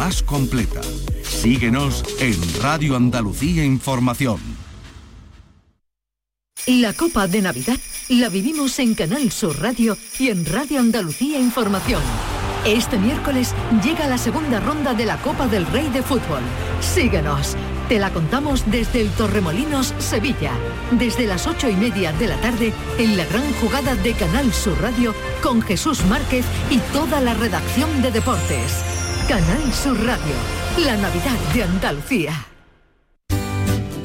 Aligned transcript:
más 0.00 0.22
completa. 0.22 0.80
Síguenos 1.22 2.02
en 2.20 2.34
Radio 2.62 2.96
Andalucía 2.96 3.66
Información. 3.66 4.40
La 6.66 6.94
Copa 6.94 7.26
de 7.26 7.42
Navidad 7.42 7.76
la 8.08 8.30
vivimos 8.30 8.78
en 8.78 8.94
Canal 8.94 9.30
Sur 9.30 9.60
Radio 9.60 9.98
y 10.18 10.30
en 10.30 10.46
Radio 10.46 10.80
Andalucía 10.80 11.38
Información. 11.38 12.00
Este 12.64 12.96
miércoles 12.96 13.54
llega 13.84 14.08
la 14.08 14.16
segunda 14.16 14.58
ronda 14.58 14.94
de 14.94 15.04
la 15.04 15.20
Copa 15.20 15.46
del 15.48 15.66
Rey 15.66 15.90
de 15.90 16.02
Fútbol. 16.02 16.40
Síguenos. 16.80 17.54
Te 17.90 17.98
la 17.98 18.10
contamos 18.10 18.64
desde 18.70 19.02
el 19.02 19.10
Torremolinos, 19.10 19.92
Sevilla. 19.98 20.52
Desde 20.92 21.26
las 21.26 21.46
ocho 21.46 21.68
y 21.68 21.76
media 21.76 22.14
de 22.14 22.28
la 22.28 22.40
tarde 22.40 22.72
en 22.96 23.18
la 23.18 23.26
gran 23.26 23.52
jugada 23.60 23.94
de 23.96 24.14
Canal 24.14 24.50
Sur 24.54 24.80
Radio 24.80 25.14
con 25.42 25.60
Jesús 25.60 26.02
Márquez 26.06 26.46
y 26.70 26.78
toda 26.94 27.20
la 27.20 27.34
redacción 27.34 28.00
de 28.00 28.10
deportes. 28.12 28.99
Canal 29.30 29.72
Sur 29.72 29.96
Radio. 30.04 30.34
La 30.84 30.96
Navidad 30.96 31.38
de 31.54 31.62
Andalucía. 31.62 32.32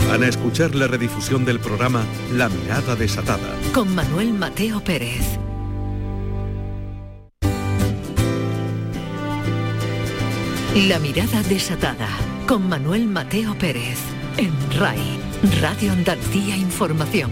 Van 0.07 0.21
a 0.21 0.27
escuchar 0.27 0.75
la 0.75 0.85
redifusión 0.85 1.45
del 1.45 1.59
programa 1.59 2.05
La 2.33 2.47
Mirada 2.47 2.95
Desatada. 2.95 3.55
Con 3.73 3.95
Manuel 3.95 4.33
Mateo 4.33 4.83
Pérez. 4.83 5.25
La 10.75 10.99
mirada 10.99 11.41
desatada 11.49 12.09
con 12.47 12.69
Manuel 12.69 13.07
Mateo 13.07 13.57
Pérez 13.57 13.97
en 14.37 14.53
RAI, 14.77 14.99
Radio 15.59 15.91
Andalucía 15.91 16.55
Información. 16.55 17.31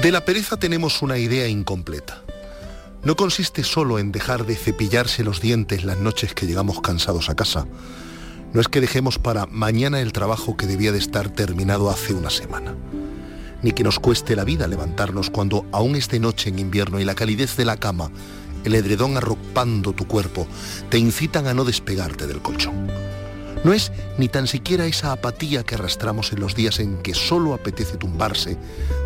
De 0.00 0.12
la 0.12 0.24
pereza 0.24 0.56
tenemos 0.56 1.02
una 1.02 1.18
idea 1.18 1.48
incompleta. 1.48 2.22
No 3.02 3.16
consiste 3.16 3.64
solo 3.64 3.98
en 3.98 4.12
dejar 4.12 4.44
de 4.44 4.56
cepillarse 4.56 5.24
los 5.24 5.40
dientes 5.40 5.84
las 5.84 5.98
noches 5.98 6.34
que 6.34 6.46
llegamos 6.46 6.80
cansados 6.80 7.30
a 7.30 7.34
casa. 7.34 7.66
No 8.52 8.60
es 8.60 8.68
que 8.68 8.80
dejemos 8.80 9.18
para 9.18 9.46
mañana 9.46 10.00
el 10.00 10.12
trabajo 10.12 10.56
que 10.56 10.66
debía 10.66 10.92
de 10.92 10.98
estar 10.98 11.30
terminado 11.30 11.88
hace 11.88 12.12
una 12.12 12.28
semana. 12.28 12.74
Ni 13.62 13.72
que 13.72 13.84
nos 13.84 13.98
cueste 13.98 14.36
la 14.36 14.44
vida 14.44 14.68
levantarnos 14.68 15.30
cuando 15.30 15.66
aún 15.72 15.96
es 15.96 16.08
de 16.08 16.20
noche 16.20 16.50
en 16.50 16.58
invierno 16.58 17.00
y 17.00 17.04
la 17.04 17.14
calidez 17.14 17.56
de 17.56 17.64
la 17.64 17.76
cama 17.76 18.10
el 18.64 18.74
edredón 18.74 19.16
arropando 19.16 19.92
tu 19.92 20.06
cuerpo, 20.06 20.46
te 20.88 20.98
incitan 20.98 21.46
a 21.46 21.54
no 21.54 21.64
despegarte 21.64 22.26
del 22.26 22.42
colchón. 22.42 22.88
No 23.64 23.72
es 23.72 23.92
ni 24.18 24.28
tan 24.28 24.46
siquiera 24.46 24.86
esa 24.86 25.12
apatía 25.12 25.64
que 25.64 25.74
arrastramos 25.74 26.32
en 26.32 26.40
los 26.40 26.54
días 26.54 26.80
en 26.80 26.98
que 26.98 27.14
solo 27.14 27.52
apetece 27.52 27.96
tumbarse, 27.96 28.56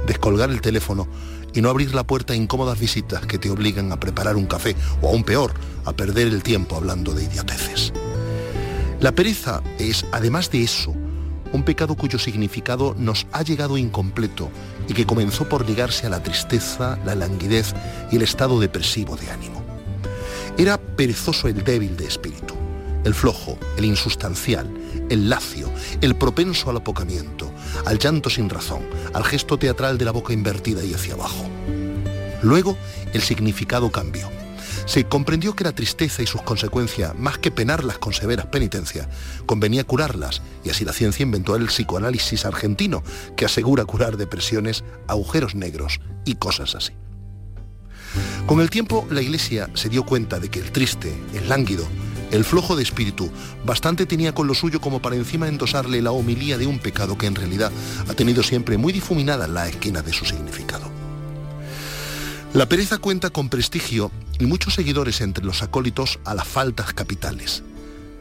descolgar 0.06 0.50
el 0.50 0.60
teléfono 0.60 1.08
y 1.54 1.62
no 1.62 1.70
abrir 1.70 1.94
la 1.94 2.04
puerta 2.04 2.32
a 2.32 2.36
incómodas 2.36 2.78
visitas 2.78 3.26
que 3.26 3.38
te 3.38 3.50
obligan 3.50 3.92
a 3.92 4.00
preparar 4.00 4.36
un 4.36 4.46
café 4.46 4.76
o 5.00 5.08
aún 5.08 5.24
peor, 5.24 5.54
a 5.84 5.92
perder 5.92 6.28
el 6.28 6.42
tiempo 6.42 6.76
hablando 6.76 7.14
de 7.14 7.24
idioteces. 7.24 7.92
La 9.00 9.12
pereza 9.12 9.62
es, 9.78 10.04
además 10.12 10.50
de 10.50 10.62
eso, 10.62 10.94
un 11.52 11.62
pecado 11.62 11.94
cuyo 11.94 12.18
significado 12.18 12.94
nos 12.98 13.26
ha 13.32 13.42
llegado 13.42 13.78
incompleto 13.78 14.50
y 14.88 14.94
que 14.94 15.06
comenzó 15.06 15.48
por 15.48 15.68
ligarse 15.68 16.06
a 16.06 16.10
la 16.10 16.22
tristeza, 16.22 16.98
la 17.04 17.14
languidez 17.14 17.74
y 18.10 18.16
el 18.16 18.22
estado 18.22 18.58
depresivo 18.58 19.16
de 19.16 19.30
ánimo. 19.30 19.62
Era 20.58 20.78
perezoso 20.78 21.48
el 21.48 21.62
débil 21.62 21.96
de 21.96 22.06
espíritu, 22.06 22.54
el 23.04 23.14
flojo, 23.14 23.58
el 23.76 23.84
insustancial, 23.84 24.72
el 25.10 25.28
lacio, 25.28 25.70
el 26.00 26.16
propenso 26.16 26.70
al 26.70 26.78
apocamiento, 26.78 27.52
al 27.84 27.98
llanto 27.98 28.30
sin 28.30 28.48
razón, 28.48 28.82
al 29.12 29.24
gesto 29.24 29.58
teatral 29.58 29.98
de 29.98 30.04
la 30.04 30.12
boca 30.12 30.32
invertida 30.32 30.84
y 30.84 30.94
hacia 30.94 31.14
abajo. 31.14 31.44
Luego, 32.42 32.76
el 33.12 33.22
significado 33.22 33.90
cambió 33.90 34.28
se 34.86 35.04
comprendió 35.04 35.56
que 35.56 35.64
la 35.64 35.74
tristeza 35.74 36.22
y 36.22 36.26
sus 36.26 36.42
consecuencias, 36.42 37.18
más 37.18 37.38
que 37.38 37.50
penarlas 37.50 37.98
con 37.98 38.12
severas 38.12 38.46
penitencias, 38.46 39.08
convenía 39.46 39.84
curarlas, 39.84 40.42
y 40.62 40.70
así 40.70 40.84
la 40.84 40.92
ciencia 40.92 41.22
inventó 41.22 41.56
el 41.56 41.66
psicoanálisis 41.66 42.44
argentino, 42.44 43.02
que 43.36 43.46
asegura 43.46 43.84
curar 43.84 44.16
depresiones, 44.16 44.84
agujeros 45.08 45.54
negros 45.54 46.00
y 46.24 46.34
cosas 46.34 46.74
así. 46.74 46.92
Con 48.46 48.60
el 48.60 48.70
tiempo, 48.70 49.06
la 49.10 49.22
Iglesia 49.22 49.70
se 49.74 49.88
dio 49.88 50.04
cuenta 50.04 50.38
de 50.38 50.50
que 50.50 50.60
el 50.60 50.70
triste, 50.70 51.12
el 51.34 51.48
lánguido, 51.48 51.86
el 52.34 52.44
flojo 52.44 52.74
de 52.74 52.82
espíritu, 52.82 53.30
bastante 53.64 54.06
tenía 54.06 54.34
con 54.34 54.48
lo 54.48 54.54
suyo 54.54 54.80
como 54.80 55.00
para 55.00 55.14
encima 55.14 55.46
endosarle 55.46 56.02
la 56.02 56.10
homilía 56.10 56.58
de 56.58 56.66
un 56.66 56.80
pecado 56.80 57.16
que 57.16 57.26
en 57.26 57.36
realidad 57.36 57.70
ha 58.08 58.14
tenido 58.14 58.42
siempre 58.42 58.76
muy 58.76 58.92
difuminada 58.92 59.46
la 59.46 59.68
esquina 59.68 60.02
de 60.02 60.12
su 60.12 60.24
significado. 60.24 60.90
La 62.52 62.68
pereza 62.68 62.98
cuenta 62.98 63.30
con 63.30 63.48
prestigio 63.48 64.10
y 64.40 64.46
muchos 64.46 64.74
seguidores 64.74 65.20
entre 65.20 65.44
los 65.44 65.62
acólitos 65.62 66.18
a 66.24 66.34
las 66.34 66.48
faltas 66.48 66.92
capitales. 66.92 67.62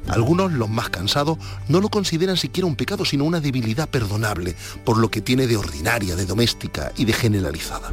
Algunos, 0.07 0.51
los 0.51 0.69
más 0.69 0.90
cansados, 0.90 1.40
no 1.68 1.81
lo 1.81 1.90
consideran 1.90 2.38
siquiera 2.38 2.68
un 2.68 2.75
pecado, 2.75 3.06
sino 3.06 3.24
una 3.24 3.40
debilidad 3.40 3.90
perdonable, 3.90 4.56
por 4.85 4.97
lo 5.00 5.09
que 5.09 5.22
tiene 5.22 5.47
de 5.47 5.57
ordinaria, 5.57 6.16
de 6.16 6.25
doméstica 6.28 6.91
y 6.97 7.06
de 7.06 7.13
generalizada. 7.13 7.91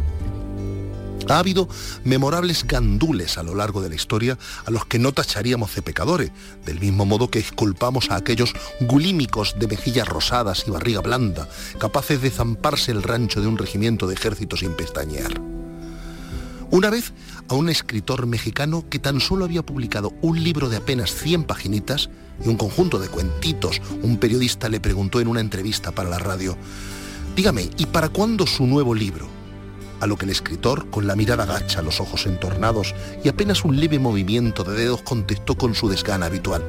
Ha 1.28 1.38
habido 1.38 1.68
memorables 2.04 2.66
gandules 2.66 3.38
a 3.38 3.42
lo 3.42 3.54
largo 3.54 3.82
de 3.82 3.88
la 3.88 3.94
historia 3.94 4.38
a 4.64 4.70
los 4.70 4.86
que 4.86 4.98
no 4.98 5.12
tacharíamos 5.12 5.74
de 5.74 5.82
pecadores, 5.82 6.30
del 6.64 6.80
mismo 6.80 7.04
modo 7.06 7.30
que 7.30 7.38
exculpamos 7.38 8.10
a 8.10 8.16
aquellos 8.16 8.52
gulímicos 8.80 9.54
de 9.58 9.68
mejillas 9.68 10.08
rosadas 10.08 10.64
y 10.66 10.70
barriga 10.70 11.00
blanda, 11.00 11.48
capaces 11.78 12.20
de 12.22 12.30
zamparse 12.30 12.92
el 12.92 13.02
rancho 13.02 13.40
de 13.40 13.46
un 13.46 13.58
regimiento 13.58 14.06
de 14.06 14.14
ejército 14.14 14.56
sin 14.56 14.74
pestañear. 14.74 15.40
Una 16.72 16.88
vez 16.88 17.12
a 17.48 17.54
un 17.54 17.68
escritor 17.68 18.26
mexicano 18.26 18.84
que 18.88 19.00
tan 19.00 19.20
solo 19.20 19.44
había 19.44 19.62
publicado 19.62 20.14
un 20.22 20.42
libro 20.42 20.68
de 20.68 20.76
apenas 20.76 21.12
100 21.12 21.44
paginitas 21.44 22.10
y 22.44 22.48
un 22.48 22.56
conjunto 22.56 23.00
de 23.00 23.08
cuentitos, 23.08 23.82
un 24.02 24.18
periodista 24.18 24.68
le 24.68 24.78
preguntó 24.78 25.20
en 25.20 25.26
una 25.26 25.40
entrevista 25.40 25.90
para 25.90 26.08
la 26.08 26.18
radio, 26.18 26.56
dígame, 27.34 27.70
¿y 27.76 27.86
para 27.86 28.08
cuándo 28.08 28.46
su 28.46 28.66
nuevo 28.66 28.94
libro? 28.94 29.39
A 30.00 30.06
lo 30.06 30.16
que 30.16 30.24
el 30.24 30.30
escritor, 30.30 30.88
con 30.90 31.06
la 31.06 31.14
mirada 31.14 31.44
gacha, 31.44 31.82
los 31.82 32.00
ojos 32.00 32.26
entornados 32.26 32.94
y 33.22 33.28
apenas 33.28 33.64
un 33.64 33.78
leve 33.78 33.98
movimiento 33.98 34.64
de 34.64 34.74
dedos, 34.74 35.02
contestó 35.02 35.56
con 35.56 35.74
su 35.74 35.88
desgana 35.88 36.26
habitual. 36.26 36.64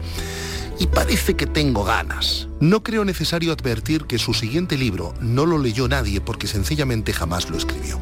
Y 0.79 0.87
parece 0.87 1.35
que 1.35 1.47
tengo 1.47 1.83
ganas. 1.83 2.47
No 2.59 2.83
creo 2.83 3.05
necesario 3.05 3.53
advertir 3.53 4.05
que 4.05 4.17
su 4.17 4.33
siguiente 4.33 4.77
libro 4.77 5.13
no 5.21 5.45
lo 5.45 5.57
leyó 5.57 5.87
nadie 5.87 6.19
porque 6.19 6.47
sencillamente 6.47 7.13
jamás 7.13 7.49
lo 7.49 7.57
escribió. 7.57 7.99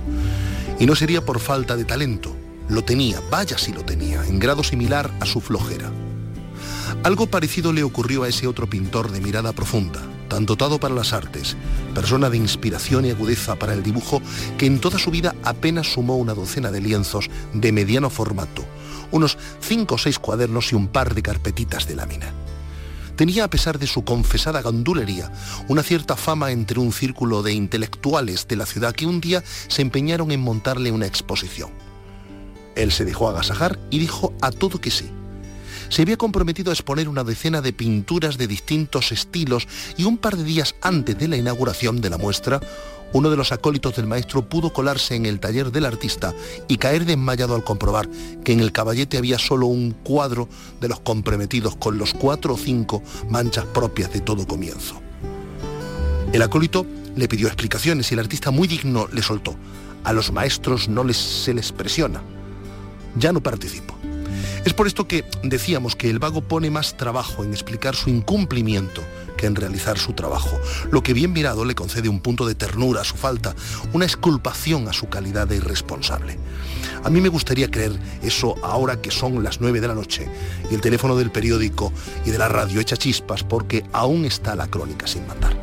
Y 0.79 0.85
no 0.85 0.95
sería 0.95 1.23
por 1.25 1.39
falta 1.39 1.75
de 1.75 1.85
talento. 1.85 2.35
Lo 2.69 2.83
tenía, 2.83 3.21
vaya 3.29 3.57
si 3.57 3.73
lo 3.73 3.83
tenía, 3.83 4.25
en 4.25 4.39
grado 4.39 4.63
similar 4.63 5.11
a 5.19 5.25
su 5.25 5.41
flojera. 5.41 5.91
Algo 7.03 7.27
parecido 7.27 7.71
le 7.73 7.83
ocurrió 7.83 8.23
a 8.23 8.27
ese 8.27 8.47
otro 8.47 8.69
pintor 8.69 9.11
de 9.11 9.21
mirada 9.21 9.53
profunda, 9.53 10.01
tan 10.29 10.45
dotado 10.45 10.79
para 10.79 10.95
las 10.95 11.11
artes, 11.11 11.57
persona 11.93 12.29
de 12.29 12.37
inspiración 12.37 13.05
y 13.05 13.09
agudeza 13.09 13.57
para 13.57 13.73
el 13.73 13.83
dibujo, 13.83 14.21
que 14.57 14.65
en 14.65 14.79
toda 14.79 14.97
su 14.97 15.11
vida 15.11 15.35
apenas 15.43 15.91
sumó 15.91 16.15
una 16.15 16.33
docena 16.33 16.71
de 16.71 16.79
lienzos 16.79 17.29
de 17.53 17.71
mediano 17.73 18.09
formato, 18.09 18.63
unos 19.11 19.37
cinco 19.59 19.95
o 19.95 19.97
seis 19.97 20.19
cuadernos 20.19 20.71
y 20.71 20.75
un 20.75 20.87
par 20.87 21.13
de 21.13 21.21
carpetitas 21.21 21.87
de 21.87 21.95
lámina 21.95 22.33
tenía, 23.19 23.43
a 23.43 23.49
pesar 23.49 23.79
de 23.79 23.85
su 23.85 24.05
confesada 24.05 24.61
gandulería, 24.61 25.29
una 25.67 25.83
cierta 25.83 26.15
fama 26.15 26.51
entre 26.51 26.79
un 26.79 26.93
círculo 26.93 27.43
de 27.43 27.51
intelectuales 27.51 28.47
de 28.47 28.55
la 28.55 28.65
ciudad 28.65 28.95
que 28.95 29.05
un 29.05 29.19
día 29.19 29.43
se 29.67 29.81
empeñaron 29.81 30.31
en 30.31 30.39
montarle 30.39 30.89
una 30.93 31.05
exposición. 31.05 31.69
Él 32.77 32.93
se 32.93 33.03
dejó 33.03 33.27
agasajar 33.27 33.77
y 33.89 33.99
dijo 33.99 34.33
a 34.39 34.51
todo 34.51 34.79
que 34.79 34.89
sí. 34.89 35.11
Se 35.89 36.03
había 36.03 36.17
comprometido 36.17 36.69
a 36.69 36.73
exponer 36.73 37.09
una 37.09 37.23
decena 37.23 37.61
de 37.61 37.73
pinturas 37.73 38.37
de 38.37 38.47
distintos 38.47 39.11
estilos 39.11 39.67
y 39.97 40.03
un 40.03 40.17
par 40.17 40.37
de 40.37 40.43
días 40.43 40.75
antes 40.81 41.17
de 41.17 41.27
la 41.27 41.37
inauguración 41.37 41.99
de 41.99 42.11
la 42.11 42.19
muestra, 42.19 42.59
uno 43.11 43.31
de 43.31 43.37
los 43.37 43.51
acólitos 43.51 43.95
del 43.95 44.05
maestro 44.05 44.47
pudo 44.47 44.71
colarse 44.71 45.15
en 45.15 45.25
el 45.25 45.39
taller 45.39 45.71
del 45.71 45.85
artista 45.85 46.35
y 46.67 46.77
caer 46.77 47.05
desmayado 47.05 47.55
al 47.55 47.63
comprobar 47.63 48.07
que 48.43 48.53
en 48.53 48.59
el 48.59 48.71
caballete 48.71 49.17
había 49.17 49.39
solo 49.39 49.65
un 49.65 49.91
cuadro 49.91 50.47
de 50.79 50.89
los 50.89 50.99
comprometidos 50.99 51.75
con 51.75 51.97
los 51.97 52.13
cuatro 52.13 52.53
o 52.53 52.57
cinco 52.57 53.01
manchas 53.27 53.65
propias 53.65 54.13
de 54.13 54.21
todo 54.21 54.45
comienzo. 54.45 55.01
El 56.31 56.43
acólito 56.43 56.85
le 57.15 57.27
pidió 57.27 57.47
explicaciones 57.47 58.11
y 58.11 58.13
el 58.13 58.19
artista 58.19 58.51
muy 58.51 58.67
digno 58.67 59.07
le 59.11 59.23
soltó. 59.23 59.55
A 60.03 60.13
los 60.13 60.31
maestros 60.31 60.87
no 60.87 61.03
les, 61.03 61.17
se 61.17 61.55
les 61.55 61.71
presiona. 61.71 62.21
Ya 63.17 63.33
no 63.33 63.41
participo. 63.41 63.95
Es 64.65 64.73
por 64.73 64.87
esto 64.87 65.07
que 65.07 65.25
decíamos 65.43 65.95
que 65.95 66.09
el 66.09 66.19
vago 66.19 66.41
pone 66.41 66.69
más 66.69 66.97
trabajo 66.97 67.43
en 67.43 67.51
explicar 67.51 67.95
su 67.95 68.09
incumplimiento 68.09 69.03
que 69.37 69.47
en 69.47 69.55
realizar 69.55 69.97
su 69.97 70.11
trabajo, 70.11 70.59
lo 70.91 71.01
que 71.01 71.13
bien 71.13 71.31
mirado 71.31 71.63
le 71.63 71.73
concede 71.73 72.09
un 72.09 72.19
punto 72.19 72.45
de 72.45 72.55
ternura 72.55 73.01
a 73.01 73.05
su 73.05 73.15
falta, 73.15 73.55
una 73.93 74.03
exculpación 74.03 74.89
a 74.89 74.93
su 74.93 75.07
calidad 75.07 75.47
de 75.47 75.55
irresponsable. 75.55 76.37
A 77.05 77.09
mí 77.09 77.21
me 77.21 77.29
gustaría 77.29 77.71
creer 77.71 77.97
eso 78.21 78.55
ahora 78.61 79.01
que 79.01 79.11
son 79.11 79.41
las 79.41 79.61
9 79.61 79.79
de 79.79 79.87
la 79.87 79.95
noche 79.95 80.29
y 80.69 80.75
el 80.75 80.81
teléfono 80.81 81.15
del 81.15 81.31
periódico 81.31 81.93
y 82.25 82.31
de 82.31 82.37
la 82.37 82.49
radio 82.49 82.81
echa 82.81 82.97
chispas 82.97 83.43
porque 83.43 83.85
aún 83.93 84.25
está 84.25 84.55
la 84.55 84.67
crónica 84.67 85.07
sin 85.07 85.25
mandar. 85.25 85.55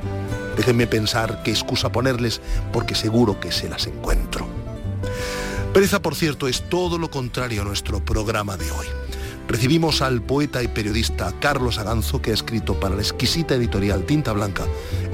Déjenme 0.57 0.87
pensar 0.87 1.43
qué 1.43 1.51
excusa 1.51 1.93
ponerles 1.93 2.41
porque 2.73 2.95
seguro 2.95 3.39
que 3.39 3.53
se 3.53 3.69
las 3.69 3.87
encuentro. 3.87 4.49
Pereza, 5.76 6.00
por 6.00 6.14
cierto, 6.14 6.49
es 6.49 6.70
todo 6.70 6.96
lo 6.96 7.11
contrario 7.11 7.61
a 7.61 7.64
nuestro 7.67 8.02
programa 8.02 8.56
de 8.56 8.70
hoy. 8.70 8.87
Recibimos 9.46 10.00
al 10.00 10.23
poeta 10.23 10.62
y 10.62 10.69
periodista 10.69 11.34
Carlos 11.38 11.76
Aganzo, 11.76 12.23
que 12.23 12.31
ha 12.31 12.34
escrito 12.34 12.81
para 12.81 12.94
la 12.94 13.02
exquisita 13.02 13.56
editorial 13.56 14.06
Tinta 14.06 14.32
Blanca 14.32 14.64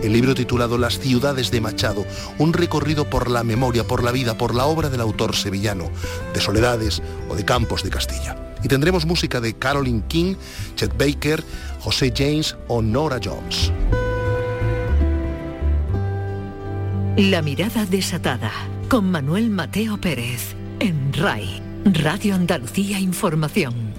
el 0.04 0.12
libro 0.12 0.36
titulado 0.36 0.78
Las 0.78 1.00
ciudades 1.00 1.50
de 1.50 1.60
Machado, 1.60 2.06
un 2.38 2.52
recorrido 2.52 3.10
por 3.10 3.28
la 3.28 3.42
memoria, 3.42 3.84
por 3.88 4.04
la 4.04 4.12
vida, 4.12 4.38
por 4.38 4.54
la 4.54 4.66
obra 4.66 4.88
del 4.88 5.00
autor 5.00 5.34
sevillano, 5.34 5.90
de 6.32 6.40
Soledades 6.40 7.02
o 7.28 7.34
de 7.34 7.44
Campos 7.44 7.82
de 7.82 7.90
Castilla. 7.90 8.36
Y 8.62 8.68
tendremos 8.68 9.04
música 9.04 9.40
de 9.40 9.54
Caroline 9.54 10.04
King, 10.06 10.36
Chet 10.76 10.96
Baker, 10.96 11.42
José 11.80 12.12
James 12.16 12.56
o 12.68 12.82
Nora 12.82 13.18
Jones. 13.20 13.72
La 17.16 17.42
mirada 17.42 17.84
desatada 17.84 18.52
con 18.92 19.10
Manuel 19.10 19.48
Mateo 19.48 19.98
Pérez 19.98 20.54
en 20.78 21.14
RAI, 21.14 21.62
Radio 21.94 22.34
Andalucía 22.34 23.00
Información. 23.00 23.92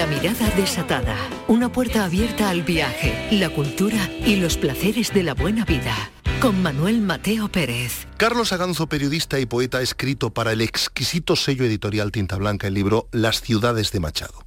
La 0.00 0.06
mirada 0.06 0.48
desatada, 0.56 1.14
una 1.46 1.70
puerta 1.70 2.06
abierta 2.06 2.48
al 2.48 2.62
viaje, 2.62 3.28
la 3.32 3.50
cultura 3.50 4.08
y 4.24 4.36
los 4.36 4.56
placeres 4.56 5.12
de 5.12 5.22
la 5.22 5.34
buena 5.34 5.66
vida. 5.66 5.94
Con 6.40 6.62
Manuel 6.62 7.02
Mateo 7.02 7.52
Pérez. 7.52 8.06
Carlos 8.16 8.54
Aganzo, 8.54 8.86
periodista 8.86 9.38
y 9.40 9.44
poeta, 9.44 9.76
ha 9.76 9.82
escrito 9.82 10.30
para 10.30 10.52
el 10.52 10.62
exquisito 10.62 11.36
sello 11.36 11.66
editorial 11.66 12.12
Tinta 12.12 12.36
Blanca 12.36 12.66
el 12.66 12.72
libro 12.72 13.08
Las 13.12 13.42
ciudades 13.42 13.92
de 13.92 14.00
Machado. 14.00 14.46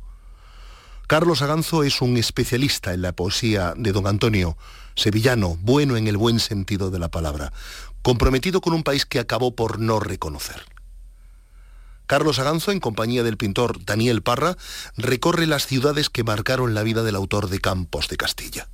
Carlos 1.05 1.43
Aganzo 1.43 1.83
es 1.83 2.01
un 2.01 2.17
especialista 2.17 2.91
en 2.95 3.03
la 3.03 3.11
poesía 3.11 3.75
de 3.77 3.91
don 3.91 4.07
Antonio, 4.07 4.57
sevillano, 4.95 5.59
bueno 5.61 5.97
en 5.97 6.07
el 6.07 6.17
buen 6.17 6.39
sentido 6.39 6.89
de 6.89 6.97
la 6.97 7.09
palabra, 7.09 7.53
comprometido 8.01 8.59
con 8.59 8.73
un 8.73 8.81
país 8.81 9.05
que 9.05 9.19
acabó 9.19 9.55
por 9.55 9.77
no 9.77 9.99
reconocer. 9.99 10.72
Carlos 12.05 12.39
Aganzo, 12.39 12.71
en 12.71 12.79
compañía 12.79 13.23
del 13.23 13.37
pintor 13.37 13.83
Daniel 13.85 14.21
Parra, 14.21 14.57
recorre 14.97 15.47
las 15.47 15.67
ciudades 15.67 16.09
que 16.09 16.23
marcaron 16.23 16.73
la 16.73 16.83
vida 16.83 17.03
del 17.03 17.15
autor 17.15 17.49
de 17.49 17.59
Campos 17.59 18.07
de 18.09 18.17
Castilla. 18.17 18.67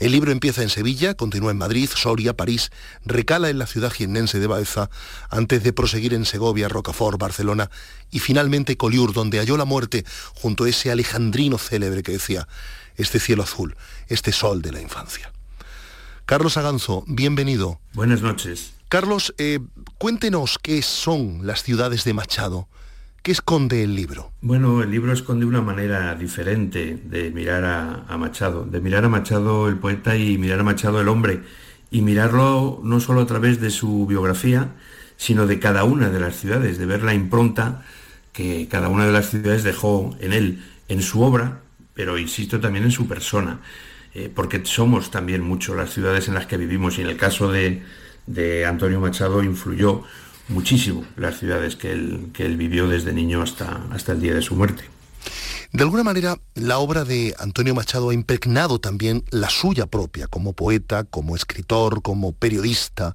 El 0.00 0.12
libro 0.12 0.32
empieza 0.32 0.62
en 0.62 0.70
Sevilla, 0.70 1.12
continúa 1.14 1.50
en 1.50 1.58
Madrid, 1.58 1.90
Soria, 1.94 2.34
París, 2.34 2.70
recala 3.04 3.50
en 3.50 3.58
la 3.58 3.66
ciudad 3.66 3.92
jiennense 3.92 4.38
de 4.38 4.46
Baeza, 4.46 4.88
antes 5.28 5.62
de 5.62 5.74
proseguir 5.74 6.14
en 6.14 6.24
Segovia, 6.24 6.70
Rocafort, 6.70 7.18
Barcelona 7.18 7.70
y 8.10 8.20
finalmente 8.20 8.78
Collioure, 8.78 9.12
donde 9.12 9.38
halló 9.38 9.58
la 9.58 9.66
muerte 9.66 10.06
junto 10.34 10.64
a 10.64 10.70
ese 10.70 10.90
alejandrino 10.90 11.58
célebre 11.58 12.02
que 12.02 12.12
decía, 12.12 12.48
este 12.96 13.20
cielo 13.20 13.42
azul, 13.42 13.76
este 14.08 14.32
sol 14.32 14.62
de 14.62 14.72
la 14.72 14.80
infancia. 14.80 15.32
Carlos 16.24 16.56
Aganzo, 16.56 17.04
bienvenido. 17.06 17.78
Buenas 17.92 18.22
noches. 18.22 18.79
Carlos, 18.90 19.32
eh, 19.38 19.60
cuéntenos 19.98 20.58
qué 20.60 20.82
son 20.82 21.46
las 21.46 21.62
ciudades 21.62 22.02
de 22.02 22.12
Machado 22.12 22.66
¿Qué 23.22 23.30
esconde 23.30 23.84
el 23.84 23.94
libro? 23.94 24.32
Bueno, 24.40 24.82
el 24.82 24.90
libro 24.90 25.12
esconde 25.12 25.46
una 25.46 25.60
manera 25.60 26.12
diferente 26.16 26.98
de 27.04 27.30
mirar 27.30 27.64
a, 28.08 28.16
Machado, 28.16 28.64
de 28.64 28.80
mirar 28.80 29.04
a 29.04 29.08
Machado 29.08 29.68
el 29.68 29.76
poeta 29.76 30.16
y 30.16 30.38
mirar 30.38 30.58
a 30.58 30.64
Machado 30.64 31.00
el 31.00 31.06
hombre, 31.06 31.42
y 31.92 32.02
mirarlo 32.02 32.80
no 32.82 32.98
solo 32.98 33.20
a 33.20 33.26
través 33.26 33.60
de 33.60 33.70
su 33.70 34.06
biografía, 34.06 34.72
sino 35.16 35.46
de 35.46 35.60
cada 35.60 35.84
una 35.84 36.10
de 36.10 36.18
las 36.18 36.34
ciudades, 36.34 36.76
de 36.76 36.86
ver 36.86 37.04
la 37.04 37.14
impronta 37.14 37.84
que 38.32 38.66
cada 38.68 38.88
una 38.88 39.06
de 39.06 39.12
las 39.12 39.30
ciudades 39.30 39.62
dejó 39.62 40.16
en 40.18 40.32
él, 40.32 40.64
en 40.88 41.00
su 41.00 41.22
obra, 41.22 41.60
pero 41.94 42.18
insisto 42.18 42.58
también 42.58 42.86
en 42.86 42.90
su 42.90 43.06
persona, 43.06 43.60
eh, 44.14 44.32
porque 44.34 44.62
somos 44.64 45.12
también 45.12 45.42
mucho 45.42 45.76
las 45.76 45.90
ciudades 45.90 46.26
en 46.26 46.34
las 46.34 46.46
que 46.46 46.56
vivimos 46.56 46.98
y 46.98 47.02
en 47.02 47.06
el 47.06 47.16
caso 47.16 47.52
de, 47.52 47.84
de 48.32 48.64
Antonio 48.64 49.00
Machado 49.00 49.42
influyó 49.42 50.02
muchísimo 50.48 51.04
las 51.16 51.38
ciudades 51.38 51.76
que 51.76 51.92
él, 51.92 52.28
que 52.32 52.46
él 52.46 52.56
vivió 52.56 52.88
desde 52.88 53.12
niño 53.12 53.42
hasta, 53.42 53.82
hasta 53.90 54.12
el 54.12 54.20
día 54.20 54.34
de 54.34 54.42
su 54.42 54.54
muerte. 54.54 54.84
De 55.72 55.84
alguna 55.84 56.02
manera, 56.02 56.36
la 56.54 56.78
obra 56.78 57.04
de 57.04 57.34
Antonio 57.38 57.74
Machado 57.74 58.10
ha 58.10 58.14
impregnado 58.14 58.80
también 58.80 59.24
la 59.30 59.48
suya 59.50 59.86
propia, 59.86 60.26
como 60.26 60.52
poeta, 60.52 61.04
como 61.04 61.36
escritor, 61.36 62.02
como 62.02 62.32
periodista. 62.32 63.14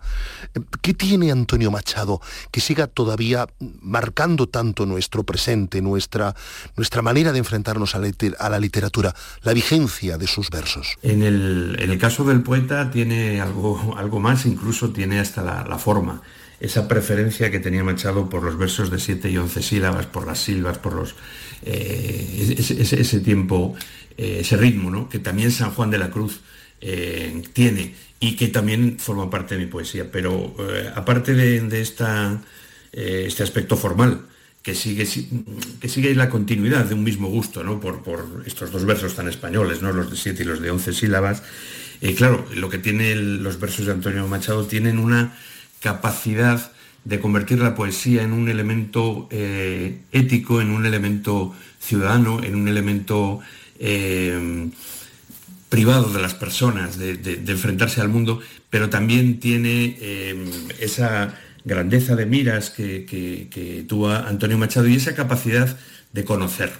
¿Qué 0.81 0.93
tiene 0.93 1.31
Antonio 1.31 1.69
Machado 1.69 2.21
que 2.51 2.61
siga 2.61 2.87
todavía 2.87 3.47
marcando 3.81 4.47
tanto 4.47 4.85
nuestro 4.85 5.23
presente, 5.23 5.81
nuestra, 5.81 6.33
nuestra 6.77 7.01
manera 7.01 7.33
de 7.33 7.39
enfrentarnos 7.39 7.95
a 7.95 7.99
la, 7.99 8.59
literatura, 8.59 9.13
la 9.43 9.53
vigencia 9.53 10.17
de 10.17 10.27
sus 10.27 10.49
versos? 10.49 10.95
En 11.01 11.23
el, 11.23 11.97
caso 11.99 12.23
del 12.23 12.41
poeta 12.41 12.91
tiene 12.91 13.41
algo, 13.41 13.95
algo 13.97 14.19
más, 14.19 14.45
incluso 14.45 14.91
tiene 14.91 15.19
hasta 15.19 15.41
la, 15.41 15.65
la 15.65 15.77
forma 15.77 16.21
esa 16.59 16.87
preferencia 16.87 17.51
que 17.51 17.59
tenía 17.59 17.83
Machado 17.83 18.29
por 18.29 18.43
los 18.43 18.57
versos 18.57 18.89
de 18.89 18.99
7 18.99 19.29
y 19.29 19.37
11 19.37 19.61
sílabas, 19.61 20.05
por 20.05 20.25
las 20.25 20.39
silbas, 20.39 20.77
por 20.77 20.93
los, 20.93 21.15
eh, 21.63 22.55
ese, 22.57 23.19
tiempo, 23.21 23.75
eh, 24.17 24.39
ese 24.41 24.57
ritmo, 24.57 24.89
¿no? 24.89 25.09
que 25.09 25.19
también 25.19 25.51
San 25.51 25.71
Juan 25.71 25.89
de 25.89 25.97
la 25.97 26.09
Cruz 26.09 26.41
eh, 26.81 27.41
tiene 27.53 27.95
y 28.19 28.35
que 28.35 28.47
también 28.47 28.97
forma 28.99 29.29
parte 29.29 29.55
de 29.55 29.65
mi 29.65 29.71
poesía. 29.71 30.11
Pero 30.11 30.55
aparte 30.95 31.33
de, 31.33 31.81
esta, 31.81 32.41
este 32.91 33.43
aspecto 33.43 33.77
formal, 33.77 34.21
que 34.63 34.73
sigue, 34.73 35.07
que 35.79 35.89
sigue 35.89 36.15
la 36.15 36.29
continuidad 36.29 36.85
de 36.85 36.95
un 36.95 37.03
mismo 37.03 37.27
gusto, 37.27 37.63
¿no? 37.63 37.79
por, 37.79 38.01
por 38.01 38.43
estos 38.45 38.71
dos 38.71 38.85
versos 38.85 39.15
tan 39.15 39.27
españoles, 39.27 39.81
¿no? 39.81 39.91
los 39.91 40.09
de 40.09 40.17
7 40.17 40.41
y 40.41 40.45
los 40.45 40.61
de 40.61 40.71
11 40.71 40.93
sílabas, 40.93 41.43
claro, 42.17 42.47
lo 42.55 42.69
que 42.69 42.79
tienen 42.79 43.43
los 43.43 43.59
versos 43.59 43.85
de 43.85 43.91
Antonio 43.91 44.27
Machado 44.27 44.65
tienen 44.65 44.97
una 44.97 45.37
capacidad 45.81 46.71
de 47.05 47.19
convertir 47.19 47.59
la 47.59 47.75
poesía 47.75 48.23
en 48.23 48.33
un 48.33 48.49
elemento 48.49 49.29
eh, 49.31 49.99
ético, 50.11 50.59
en 50.59 50.71
un 50.71 50.85
elemento 50.85 51.55
ciudadano, 51.79 52.43
en 52.43 52.55
un 52.55 52.67
elemento 52.67 53.39
eh, 53.79 54.69
privado 55.69 56.11
de 56.11 56.21
las 56.21 56.33
personas, 56.33 56.97
de, 56.97 57.39
enfrentarse 57.47 58.01
al 58.01 58.09
mundo, 58.09 58.41
pero 58.71 58.89
también 58.89 59.39
tiene 59.39 59.97
eh, 60.01 60.49
esa 60.79 61.35
grandeza 61.63 62.15
de 62.15 62.25
miras 62.25 62.71
que, 62.71 63.85
tuvo 63.87 64.09
Antonio 64.09 64.57
Machado 64.57 64.87
y 64.87 64.95
esa 64.95 65.15
capacidad 65.15 65.77
de 66.11 66.25
conocer, 66.25 66.71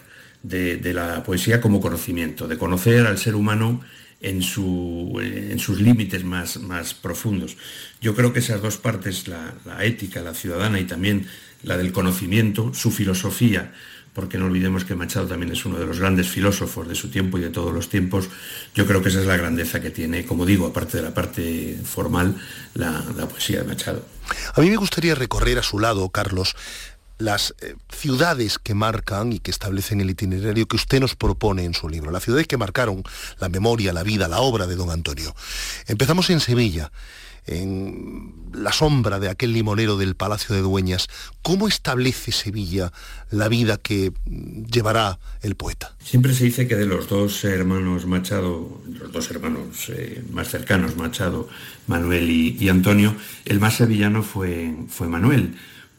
de 0.41 0.94
la 0.94 1.24
poesía 1.24 1.62
como 1.62 1.82
conocimiento, 1.82 2.48
de 2.48 2.58
conocer 2.58 3.05
al 3.05 3.17
ser 3.20 3.36
humano 3.36 3.82
en, 4.25 4.41
sus 4.41 5.82
límites 5.82 6.24
más, 6.24 6.58
más 6.58 6.94
profundos. 6.94 7.58
Yo 8.01 8.15
creo 8.15 8.34
que 8.34 8.39
esas 8.39 8.62
dos 8.62 8.77
partes, 8.77 9.27
la, 9.27 9.53
ética, 9.84 10.22
la 10.22 10.34
ciudadana 10.34 10.79
y 10.79 10.86
también 10.86 11.27
la 11.63 11.77
del 11.77 11.91
conocimiento, 11.91 12.74
su 12.74 12.91
filosofía, 12.91 13.74
porque 14.13 14.38
no 14.38 14.46
olvidemos 14.46 14.86
que 14.86 14.96
Machado 14.96 15.27
también 15.27 15.51
es 15.51 15.65
uno 15.65 15.77
de 15.77 15.86
los 15.86 16.00
grandes 16.00 16.27
filósofos 16.27 16.88
de 16.88 16.96
su 16.96 17.10
tiempo 17.10 17.38
y 17.38 17.41
de 17.41 17.50
todos 17.50 17.74
los 17.74 17.89
tiempos, 17.89 18.29
yo 18.74 18.88
creo 18.88 19.01
que 19.01 19.10
esa 19.10 19.20
es 19.20 19.25
la 19.25 19.36
grandeza 19.36 19.82
que 19.82 19.89
tiene, 19.89 20.25
como 20.25 20.46
digo, 20.46 20.67
aparte 20.67 20.98
de 20.98 21.03
la 21.03 21.13
parte 21.13 21.77
formal, 21.84 22.36
la, 22.74 23.03
la 23.17 23.27
poesía 23.27 23.62
de 23.62 23.67
Machado. 23.67 24.05
A 24.53 24.62
mí 24.62 24.70
me 24.70 24.77
gustaría 24.77 25.15
recorrer 25.15 25.60
a 25.60 25.63
su 25.63 25.79
lado, 25.79 26.10
Carlos, 26.10 26.55
las 27.17 27.55
eh, 27.62 27.75
ciudades 27.89 28.60
que 28.60 28.74
marcan 28.74 29.34
y 29.34 29.39
que 29.39 29.51
establecen 29.51 30.01
el 30.01 30.10
itinerario 30.10 30.67
que 30.67 30.75
usted 30.75 31.00
nos 31.00 31.15
propone 31.15 31.63
en 31.63 31.74
su 31.74 31.89
libro, 31.89 32.12
las 32.12 32.24
ciudades 32.24 32.48
que 32.48 32.57
marcaron 32.57 33.03
la 33.39 33.50
memoria, 33.50 33.93
la 33.93 34.03
vida, 34.03 34.27
la 34.27 34.39
obra 34.39 34.67
de 34.67 34.75
don 34.75 34.89
Antonio. 34.89 35.34
Empezamos 35.88 36.29
en 36.29 36.39
Sevilla, 36.39 36.91
en 37.48 38.34
la 38.53 38.72
sombra 38.72 39.19
de 39.19 39.29
aquel 39.29 39.53
limonero 39.53 39.98
del 39.98 40.15
Palacio 40.15 40.55
de 40.55 40.62
Dueñas. 40.62 41.07
¿Cómo 41.41 41.67
establece 41.67 42.31
Sevilla 42.31 42.91
la 43.29 43.48
vida 43.50 43.77
que 43.77 44.12
llevará 44.72 45.19
el 45.41 45.55
poeta? 45.55 45.95
Siempre 46.03 46.34
se 46.34 46.45
dice 46.45 46.67
que 46.67 46.75
de 46.75 46.86
los 46.86 47.07
dos 47.07 47.43
hermanos 47.43 48.05
Machado, 48.07 48.81
los 48.88 49.12
dos 49.12 49.29
hermanos 49.29 49.89
eh, 49.89 50.24
más 50.31 50.50
cercanos, 50.50 50.95
Machado, 50.95 51.48
Manuel 51.88 52.29
y, 52.29 52.57
y, 52.60 52.69
Antonio, 52.69 53.15
el 53.45 53.60
más 53.60 53.75
sevillano 53.75 54.24
fue, 54.24 54.74
fue 54.89 55.07
Manuel 55.07 55.55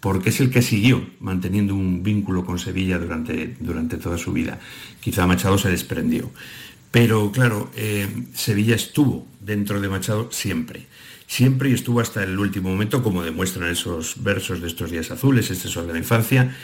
porque 0.07 0.29
es 0.29 0.39
el 0.39 0.51
que 0.51 0.63
siguió 0.63 1.05
manteniendo 1.19 1.75
un 1.75 2.05
vínculo 2.05 2.45
con 2.45 2.61
Sevilla 2.61 2.97
durante, 2.97 3.57
durante 3.59 3.97
toda 3.97 4.17
su 4.17 4.33
vida. 4.33 4.61
Quizá 5.01 5.27
Machado 5.27 5.59
se 5.59 5.69
desprendió. 5.69 6.31
Pero 6.93 7.33
claro, 7.33 7.73
eh, 7.75 8.07
Sevilla 8.33 8.77
estuvo 8.77 9.27
dentro 9.41 9.81
de 9.81 9.89
Machado 9.89 10.31
siempre. 10.31 10.87
Siempre 11.27 11.71
y 11.71 11.75
estuvo 11.75 12.01
hasta 12.01 12.23
el 12.23 12.39
último 12.39 12.71
momento, 12.71 13.03
como 13.03 13.23
demuestran 13.23 13.71
esos 13.71 14.23
versos 14.23 14.61
de 14.61 14.69
estos 14.69 14.91
días 14.91 15.11
azules, 15.11 15.51
este 15.51 15.69
sol 15.69 15.87
de 15.87 15.93
la 15.93 15.99
infancia, 15.99 16.57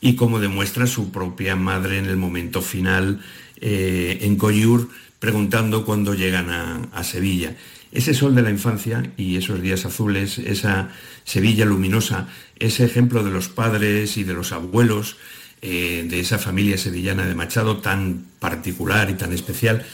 y 0.00 0.14
como 0.14 0.40
demuestra 0.40 0.86
su 0.86 1.10
propia 1.10 1.56
madre 1.56 1.98
en 1.98 2.06
el 2.06 2.16
momento 2.16 2.62
final 2.62 3.20
eh, 3.60 4.18
en 4.22 4.36
Coyur, 4.36 4.88
preguntando 5.18 5.84
cuándo 5.84 6.14
llegan 6.14 6.50
a 6.50 7.04
Sevilla. 7.04 7.56
Ese 7.92 8.14
sol 8.14 8.36
de 8.36 8.42
la 8.42 8.50
infancia 8.50 9.10
y 9.16 9.36
esos 9.36 9.60
días 9.60 9.84
azules, 9.84 10.38
esa 10.38 10.90
Sevilla 11.24 11.64
luminosa, 11.64 12.28
ese 12.56 12.84
ejemplo 12.84 13.24
de 13.24 13.32
los 13.32 13.48
padres 13.48 14.16
y 14.16 14.22
de 14.22 14.32
los 14.32 14.52
abuelos 14.52 15.16
eh, 15.60 16.06
de 16.08 16.20
esa 16.20 16.38
familia 16.38 16.78
sevillana 16.78 17.26
de 17.26 17.34
Machado 17.34 17.78
tan 17.78 18.26
particular 18.38 19.10
y 19.10 19.14
tan 19.14 19.32
especial, 19.32 19.84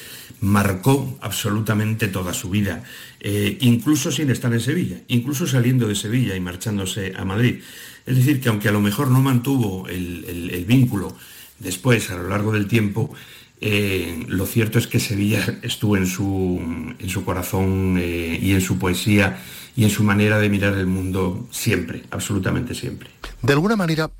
marcó 0.41 1.19
absolutamente 1.21 2.09
toda 2.09 2.33
su 2.33 2.51
vida, 2.51 2.85
eh, 3.21 3.59
incluso 3.61 4.11
sin 4.13 4.31
estar 4.31 4.53
en 4.53 4.61
Sevilla, 4.61 4.99
incluso 5.09 5.47
saliendo 5.47 5.89
de 5.89 5.95
Sevilla 5.95 6.37
y 6.37 6.41
marchándose 6.41 7.13
a 7.17 7.25
Madrid. 7.25 7.61
Es 8.05 8.17
decir, 8.17 8.41
que 8.41 8.49
aunque 8.49 8.69
a 8.69 8.73
lo 8.73 8.81
mejor 8.81 9.11
no 9.11 9.21
mantuvo 9.21 9.89
el 9.89 10.65
vínculo 10.67 11.17
después, 11.59 12.11
a 12.11 12.17
lo 12.17 12.29
largo 12.29 12.53
del 12.53 12.67
tiempo, 12.67 13.15
eh, 13.61 14.25
lo 14.29 14.45
cierto 14.45 14.79
es 14.79 14.87
que 14.87 15.01
Sevilla 15.01 15.59
estuvo 15.63 15.97
en 15.97 16.07
su, 16.07 16.61
en 16.99 17.09
su 17.09 17.25
corazón 17.25 17.97
eh, 17.99 18.39
y 18.41 18.53
en 18.53 18.61
su 18.61 18.79
poesía 18.79 19.43
y 19.75 19.85
en 19.85 19.91
su 19.91 20.05
manera 20.05 20.39
de 20.39 20.51
mirar 20.51 20.75
el 20.75 20.87
mundo 20.87 21.49
siempre, 21.51 22.05
absolutamente 22.11 22.75
siempre. 22.75 23.09
De 23.41 23.53
alguna 23.55 23.77
manera 23.77 24.11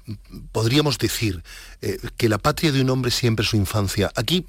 podríamos 0.53 0.99
decir 0.99 1.43
eh, 1.83 1.99
que 2.17 2.31
la 2.31 2.39
patria 2.39 2.73
de 2.73 2.81
un 2.81 2.89
hombre 2.89 3.11
siempre 3.11 3.43
es 3.43 3.51
su 3.51 3.57
infancia. 3.57 4.11
Aquí 4.17 4.47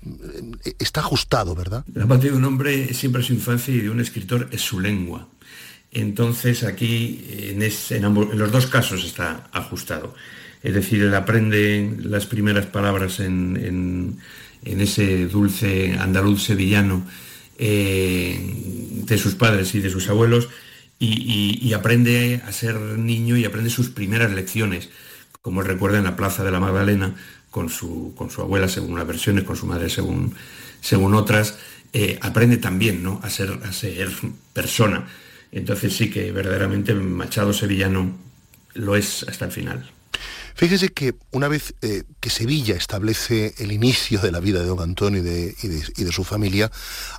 está 0.80 1.02
ajustado, 1.02 1.54
¿verdad? 1.54 1.84
La 1.94 2.08
patria 2.08 2.32
de 2.32 2.38
un 2.38 2.46
hombre 2.46 2.94
siempre 2.94 3.22
es 3.22 3.28
su 3.28 3.34
infancia 3.34 3.74
y 3.74 3.82
de 3.82 3.90
un 3.90 4.00
escritor 4.00 4.48
es 4.52 4.62
su 4.62 4.80
lengua. 4.80 5.28
Entonces 5.92 6.64
aquí 6.64 7.26
en, 7.30 7.62
en 7.62 8.38
los 8.38 8.52
dos 8.52 8.68
casos 8.68 9.04
está 9.04 9.50
ajustado. 9.52 10.16
Es 10.64 10.74
decir, 10.74 11.02
él 11.02 11.14
aprende 11.14 11.98
las 12.04 12.26
primeras 12.26 12.66
palabras 12.66 13.20
en 13.20 13.58
en 13.58 14.20
ese 14.82 15.28
dulce 15.28 15.98
andaluz 15.98 16.44
sevillano 16.44 17.06
eh, 17.58 18.40
de 19.06 19.18
sus 19.18 19.36
padres 19.36 19.74
y 19.76 19.80
de 19.80 19.90
sus 19.90 20.10
abuelos 20.10 20.50
y, 21.00 21.74
aprende 21.74 22.42
a 22.46 22.52
ser 22.52 22.76
niño 22.76 23.38
y 23.38 23.46
aprende 23.46 23.70
sus 23.70 23.90
primeras 23.90 24.32
lecciones, 24.32 24.90
como 25.42 25.62
recuerda 25.62 26.00
en 26.00 26.06
la 26.06 26.16
Plaza 26.16 26.44
de 26.44 26.52
la 26.52 26.60
Magdalena, 26.60 27.16
con 27.52 27.70
su, 27.70 28.14
con 28.16 28.30
su 28.30 28.42
abuela 28.42 28.68
según 28.68 28.94
unas 28.94 29.08
versiones, 29.08 29.44
con 29.44 29.56
su 29.56 29.66
madre 29.66 29.90
según, 29.90 30.36
según 30.82 31.14
otras, 31.14 31.58
eh, 31.94 32.20
aprende 32.22 32.58
también 32.58 33.04
¿no? 33.04 33.20
a, 33.24 33.30
ser, 33.30 33.60
a 33.64 33.72
ser 33.72 34.10
persona. 34.54 35.08
Entonces 35.52 35.96
sí 35.96 36.10
que 36.10 36.32
verdaderamente 36.32 36.94
Machado 36.94 37.54
Sevillano 37.54 38.18
lo 38.74 38.96
es 38.96 39.24
hasta 39.28 39.46
el 39.46 39.52
final. 39.52 39.97
Fíjese 40.58 40.90
que 40.90 41.14
una 41.30 41.48
vez 41.48 41.76
eh, 41.84 42.02
que 42.20 42.32
Sevilla 42.32 42.76
establece 42.76 43.54
el 43.60 43.72
inicio 43.72 44.20
de 44.20 44.32
la 44.32 44.40
vida 44.40 44.60
de 44.60 44.66
don 44.66 44.80
Antonio 44.80 45.20
y 45.20 45.24
de, 45.24 46.12
su 46.12 46.24
familia, 46.24 46.72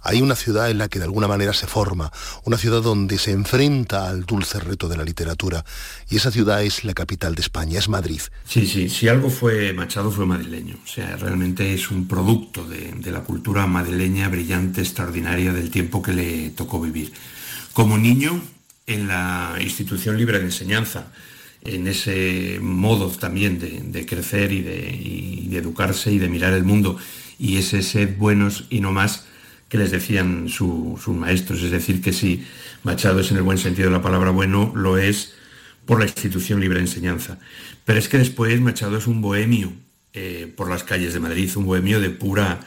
hay 0.03 0.21
una 0.21 0.35
ciudad 0.35 0.69
en 0.71 0.79
la 0.79 0.89
que 0.89 0.99
de 0.99 1.05
alguna 1.05 1.29
manera 1.29 1.53
se 1.53 1.69
forma, 1.69 2.11
una 2.43 2.59
ciudad 2.59 2.83
donde 2.83 3.17
se 3.17 3.31
enfrenta 3.31 4.09
al 4.09 4.25
dulce 4.25 4.59
reto 4.59 4.89
de 4.89 4.97
la 4.97 5.05
literatura, 5.05 5.65
y 6.11 6.17
esa 6.17 6.33
ciudad 6.33 6.65
es 6.65 6.83
la 6.83 6.95
capital 6.95 7.37
de 7.37 7.43
España, 7.43 7.79
es 7.79 7.89
Madrid. 7.89 8.21
Sí, 8.45 8.67
sí, 8.67 8.89
si 8.89 9.07
algo 9.07 9.31
fue 9.31 9.73
Machado 9.73 10.11
fue 10.11 10.27
madrileño, 10.27 10.77
o 10.83 10.89
sea, 10.89 11.15
realmente 11.17 11.73
es 11.73 11.93
un 11.93 12.09
producto 12.09 12.65
de, 12.65 12.91
de 12.91 13.13
la 13.13 13.21
cultura 13.21 13.69
madrileña 13.69 14.29
brillante, 14.29 14.81
extraordinaria 14.81 15.53
del 15.53 15.71
tiempo 15.71 16.03
que 16.03 16.13
le 16.13 16.51
tocó 16.51 16.81
vivir. 16.81 17.13
Como 17.73 17.99
niño, 17.99 18.43
en 18.89 19.07
la 19.07 19.55
institución 19.61 20.17
libre 20.17 20.41
de 20.41 20.47
enseñanza, 20.47 21.13
en 21.65 21.87
ese 21.87 22.59
modo 22.61 23.11
también 23.11 23.59
de, 23.59 24.07
crecer 24.07 24.53
y 24.53 24.63
de, 24.63 25.59
educarse 25.59 26.13
y 26.13 26.19
de 26.19 26.29
mirar 26.29 26.53
el 26.53 26.65
mundo 26.65 26.99
y 27.39 27.57
ese 27.57 27.83
sed 27.83 28.17
buenos 28.17 28.67
y 28.71 28.81
no 28.81 28.93
más 28.93 29.27
que 29.69 29.79
les 29.79 29.91
decían 29.91 30.49
sus 30.49 31.09
maestros. 31.09 31.63
Es 31.63 31.71
decir, 31.71 32.01
que 32.01 32.13
si 32.13 32.45
Machado 32.85 33.21
es 33.21 33.31
en 33.31 33.37
el 33.37 33.43
buen 33.43 33.59
sentido 33.59 33.89
de 33.89 33.97
la 33.97 34.03
palabra 34.03 34.31
bueno, 34.31 34.73
lo 34.75 34.99
es 34.99 35.35
por 35.85 35.99
la 35.99 36.07
institución 36.07 36.61
libre 36.61 36.79
de 36.79 36.85
enseñanza. 36.85 37.39
Pero 37.85 37.99
es 37.99 38.09
que 38.09 38.19
después 38.19 38.61
Machado 38.61 38.97
es 38.99 39.07
un 39.07 39.21
bohemio 39.21 39.73
eh, 40.15 40.53
por 40.57 40.69
las 40.69 40.85
calles 40.85 41.13
de 41.13 41.21
Madrid, 41.21 41.51
un 41.57 41.67
bohemio 41.67 42.01
de 42.01 42.11
pura 42.11 42.61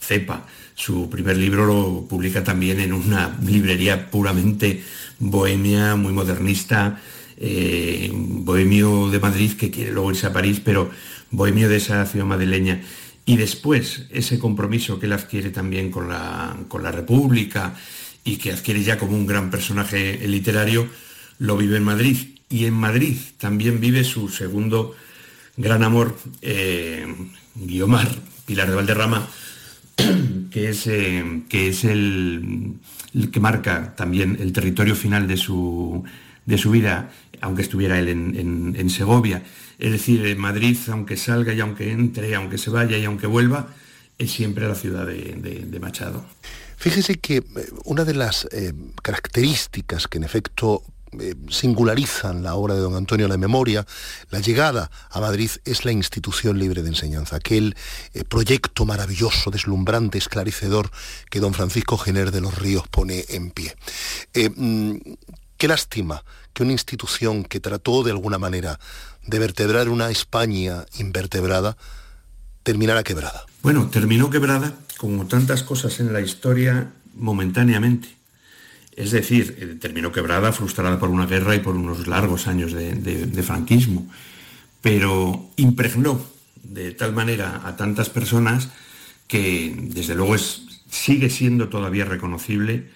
cepa. 0.00 0.46
Su 0.74 1.10
primer 1.10 1.36
libro 1.36 1.66
lo 1.66 2.06
publica 2.08 2.44
también 2.44 2.80
en 2.80 2.92
una 2.92 3.36
librería 3.44 4.10
puramente 4.10 4.82
bohemia, 5.18 5.96
muy 5.96 6.12
modernista, 6.12 7.00
eh, 7.40 8.10
bohemio 8.12 9.08
de 9.10 9.20
Madrid 9.20 9.52
que 9.52 9.70
quiere 9.70 9.92
luego 9.92 10.10
irse 10.10 10.26
a 10.26 10.32
París, 10.32 10.60
pero 10.64 10.90
bohemio 11.30 11.68
de 11.68 11.76
esa 11.76 12.04
ciudad 12.06 12.26
madrileña. 12.26 12.82
Y 13.24 13.36
después 13.36 14.06
ese 14.10 14.38
compromiso 14.38 14.98
que 14.98 15.06
él 15.06 15.12
adquiere 15.12 15.50
también 15.50 15.90
con 15.90 16.08
la, 16.08 16.56
con 16.68 16.82
la 16.82 16.90
República 16.90 17.74
y 18.24 18.36
que 18.36 18.52
adquiere 18.52 18.82
ya 18.82 18.98
como 18.98 19.16
un 19.16 19.26
gran 19.26 19.50
personaje 19.50 20.18
literario, 20.26 20.88
lo 21.38 21.56
vive 21.56 21.76
en 21.76 21.84
Madrid. 21.84 22.16
Y 22.48 22.64
en 22.64 22.74
Madrid 22.74 23.16
también 23.38 23.80
vive 23.80 24.04
su 24.04 24.28
segundo 24.28 24.94
gran 25.56 25.82
amor, 25.82 26.16
eh, 26.40 27.06
Guiomar, 27.54 28.08
Pilar 28.46 28.70
de 28.70 28.76
Valderrama, 28.76 29.28
que 30.50 30.70
es, 30.70 30.86
eh, 30.86 31.42
que 31.48 31.68
es 31.68 31.84
el, 31.84 32.74
que 33.30 33.40
marca 33.40 33.94
también 33.94 34.38
el 34.40 34.52
territorio 34.52 34.94
final 34.94 35.28
de 35.28 35.36
su, 35.36 36.02
de 36.46 36.56
su 36.56 36.70
vida 36.70 37.10
aunque 37.40 37.62
estuviera 37.62 37.98
él 37.98 38.08
en, 38.08 38.90
Segovia. 38.90 39.42
Es 39.78 39.92
decir, 39.92 40.36
Madrid, 40.36 40.76
aunque 40.90 41.16
salga 41.16 41.52
y 41.52 41.60
aunque 41.60 41.92
entre, 41.92 42.34
aunque 42.34 42.58
se 42.58 42.70
vaya 42.70 42.98
y 42.98 43.04
aunque 43.04 43.26
vuelva, 43.26 43.68
es 44.18 44.32
siempre 44.32 44.66
la 44.66 44.74
ciudad 44.74 45.06
de, 45.06 45.78
Machado. 45.80 46.24
Fíjese 46.76 47.16
que 47.16 47.36
eh, 47.36 47.44
una 47.84 48.04
de 48.04 48.14
las 48.14 48.46
eh, 48.52 48.72
características 49.02 50.08
que 50.08 50.18
en 50.18 50.24
efecto 50.24 50.82
eh, 51.18 51.34
singularizan 51.48 52.42
la 52.42 52.54
obra 52.54 52.74
de 52.74 52.80
don 52.80 52.94
Antonio 52.94 53.28
la 53.28 53.36
memoria, 53.36 53.86
la 54.30 54.40
llegada 54.40 54.90
a 55.10 55.20
Madrid 55.20 55.50
es 55.64 55.84
la 55.84 55.92
institución 55.92 56.58
libre 56.58 56.82
de 56.82 56.88
enseñanza, 56.88 57.36
aquel 57.36 57.76
proyecto 58.28 58.84
maravilloso, 58.84 59.50
deslumbrante, 59.50 60.18
esclarecedor 60.18 60.90
que 61.30 61.40
don 61.40 61.54
Francisco 61.54 61.96
Gener 61.96 62.30
de 62.30 62.40
los 62.40 62.58
Ríos 62.58 62.86
pone 62.88 63.24
en 63.28 63.50
pie. 63.50 63.74
Mm, 64.56 64.96
qué 65.56 65.68
lástima 65.68 66.24
una 66.62 66.72
institución 66.72 67.44
que 67.44 67.60
trató 67.60 68.02
de 68.02 68.10
alguna 68.10 68.38
manera 68.38 68.78
de 69.26 69.38
vertebrar 69.38 69.88
una 69.88 70.10
España 70.10 70.86
invertebrada 70.98 71.76
terminara 72.62 73.02
quebrada. 73.02 73.46
Bueno, 73.62 73.88
terminó 73.88 74.30
quebrada 74.30 74.74
como 74.98 75.26
tantas 75.26 75.62
cosas 75.62 76.00
en 76.00 76.12
la 76.12 76.20
historia 76.20 76.90
momentáneamente. 77.14 78.08
Es 78.94 79.12
decir, 79.12 79.56
eh, 79.60 79.76
terminó 79.80 80.12
quebrada, 80.12 80.52
frustrada 80.52 80.98
por 80.98 81.08
una 81.08 81.26
guerra 81.26 81.54
y 81.54 81.60
por 81.60 81.76
unos 81.76 82.06
largos 82.08 82.46
años 82.46 82.72
de, 82.72 83.42
franquismo, 83.42 84.10
pero 84.82 85.50
impregnó 85.56 86.20
de 86.62 86.92
tal 86.92 87.12
manera 87.12 87.62
a 87.64 87.76
tantas 87.76 88.10
personas 88.10 88.68
que 89.28 89.74
desde 89.78 90.14
luego 90.14 90.34
es, 90.34 90.62
sigue 90.90 91.30
siendo 91.30 91.68
todavía 91.68 92.04
reconocible 92.04 92.90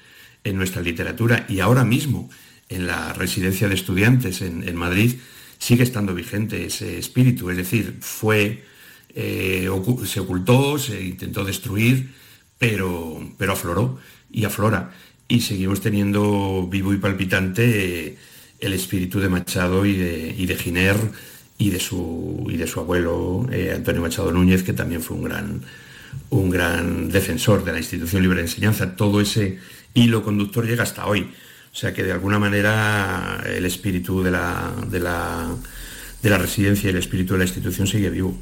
en 0.45 0.57
nuestra 0.57 0.83
literatura 0.83 1.47
y 1.49 1.61
ahora 1.61 1.85
mismo 1.85 2.29
en 2.75 2.87
la 2.87 3.13
residencia 3.13 3.69
de 3.69 3.75
estudiantes 3.75 4.43
en, 4.43 4.77
Madrid, 4.77 5.15
sigue 5.59 5.83
estando 5.83 6.15
vigente 6.15 6.67
ese 6.67 6.99
espíritu. 6.99 7.51
Es 7.51 7.57
decir, 7.57 7.99
fue, 8.01 8.65
eh, 9.15 9.69
se 10.07 10.21
ocultó, 10.21 10.79
se 10.79 11.03
intentó 11.03 11.45
destruir, 11.45 12.11
pero, 12.59 13.21
pero 13.39 13.53
afloró 13.53 13.99
y 14.31 14.45
aflora. 14.45 14.93
Y 15.29 15.41
seguimos 15.41 15.81
teniendo 15.81 16.69
vivo 16.71 16.93
y 16.93 16.99
palpitante 16.99 18.07
eh, 18.07 18.19
el 18.61 18.73
espíritu 18.73 19.21
de 19.21 19.29
Machado 19.29 19.85
y 19.85 19.97
de, 19.97 20.57
Giner 20.57 20.97
y 21.59 21.71
de 21.71 21.81
su, 21.81 22.47
y 22.49 22.57
de 22.57 22.67
su 22.67 22.81
abuelo, 22.81 23.47
eh, 23.51 23.73
Antonio 23.75 24.03
Machado 24.03 24.33
Núñez, 24.33 24.63
que 24.63 24.73
también 24.73 25.03
fue 25.03 25.17
un 25.17 25.25
gran, 25.25 25.63
un 26.31 26.51
gran 26.51 27.09
defensor 27.11 27.65
de 27.65 27.73
la 27.73 27.79
institución 27.79 28.23
libre 28.23 28.39
de 28.39 28.49
enseñanza. 28.49 28.97
Todo 28.97 29.21
ese 29.21 29.59
hilo 29.95 30.23
conductor 30.23 30.67
llega 30.67 30.83
hasta 30.83 31.07
hoy. 31.07 31.31
O 31.73 31.75
sea 31.75 31.95
que 31.95 32.03
de 32.03 32.13
alguna 32.13 32.39
manera 32.39 33.43
el 33.47 33.65
espíritu 33.65 34.23
de 34.23 34.31
la, 34.31 34.75
de 34.89 35.01
la, 35.01 36.39
residencia 36.39 36.89
y 36.89 36.91
el 36.91 36.99
espíritu 36.99 37.33
de 37.33 37.39
la 37.39 37.45
institución 37.45 37.87
sigue 37.87 38.11
vivo. 38.11 38.37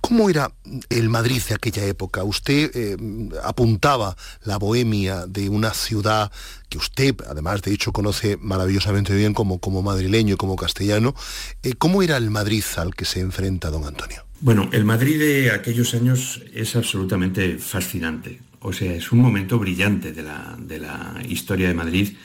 ¿Cómo 0.00 0.30
era 0.30 0.50
el 0.88 1.08
Madrid 1.10 1.42
de 1.48 1.54
aquella 1.54 1.84
época? 1.84 2.24
Usted 2.24 2.70
eh, 2.74 2.96
apuntaba 3.42 4.16
la 4.44 4.56
bohemia 4.56 5.26
de 5.26 5.50
una 5.50 5.74
ciudad 5.74 6.32
que 6.70 6.78
usted, 6.78 7.16
además 7.28 7.60
de 7.60 7.74
hecho, 7.74 7.92
conoce 7.92 8.38
maravillosamente 8.40 9.14
bien 9.14 9.34
como, 9.34 9.58
como 9.58 9.82
madrileño 9.82 10.34
y 10.34 10.36
como 10.38 10.56
castellano. 10.56 11.14
Eh, 11.62 11.74
¿Cómo 11.76 12.02
era 12.02 12.16
el 12.16 12.30
Madrid 12.30 12.64
al 12.76 12.94
que 12.94 13.04
se 13.04 13.20
enfrenta 13.20 13.70
don 13.70 13.84
Antonio? 13.84 14.24
Bueno, 14.40 14.70
el 14.72 14.84
Madrid 14.84 15.18
de 15.18 15.50
aquellos 15.50 15.92
años 15.92 16.42
es 16.54 16.74
absolutamente 16.76 17.58
fascinante. 17.58 18.40
O 18.60 18.72
sea, 18.72 18.94
es 18.94 19.12
un 19.12 19.18
momento 19.18 19.58
brillante 19.58 20.12
de 20.12 20.22
la, 20.22 20.56
de 20.58 20.78
la 20.78 21.20
historia 21.28 21.68
de 21.68 21.74
Madrid 21.74 22.16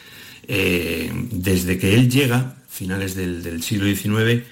eh, 0.54 1.10
desde 1.32 1.78
que 1.78 1.94
él 1.94 2.12
llega, 2.12 2.58
finales 2.68 3.16
del, 3.16 3.64
siglo 3.64 3.86
XIX 3.86 4.44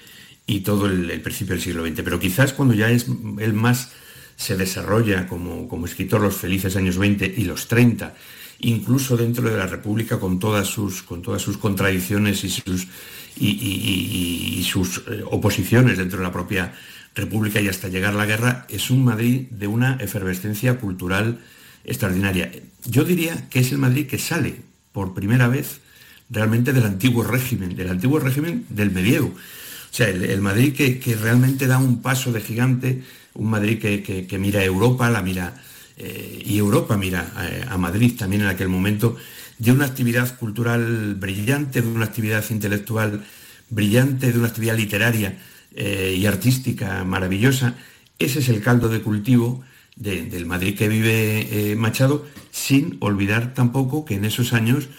y 0.46 0.60
todo 0.60 0.86
el, 0.86 1.20
principio 1.20 1.54
del 1.54 1.62
siglo 1.62 1.86
XX. 1.86 2.00
Pero 2.02 2.18
quizás 2.18 2.54
cuando 2.54 2.72
ya 2.72 2.90
es, 2.90 3.04
él 3.38 3.52
más 3.52 3.92
se 4.34 4.56
desarrolla 4.56 5.26
como, 5.26 5.68
como 5.68 5.84
escritor 5.84 6.22
los 6.22 6.36
felices 6.36 6.74
años 6.76 6.96
20 6.96 7.34
y 7.36 7.44
los 7.44 7.68
30, 7.68 8.14
incluso 8.60 9.18
dentro 9.18 9.50
de 9.50 9.58
la 9.58 9.66
República 9.66 10.18
con 10.18 10.38
todas 10.38 10.68
sus, 10.68 11.02
con 11.02 11.20
todas 11.20 11.42
sus 11.42 11.58
contradicciones 11.58 12.44
y 12.44 12.48
sus, 12.48 12.88
y, 13.36 14.66
sus 14.66 15.02
eh, 15.06 15.22
oposiciones 15.30 15.98
dentro 15.98 16.20
de 16.20 16.24
la 16.24 16.32
propia 16.32 16.72
República 17.14 17.60
y 17.60 17.68
hasta 17.68 17.88
llegar 17.88 18.14
la 18.14 18.24
guerra, 18.24 18.64
es 18.70 18.88
un 18.88 19.04
Madrid 19.04 19.48
de 19.50 19.66
una 19.66 19.98
efervescencia 20.00 20.78
cultural 20.78 21.40
extraordinaria. 21.84 22.50
Yo 22.86 23.04
diría 23.04 23.50
que 23.50 23.58
es 23.58 23.70
el 23.70 23.76
Madrid 23.76 24.06
que 24.06 24.18
sale 24.18 24.62
por 24.92 25.12
primera 25.12 25.46
vez 25.46 25.82
realmente 26.30 26.72
del 26.72 26.84
antiguo 26.84 27.24
régimen, 27.24 27.74
del 27.74 27.90
antiguo 27.90 28.18
régimen 28.18 28.64
del 28.68 28.90
medievo. 28.90 29.28
O 29.28 29.94
sea, 29.94 30.08
el, 30.08 30.40
Madrid 30.40 30.72
que, 30.74 31.16
realmente 31.16 31.66
da 31.66 31.78
un 31.78 32.00
paso 32.00 32.32
de 32.32 32.40
gigante, 32.40 33.02
un 33.34 33.50
Madrid 33.50 33.78
que, 33.80 34.38
mira 34.38 34.60
a 34.60 34.64
Europa, 34.64 35.10
la 35.10 35.20
mira, 35.20 35.60
eh, 35.96 36.42
y 36.46 36.58
Europa 36.58 36.96
mira 36.96 37.66
a, 37.68 37.76
Madrid 37.76 38.16
también 38.16 38.42
en 38.42 38.48
aquel 38.48 38.68
momento, 38.68 39.16
de 39.58 39.72
una 39.72 39.86
actividad 39.86 40.38
cultural 40.38 41.16
brillante, 41.16 41.82
de 41.82 41.88
una 41.88 42.04
actividad 42.04 42.44
intelectual 42.50 43.24
brillante, 43.68 44.32
de 44.32 44.38
una 44.38 44.48
actividad 44.48 44.76
literaria 44.76 45.38
eh, 45.74 46.14
y 46.16 46.24
artística 46.26 47.02
maravillosa. 47.04 47.74
Ese 48.18 48.38
es 48.38 48.48
el 48.48 48.62
caldo 48.62 48.88
de 48.88 49.02
cultivo 49.02 49.64
del 49.96 50.46
Madrid 50.46 50.78
que 50.78 50.88
vive 50.88 51.72
eh, 51.72 51.76
Machado, 51.76 52.26
sin 52.50 52.96
olvidar 53.00 53.54
tampoco 53.54 54.04
que 54.04 54.14
en 54.14 54.24
esos 54.24 54.52
años 54.52 54.84
eh, 54.84 54.90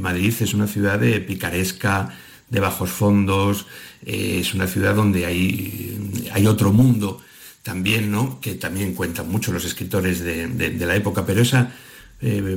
Madrid 0.00 0.34
es 0.40 0.54
una 0.54 0.66
ciudad 0.66 0.98
de 0.98 1.20
picaresca, 1.20 2.16
de 2.48 2.60
bajos 2.60 2.90
fondos, 2.90 3.66
eh, 4.04 4.38
es 4.40 4.54
una 4.54 4.66
ciudad 4.66 4.94
donde 4.94 5.26
hay, 5.26 6.30
hay, 6.32 6.46
otro 6.46 6.72
mundo 6.72 7.20
también, 7.62 8.10
¿no? 8.10 8.40
que 8.40 8.54
también 8.54 8.94
cuentan 8.94 9.28
mucho 9.28 9.52
los 9.52 9.64
escritores 9.64 10.20
de, 10.20 10.76
la 10.78 10.96
época, 10.96 11.24
pero 11.24 11.40
esa 11.40 11.72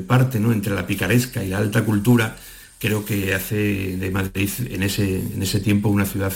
parte 0.06 0.40
¿no? 0.40 0.52
entre 0.52 0.74
la 0.74 0.88
picaresca 0.88 1.44
y 1.44 1.50
la 1.50 1.58
alta 1.58 1.84
cultura 1.84 2.36
creo 2.80 3.04
que 3.04 3.34
hace 3.34 3.98
de 3.98 4.12
Madrid 4.12 4.50
en 4.70 4.84
ese, 4.84 5.20
en 5.20 5.42
ese 5.42 5.60
tiempo 5.60 5.90
una 5.90 6.06
ciudad 6.06 6.34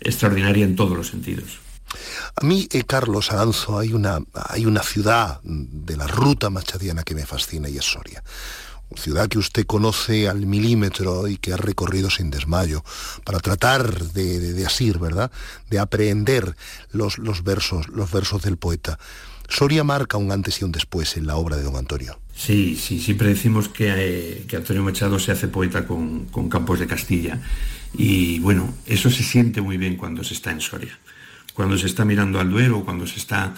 extraordinaria 0.00 0.64
en 0.64 0.76
todos 0.76 0.96
los 0.96 1.08
sentidos. 1.08 1.60
A 2.40 2.44
mí, 2.44 2.68
eh, 2.72 2.84
Carlos 2.84 3.30
Aranzo, 3.32 3.78
hay 3.78 3.92
una, 3.92 4.20
hay 4.32 4.66
una 4.66 4.82
ciudad 4.82 5.40
de 5.42 5.96
la 5.96 6.06
ruta 6.06 6.50
machadiana 6.50 7.02
que 7.02 7.14
me 7.14 7.26
fascina 7.26 7.68
y 7.68 7.76
es 7.76 7.84
Soria. 7.84 8.22
Ciudad 8.96 9.28
que 9.28 9.38
usted 9.38 9.66
conoce 9.66 10.28
al 10.28 10.46
milímetro 10.46 11.28
y 11.28 11.36
que 11.36 11.52
ha 11.52 11.56
recorrido 11.56 12.10
sin 12.10 12.30
desmayo, 12.30 12.84
para 13.24 13.40
tratar 13.40 14.12
de, 14.12 14.64
asir, 14.66 14.98
¿verdad? 14.98 15.30
De 15.70 15.78
aprehender 15.78 16.56
los, 16.92 17.18
los, 17.18 17.44
versos, 17.44 17.88
los 17.88 18.10
versos 18.10 18.42
del 18.42 18.56
poeta. 18.56 18.98
Soria 19.48 19.84
marca 19.84 20.16
un 20.16 20.32
antes 20.32 20.60
y 20.60 20.64
un 20.64 20.72
después 20.72 21.16
en 21.16 21.26
la 21.26 21.36
obra 21.36 21.56
de 21.56 21.62
don 21.62 21.76
Antonio. 21.76 22.18
Sí, 22.34 22.76
sí, 22.76 22.98
siempre 22.98 23.28
decimos 23.28 23.68
que, 23.68 23.92
eh, 23.94 24.44
que 24.48 24.56
Antonio 24.56 24.82
Machado 24.82 25.18
se 25.18 25.32
hace 25.32 25.48
poeta 25.48 25.86
con, 25.86 26.26
con, 26.26 26.48
Campos 26.48 26.78
de 26.78 26.86
Castilla. 26.86 27.38
Y 27.92 28.38
bueno, 28.38 28.74
eso 28.86 29.10
se 29.10 29.22
siente 29.22 29.60
muy 29.60 29.76
bien 29.76 29.96
cuando 29.96 30.24
se 30.24 30.34
está 30.34 30.50
en 30.50 30.60
Soria. 30.60 30.98
Cuando 31.52 31.76
se 31.76 31.86
está 31.86 32.06
mirando 32.06 32.40
al 32.40 32.50
Duero, 32.50 32.82
cuando 32.84 33.06
se 33.06 33.18
está 33.18 33.54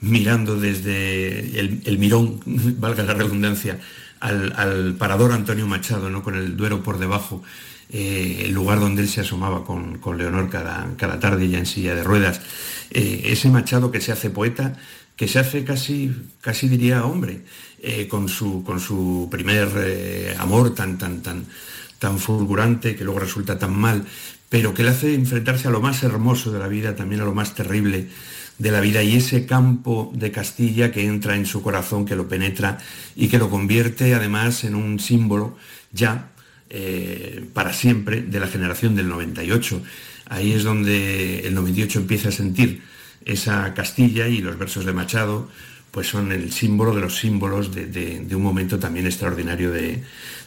mirando 0.00 0.58
desde 0.58 1.58
el, 1.58 1.98
mirón, 1.98 2.40
valga 2.78 3.02
la 3.04 3.14
redundancia, 3.14 3.78
al, 4.26 4.94
parador 4.98 5.32
Antonio 5.32 5.66
Machado, 5.66 6.10
¿no? 6.10 6.22
con 6.22 6.34
el 6.34 6.56
Duero 6.56 6.82
por 6.82 6.98
debajo, 6.98 7.42
eh, 7.90 8.42
el 8.46 8.52
lugar 8.52 8.80
donde 8.80 9.02
él 9.02 9.08
se 9.08 9.20
asomaba 9.20 9.64
con, 9.64 10.00
Leonor 10.16 10.50
cada, 10.50 10.88
cada, 10.96 11.20
tarde 11.20 11.48
ya 11.48 11.58
en 11.58 11.66
silla 11.66 11.94
de 11.94 12.02
ruedas. 12.02 12.40
Eh, 12.90 13.22
ese 13.26 13.48
Machado 13.50 13.90
que 13.90 14.00
se 14.00 14.12
hace 14.12 14.30
poeta, 14.30 14.76
que 15.16 15.28
se 15.28 15.38
hace 15.38 15.64
casi, 15.64 16.12
casi 16.40 16.68
diría 16.68 17.04
hombre, 17.04 17.42
eh, 17.82 18.08
con, 18.08 18.28
su, 18.28 18.64
con 18.64 18.80
su 18.80 19.28
primer 19.30 20.34
amor 20.38 20.74
tan, 20.74 20.98
tan, 20.98 21.22
tan, 21.22 21.46
tan 21.98 22.18
fulgurante, 22.18 22.96
que 22.96 23.04
luego 23.04 23.20
resulta 23.20 23.58
tan 23.58 23.78
mal, 23.78 24.04
pero 24.48 24.74
que 24.74 24.82
le 24.82 24.90
hace 24.90 25.14
enfrentarse 25.14 25.68
a 25.68 25.70
lo 25.70 25.80
más 25.80 26.02
hermoso 26.02 26.50
de 26.50 26.58
la 26.58 26.68
vida, 26.68 26.96
también 26.96 27.20
a 27.20 27.24
lo 27.24 27.34
más 27.34 27.54
terrible 27.54 28.08
de 28.58 28.70
la 28.70 28.80
vida 28.80 29.02
y 29.02 29.16
ese 29.16 29.46
campo 29.46 30.10
de 30.14 30.30
Castilla 30.30 30.90
que 30.90 31.04
entra 31.04 31.36
en 31.36 31.46
su 31.46 31.62
corazón, 31.62 32.06
que 32.06 32.16
lo 32.16 32.28
penetra 32.28 32.78
y 33.14 33.28
que 33.28 33.38
lo 33.38 33.50
convierte 33.50 34.14
además 34.14 34.64
en 34.64 34.74
un 34.74 34.98
símbolo 34.98 35.56
ya 35.92 36.30
eh, 36.70 37.44
para 37.52 37.72
siempre 37.72 38.22
de 38.22 38.40
la 38.40 38.48
generación 38.48 38.96
del 38.96 39.08
98. 39.08 39.82
Ahí 40.28 40.52
es 40.52 40.64
donde 40.64 41.40
el 41.46 41.54
98 41.54 42.00
empieza 42.00 42.30
a 42.30 42.32
sentir 42.32 42.82
esa 43.24 43.74
Castilla 43.74 44.28
y 44.28 44.38
los 44.38 44.58
versos 44.58 44.84
de 44.84 44.92
Machado 44.92 45.48
pues 45.90 46.08
son 46.08 46.30
el 46.30 46.52
símbolo 46.52 46.94
de 46.94 47.00
los 47.00 47.16
símbolos 47.16 47.74
de, 47.74 48.26
un 48.30 48.42
momento 48.42 48.78
también 48.78 49.06
extraordinario 49.06 49.70
de, 49.70 50.02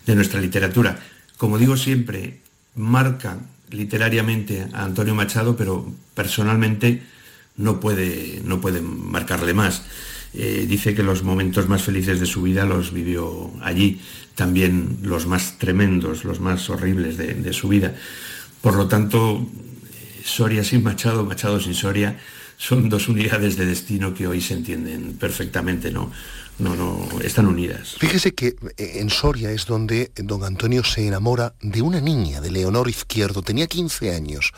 de 0.06 0.16
nuestra 0.16 0.40
literatura. 0.40 1.00
Como 1.38 1.58
digo 1.58 1.76
siempre, 1.76 2.40
marca 2.76 3.40
literariamente 3.72 4.68
a 4.74 4.84
Antonio 4.84 5.16
Machado, 5.16 5.56
pero 5.56 5.92
personalmente 6.14 7.02
no 7.60 7.80
puede, 7.80 8.42
no 8.44 8.58
marcarle 8.58 9.54
más. 9.54 9.84
Eh, 10.34 10.66
dice 10.68 10.96
que 10.96 11.04
los 11.04 11.24
momentos 11.24 11.68
más 11.68 11.84
felices 11.84 12.20
de 12.20 12.26
su 12.26 12.42
vida 12.42 12.66
los 12.66 12.94
vivió 12.94 13.52
allí, 13.62 14.00
también 14.34 15.00
los 15.02 15.28
más 15.28 15.58
tremendos, 15.58 16.24
los 16.24 16.40
más 16.40 16.70
horribles 16.70 17.18
de, 17.18 17.54
su 17.54 17.68
vida. 17.68 17.96
Por 18.62 18.76
lo 18.76 18.88
tanto, 18.88 19.46
Soria 20.24 20.64
sin 20.64 20.84
Machado, 20.84 21.26
Machado 21.26 21.60
sin 21.60 21.74
Soria, 21.74 22.18
son 22.58 22.90
dos 22.90 23.10
unidades 23.10 23.58
de 23.58 23.66
destino 23.66 24.14
que 24.14 24.28
hoy 24.28 24.40
se 24.42 24.54
entienden 24.54 25.18
perfectamente, 25.20 25.92
¿no? 25.92 26.12
No, 26.60 26.76
no, 26.76 27.08
están 27.22 27.48
unidas. 27.48 27.96
Fíjese 28.00 28.34
que 28.34 28.56
eh, 28.78 28.92
en 28.96 29.10
Soria 29.10 29.52
es 29.52 29.66
donde 29.66 30.12
don 30.16 30.44
Antonio 30.44 30.84
se 30.84 31.08
enamora 31.08 31.56
de 31.62 31.82
una 31.82 32.02
niña, 32.02 32.40
de 32.40 32.52
Leonor 32.52 32.90
Izquierdo, 32.90 33.42
tenía 33.42 33.68
15 33.68 34.14
años 34.14 34.54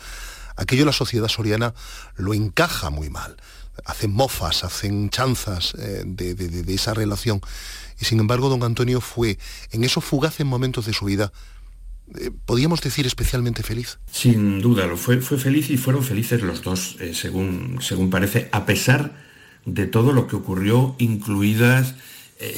aquello 0.56 0.84
la 0.84 0.92
sociedad 0.92 1.28
soriana 1.28 1.74
lo 2.16 2.34
encaja 2.34 2.90
muy 2.90 3.10
mal. 3.10 3.36
Hacen 3.84 4.12
mofas, 4.12 4.64
hacen 4.64 5.10
chanzas 5.10 5.74
eh, 5.78 6.02
de, 6.04 6.74
esa 6.74 6.94
relación. 6.94 7.40
Y 8.00 8.04
sin 8.04 8.20
embargo, 8.20 8.48
don 8.48 8.62
Antonio 8.62 9.00
fue, 9.00 9.38
en 9.70 9.84
esos 9.84 10.04
fugaces 10.04 10.44
momentos 10.44 10.86
de 10.86 10.92
su 10.92 11.06
vida, 11.06 11.32
eh, 12.18 12.30
podíamos 12.44 12.80
decir 12.82 13.06
especialmente 13.06 13.62
feliz. 13.62 13.98
Sin 14.10 14.60
duda, 14.60 14.86
lo 14.86 14.96
fue, 14.96 15.20
feliz 15.20 15.70
y 15.70 15.78
fueron 15.78 16.04
felices 16.04 16.42
los 16.42 16.62
dos, 16.62 16.96
eh, 17.00 17.14
según, 17.14 17.78
parece, 18.10 18.48
a 18.52 18.66
pesar 18.66 19.16
de 19.64 19.86
todo 19.86 20.12
lo 20.12 20.26
que 20.26 20.36
ocurrió, 20.36 20.94
incluidas 20.98 21.94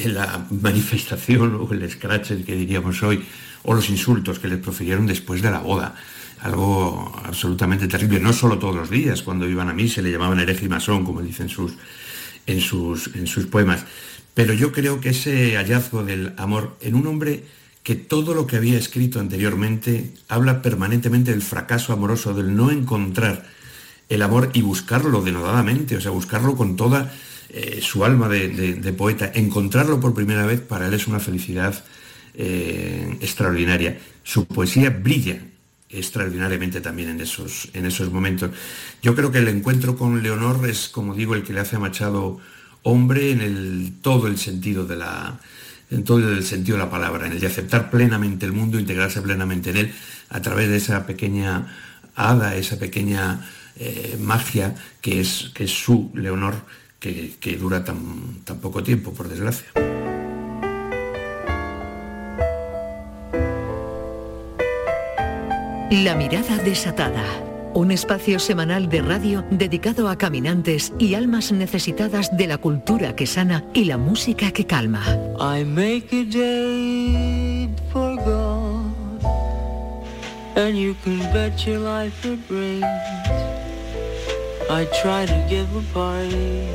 la 0.03 0.47
manifestación 0.49 1.55
o 1.61 1.71
el 1.71 1.89
scratch 1.89 2.43
que 2.43 2.55
diríamos 2.55 3.03
hoy, 3.03 3.23
o 3.63 3.73
los 3.73 3.89
insultos 3.89 4.39
que 4.39 4.47
les 4.47 4.59
profirieron 4.59 5.05
después 5.05 5.41
de 5.41 5.51
la 5.51 5.59
boda 5.59 5.95
algo 6.41 7.13
absolutamente 7.23 7.87
terrible, 7.87 8.19
no 8.19 8.33
solo 8.33 8.59
todos 8.59 8.75
los 8.75 8.89
días, 8.89 9.21
cuando 9.21 9.47
iban 9.47 9.69
a 9.69 9.73
mí 9.73 9.87
se 9.87 10.01
le 10.01 10.11
llamaban 10.11 10.39
hereje 10.39 10.65
y 10.65 10.69
masón, 10.69 11.05
como 11.05 11.21
dicen 11.21 11.49
sus, 11.49 11.73
en, 12.45 12.61
sus, 12.61 13.15
en 13.15 13.27
sus 13.27 13.45
poemas, 13.45 13.85
pero 14.33 14.53
yo 14.53 14.71
creo 14.71 14.99
que 14.99 15.09
ese 15.09 15.55
hallazgo 15.55 16.03
del 16.03 16.33
amor 16.37 16.77
en 16.81 16.95
un 16.95 17.07
hombre 17.07 17.45
que 17.83 17.95
todo 17.95 18.33
lo 18.33 18.47
que 18.47 18.57
había 18.57 18.77
escrito 18.77 19.19
anteriormente 19.19 20.11
habla 20.27 20.61
permanentemente 20.61 21.31
del 21.31 21.41
fracaso 21.41 21.93
amoroso, 21.93 22.33
del 22.33 22.55
no 22.55 22.71
encontrar 22.71 23.45
el 24.09 24.21
amor 24.21 24.49
y 24.53 24.61
buscarlo 24.61 25.21
denodadamente, 25.21 25.95
o 25.95 26.01
sea, 26.01 26.11
buscarlo 26.11 26.55
con 26.55 26.75
toda 26.75 27.13
eh, 27.49 27.79
su 27.81 28.03
alma 28.03 28.27
de, 28.27 28.93
poeta, 28.97 29.31
encontrarlo 29.33 29.99
por 29.99 30.13
primera 30.13 30.45
vez 30.45 30.61
para 30.61 30.87
él 30.87 30.95
es 30.95 31.07
una 31.07 31.19
felicidad 31.19 31.83
eh, 32.33 33.17
extraordinaria. 33.21 33.99
Su 34.23 34.45
poesía 34.45 34.89
brilla 34.89 35.39
extraordinariamente 35.95 36.81
también 36.81 37.09
en 37.09 37.21
esos, 37.21 37.69
en 37.73 37.85
esos 37.85 38.11
momentos. 38.11 38.51
Yo 39.01 39.15
creo 39.15 39.31
que 39.31 39.39
el 39.39 39.47
encuentro 39.47 39.97
con 39.97 40.21
Leonor 40.21 40.67
es, 40.69 40.89
como 40.89 41.13
digo, 41.15 41.35
el 41.35 41.43
que 41.43 41.53
le 41.53 41.61
hace 41.61 41.75
a 41.75 41.79
Machado 41.79 42.39
hombre 42.83 43.31
en 43.31 43.41
el, 43.41 43.93
todo 44.01 44.27
el 44.27 44.37
sentido 44.37 44.85
de 44.85 44.97
la 44.97 45.39
en 45.91 46.03
todo 46.03 46.31
el 46.31 46.43
sentido 46.43 46.77
de 46.77 46.83
la 46.83 46.89
palabra, 46.89 47.27
en 47.27 47.33
el 47.33 47.39
de 47.39 47.47
aceptar 47.47 47.91
plenamente 47.91 48.45
el 48.45 48.53
mundo, 48.53 48.79
integrarse 48.79 49.21
plenamente 49.21 49.69
en 49.69 49.77
él 49.77 49.93
a 50.29 50.41
través 50.41 50.67
de 50.67 50.77
esa 50.77 51.05
pequeña 51.05 51.67
hada, 52.15 52.55
esa 52.55 52.79
pequeña 52.79 53.47
eh, 53.77 54.17
magia 54.19 54.75
que 55.01 55.21
es, 55.21 55.51
que 55.53 55.65
es 55.65 55.71
su 55.71 56.11
Leonor, 56.15 56.55
que, 56.99 57.35
que 57.39 57.57
dura 57.57 57.83
tan, 57.83 58.39
tan 58.43 58.59
poco 58.59 58.81
tiempo, 58.81 59.13
por 59.13 59.29
desgracia. 59.29 59.67
La 65.91 66.15
mirada 66.15 66.57
desatada. 66.57 67.23
Un 67.75 67.91
espacio 67.91 68.39
semanal 68.39 68.89
de 68.89 69.03
radio 69.03 69.45
dedicado 69.51 70.09
a 70.09 70.17
caminantes 70.17 70.91
y 70.97 71.13
almas 71.13 71.51
necesitadas 71.51 72.35
de 72.35 72.47
la 72.47 72.57
cultura 72.57 73.15
que 73.15 73.27
sana 73.27 73.63
y 73.71 73.85
la 73.85 73.97
música 73.97 74.51
que 74.51 74.65
calma. 74.65 75.03
I 75.39 75.63
make 75.63 76.07
a 76.11 76.23
day 76.23 77.69
for 77.93 78.15
God, 78.15 79.23
and 80.55 80.75
you 80.75 80.95
can 81.03 81.19
bet 81.31 81.67
your 81.67 81.79
life 81.79 82.27
it 82.27 82.39
rains. 82.49 82.83
I 84.67 84.87
try 85.03 85.27
to 85.27 85.45
give 85.47 85.67
a 85.75 85.83
party, 85.93 86.67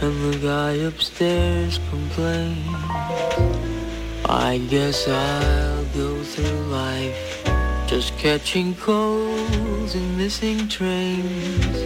and 0.00 0.32
the 0.32 0.38
guy 0.38 0.86
upstairs 0.86 1.80
complains. 1.90 2.62
I 4.28 4.58
guess 4.70 5.08
I'll 5.08 5.84
go 5.96 6.22
through 6.22 6.70
life 6.70 7.41
Just 7.92 8.16
catching 8.16 8.74
colds 8.76 9.94
and 9.94 10.16
missing 10.16 10.66
trains. 10.66 11.76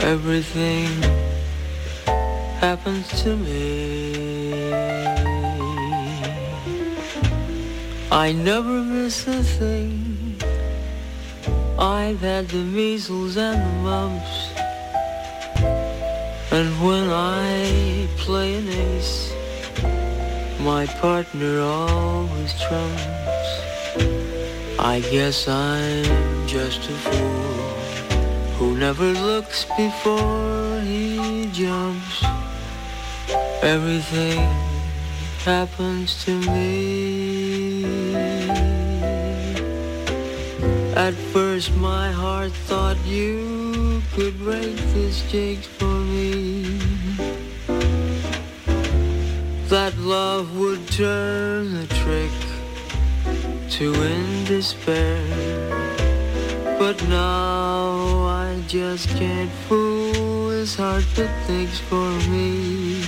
Everything 0.00 0.88
happens 2.58 3.06
to 3.22 3.36
me. 3.36 4.72
I 8.10 8.32
never 8.32 8.82
miss 8.82 9.28
a 9.28 9.44
thing. 9.44 10.34
I've 11.78 12.18
had 12.18 12.48
the 12.48 12.64
measles 12.64 13.36
and 13.36 13.62
the 13.62 13.74
mumps. 13.88 14.36
And 16.50 16.68
when 16.84 17.08
I 17.10 18.08
play 18.16 18.56
an 18.56 18.68
ace, 18.68 19.32
my 20.58 20.84
partner 21.00 21.60
always 21.60 22.60
trumps. 22.60 23.31
I 24.78 25.00
guess 25.10 25.48
I'm 25.48 26.46
just 26.46 26.88
a 26.88 26.92
fool 26.92 27.72
who 28.58 28.76
never 28.76 29.12
looks 29.12 29.64
before 29.76 30.80
he 30.80 31.46
jumps. 31.52 32.24
Everything 33.62 34.40
happens 35.44 36.24
to 36.24 36.38
me. 36.38 37.84
At 40.96 41.14
first 41.32 41.74
my 41.76 42.10
heart 42.12 42.52
thought 42.68 42.98
you 43.04 44.02
could 44.14 44.38
break 44.38 44.76
this 44.94 45.22
jigs 45.30 45.66
for 45.66 45.96
me. 46.14 46.78
That 49.68 49.96
love 49.98 50.56
would 50.58 50.86
turn 50.88 51.72
the 51.72 51.86
trick 52.02 52.41
to 53.72 53.94
in 53.94 54.44
despair. 54.44 55.24
But 56.78 57.02
now 57.08 58.26
I 58.26 58.62
just 58.68 59.08
can't 59.16 59.50
fool 59.66 60.50
his 60.50 60.76
heart 60.76 61.06
that 61.16 61.32
thinks 61.46 61.78
for 61.78 62.10
me. 62.28 63.02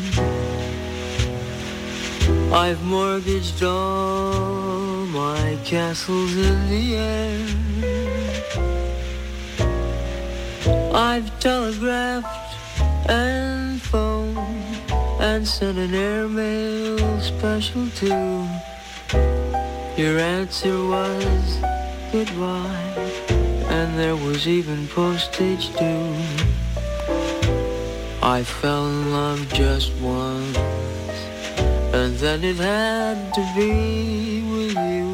I've 2.50 2.83
mortgaged 2.83 3.62
all 3.62 5.05
my 5.07 5.59
castles 5.64 6.35
in 6.35 6.68
the 6.70 6.96
air. 6.96 7.46
I've 10.94 11.29
telegraphed 11.40 12.53
and 13.11 13.83
phoned 13.83 14.38
and 15.20 15.46
sent 15.46 15.77
an 15.77 15.94
airmail 15.94 17.20
special 17.20 17.87
too. 17.90 18.48
Your 19.96 20.18
answer 20.18 20.76
was 20.88 21.59
goodbye, 22.11 22.94
and 23.70 23.96
there 23.96 24.16
was 24.16 24.48
even 24.48 24.88
postage 24.88 25.72
due. 25.76 26.16
I 28.20 28.42
fell 28.42 28.88
in 28.88 29.12
love 29.12 29.48
just 29.52 29.92
once, 30.02 30.57
and 31.94 32.16
then 32.18 32.42
it 32.42 32.57
had 32.57 33.33
to 33.35 33.52
be 33.54 34.42
with 34.42 34.74
you. 34.74 35.11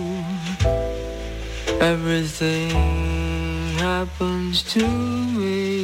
Everything 1.78 2.70
happens 3.76 4.62
to 4.72 4.86
me. 4.86 5.79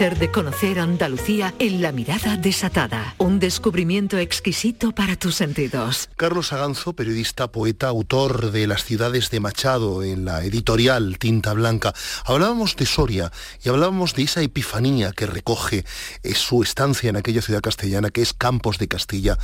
Placer 0.00 0.18
de 0.18 0.30
conocer 0.30 0.78
Andalucía 0.78 1.52
en 1.58 1.82
la 1.82 1.92
mirada 1.92 2.38
desatada. 2.38 3.14
Un 3.18 3.38
descubrimiento 3.38 4.16
exquisito 4.16 4.92
para 4.92 5.16
tus 5.16 5.34
sentidos. 5.34 6.08
Carlos 6.16 6.54
Aganzo, 6.54 6.94
periodista, 6.94 7.52
poeta, 7.52 7.88
autor 7.88 8.50
de 8.50 8.66
Las 8.66 8.84
ciudades 8.84 9.28
de 9.28 9.40
Machado 9.40 10.02
en 10.02 10.24
la 10.24 10.42
editorial 10.42 11.18
Tinta 11.18 11.52
Blanca. 11.52 11.92
Hablábamos 12.24 12.76
de 12.76 12.86
Soria 12.86 13.30
y 13.62 13.68
hablábamos 13.68 14.14
de 14.14 14.22
esa 14.22 14.40
epifanía 14.40 15.12
que 15.12 15.26
recoge 15.26 15.84
eh, 16.22 16.34
su 16.34 16.62
estancia 16.62 17.10
en 17.10 17.16
aquella 17.16 17.42
ciudad 17.42 17.60
castellana 17.60 18.08
que 18.08 18.22
es 18.22 18.32
Campos 18.32 18.78
de 18.78 18.88
Castilla. 18.88 19.36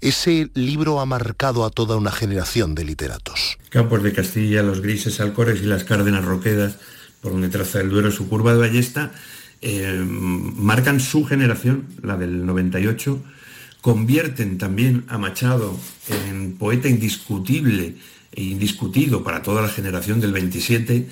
Ese 0.00 0.50
libro 0.54 0.98
ha 0.98 1.06
marcado 1.06 1.64
a 1.64 1.70
toda 1.70 1.96
una 1.96 2.10
generación 2.10 2.74
de 2.74 2.84
literatos. 2.84 3.58
Campos 3.68 4.02
de 4.02 4.12
Castilla, 4.12 4.64
los 4.64 4.80
grises 4.80 5.20
alcores 5.20 5.60
y 5.60 5.66
las 5.66 5.84
cárdenas 5.84 6.24
roquedas 6.24 6.78
por 7.20 7.32
donde 7.32 7.48
traza 7.48 7.80
el 7.80 7.90
Duero 7.90 8.10
su 8.10 8.28
curva 8.28 8.54
de 8.54 8.58
ballesta, 8.58 9.12
eh, 9.62 10.02
marcan 10.06 11.00
su 11.00 11.24
generación, 11.24 11.86
la 12.02 12.16
del 12.16 12.46
98, 12.46 13.22
convierten 13.80 14.58
también 14.58 15.04
a 15.08 15.18
Machado 15.18 15.78
en 16.08 16.56
poeta 16.56 16.88
indiscutible 16.88 17.96
e 18.32 18.42
indiscutido 18.42 19.22
para 19.24 19.42
toda 19.42 19.62
la 19.62 19.68
generación 19.68 20.20
del 20.20 20.32
27, 20.32 21.08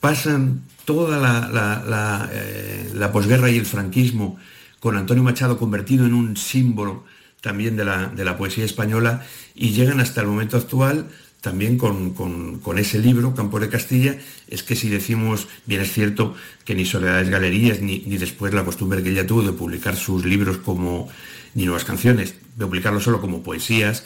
pasan 0.00 0.62
toda 0.84 1.18
la, 1.18 2.30
eh, 2.32 2.90
la, 2.94 3.12
posguerra 3.12 3.50
y 3.50 3.56
el 3.56 3.66
franquismo 3.66 4.38
con 4.80 4.96
Antonio 4.96 5.22
Machado 5.22 5.58
convertido 5.58 6.06
en 6.06 6.14
un 6.14 6.36
símbolo 6.36 7.04
también 7.40 7.76
de 7.76 7.84
la, 7.84 8.08
de 8.08 8.24
la 8.24 8.36
poesía 8.36 8.64
española 8.64 9.24
y 9.54 9.70
llegan 9.70 10.00
hasta 10.00 10.20
el 10.20 10.26
momento 10.26 10.56
actual 10.56 11.08
también 11.40 11.78
con, 11.78 12.78
ese 12.78 12.98
libro, 12.98 13.34
Campo 13.34 13.60
de 13.60 13.68
Castilla, 13.68 14.18
es 14.48 14.62
que 14.62 14.74
si 14.74 14.88
decimos, 14.88 15.46
bien 15.66 15.80
es 15.80 15.92
cierto 15.92 16.34
que 16.64 16.74
ni 16.74 16.84
Soledades 16.84 17.30
Galerías, 17.30 17.80
ni, 17.80 18.00
ni 18.00 18.18
después 18.18 18.52
la 18.52 18.64
costumbre 18.64 19.02
que 19.02 19.10
ella 19.10 19.26
tuvo 19.26 19.42
de 19.42 19.52
publicar 19.52 19.96
sus 19.96 20.24
libros 20.24 20.58
como, 20.58 21.08
ni 21.54 21.64
nuevas 21.64 21.84
canciones, 21.84 22.34
de 22.56 22.66
publicarlos 22.66 23.04
solo 23.04 23.20
como 23.20 23.42
poesías, 23.42 24.04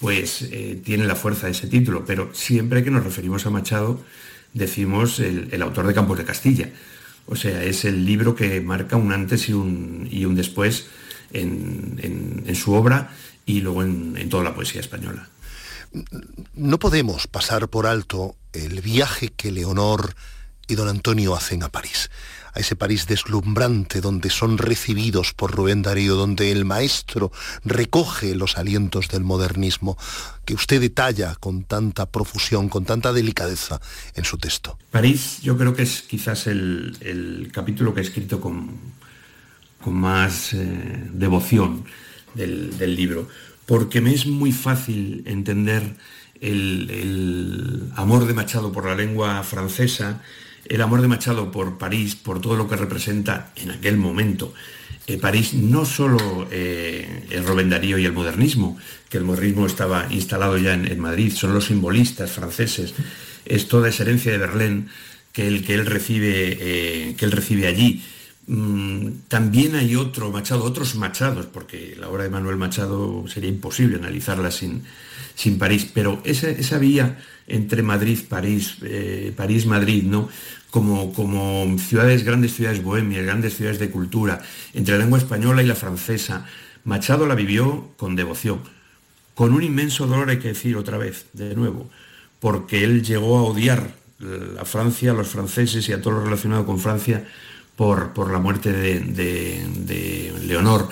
pues 0.00 0.42
eh, 0.50 0.80
tiene 0.82 1.06
la 1.06 1.14
fuerza 1.14 1.46
de 1.46 1.52
ese 1.52 1.68
título. 1.68 2.04
Pero 2.06 2.30
siempre 2.32 2.82
que 2.82 2.90
nos 2.90 3.04
referimos 3.04 3.46
a 3.46 3.50
Machado, 3.50 4.02
decimos 4.54 5.20
el, 5.20 5.60
autor 5.62 5.86
de 5.86 5.94
Campos 5.94 6.18
de 6.18 6.24
Castilla. 6.24 6.70
O 7.26 7.36
sea, 7.36 7.62
es 7.62 7.84
el 7.84 8.04
libro 8.06 8.34
que 8.34 8.60
marca 8.60 8.96
un 8.96 9.12
antes 9.12 9.48
y 9.48 9.52
un, 9.52 10.08
y 10.10 10.24
un 10.24 10.34
después 10.34 10.86
en, 11.32 12.42
su 12.54 12.72
obra 12.72 13.10
y 13.46 13.60
luego 13.60 13.82
en 13.82 14.28
toda 14.28 14.44
la 14.44 14.54
poesía 14.54 14.80
española 14.80 15.28
no 16.54 16.78
podemos 16.78 17.26
pasar 17.26 17.68
por 17.68 17.86
alto 17.86 18.36
el 18.52 18.80
viaje 18.80 19.30
que 19.30 19.50
Leonor 19.50 20.14
y 20.68 20.74
don 20.74 20.88
Antonio 20.88 21.34
hacen 21.34 21.62
a 21.62 21.68
París, 21.68 22.10
a 22.54 22.60
ese 22.60 22.76
París 22.76 23.06
deslumbrante 23.06 24.00
donde 24.00 24.30
son 24.30 24.58
recibidos 24.58 25.32
por 25.34 25.52
Rubén 25.54 25.82
Darío, 25.82 26.14
donde 26.14 26.52
el 26.52 26.64
maestro 26.64 27.32
recoge 27.64 28.34
los 28.34 28.56
alientos 28.56 29.08
del 29.08 29.24
modernismo 29.24 29.98
que 30.44 30.54
usted 30.54 30.80
detalla 30.80 31.34
con 31.34 31.64
tanta 31.64 32.06
profusión, 32.06 32.68
con 32.68 32.84
tanta 32.84 33.12
delicadeza 33.12 33.80
en 34.14 34.24
su 34.24 34.38
texto. 34.38 34.78
París 34.90 35.40
yo 35.42 35.56
creo 35.56 35.74
que 35.74 35.82
es 35.82 36.02
quizás 36.02 36.46
el, 36.46 37.50
capítulo 37.52 37.92
que 37.92 38.00
he 38.00 38.04
escrito 38.04 38.40
con, 38.40 38.92
más 39.86 40.52
eh, 40.52 41.08
devoción 41.12 41.84
del 42.34 42.96
libro 42.96 43.28
porque 43.66 44.00
me 44.00 44.14
es 44.14 44.26
muy 44.26 44.52
fácil 44.52 45.22
entender 45.26 45.96
el, 46.40 47.90
amor 47.96 48.26
de 48.26 48.34
Machado 48.34 48.72
por 48.72 48.86
la 48.86 48.94
lengua 48.94 49.42
francesa, 49.44 50.22
el 50.66 50.80
amor 50.82 51.00
de 51.00 51.08
Machado 51.08 51.50
por 51.50 51.78
París, 51.78 52.16
por 52.16 52.40
todo 52.40 52.56
lo 52.56 52.68
que 52.68 52.76
representa 52.76 53.52
en 53.56 53.70
aquel 53.70 53.96
momento. 53.96 54.52
Eh, 55.06 55.18
París 55.18 55.54
no 55.54 55.84
solo 55.84 56.48
eh, 56.50 57.26
el 57.30 57.44
Rubén 57.44 57.70
Darío 57.70 57.98
y 57.98 58.04
el 58.04 58.12
modernismo, 58.12 58.78
que 59.08 59.18
el 59.18 59.24
modernismo 59.24 59.66
estaba 59.66 60.06
instalado 60.10 60.58
ya 60.58 60.74
en, 60.74 61.00
Madrid, 61.00 61.32
son 61.32 61.54
los 61.54 61.66
simbolistas 61.66 62.30
franceses, 62.30 62.94
es 63.44 63.68
toda 63.68 63.88
esa 63.88 64.04
herencia 64.04 64.32
de 64.32 64.38
Berlín 64.38 64.88
que 65.32 65.62
que 65.62 65.74
él, 65.74 65.86
recibe, 65.86 66.58
eh, 66.60 67.14
que 67.16 67.24
él 67.24 67.32
recibe 67.32 67.66
allí. 67.66 68.02
Mm, 68.46 69.28
también 69.28 69.76
hay 69.76 69.94
otro 69.94 70.30
Machado, 70.30 70.64
otros 70.64 70.96
Machados, 70.96 71.46
porque 71.46 71.96
la 71.98 72.08
obra 72.08 72.24
de 72.24 72.30
Manuel 72.30 72.56
Machado 72.56 73.24
sería 73.28 73.48
imposible 73.48 73.96
analizarla 73.96 74.50
sin, 74.50 74.82
sin 75.34 75.58
París, 75.58 75.88
pero 75.92 76.20
esa, 76.24 76.50
esa 76.50 76.78
vía 76.78 77.18
entre 77.46 77.82
Madrid, 77.82 78.18
París, 78.28 78.78
eh, 78.82 79.32
París, 79.36 79.66
Madrid, 79.66 80.04
¿no? 80.04 80.28
Como, 80.70 81.12
como 81.12 81.76
ciudades, 81.78 82.24
grandes 82.24 82.54
ciudades 82.54 82.82
bohemias, 82.82 83.24
grandes 83.24 83.56
ciudades 83.56 83.78
de 83.78 83.90
cultura, 83.90 84.40
entre 84.72 84.94
la 84.94 85.00
lengua 85.04 85.18
española 85.18 85.62
y 85.62 85.66
la 85.66 85.74
francesa, 85.74 86.46
Machado 86.84 87.26
la 87.26 87.34
vivió 87.36 87.90
con 87.96 88.16
devoción, 88.16 88.60
con 89.34 89.52
un 89.52 89.62
inmenso 89.62 90.06
dolor, 90.06 90.30
hay 90.30 90.38
que 90.38 90.48
decir 90.48 90.76
otra 90.76 90.98
vez, 90.98 91.26
de 91.32 91.54
nuevo, 91.54 91.88
porque 92.40 92.82
él 92.82 93.04
llegó 93.04 93.38
a 93.38 93.42
odiar 93.42 93.94
a 94.58 94.64
Francia, 94.64 95.12
a 95.12 95.14
los 95.14 95.28
franceses 95.28 95.88
y 95.88 95.92
a 95.92 96.00
todo 96.00 96.14
lo 96.14 96.24
relacionado 96.24 96.64
con 96.64 96.78
Francia 96.78 97.24
por, 97.76 98.30
la 98.30 98.38
muerte 98.38 98.72
de, 98.72 100.32
Leonor, 100.42 100.88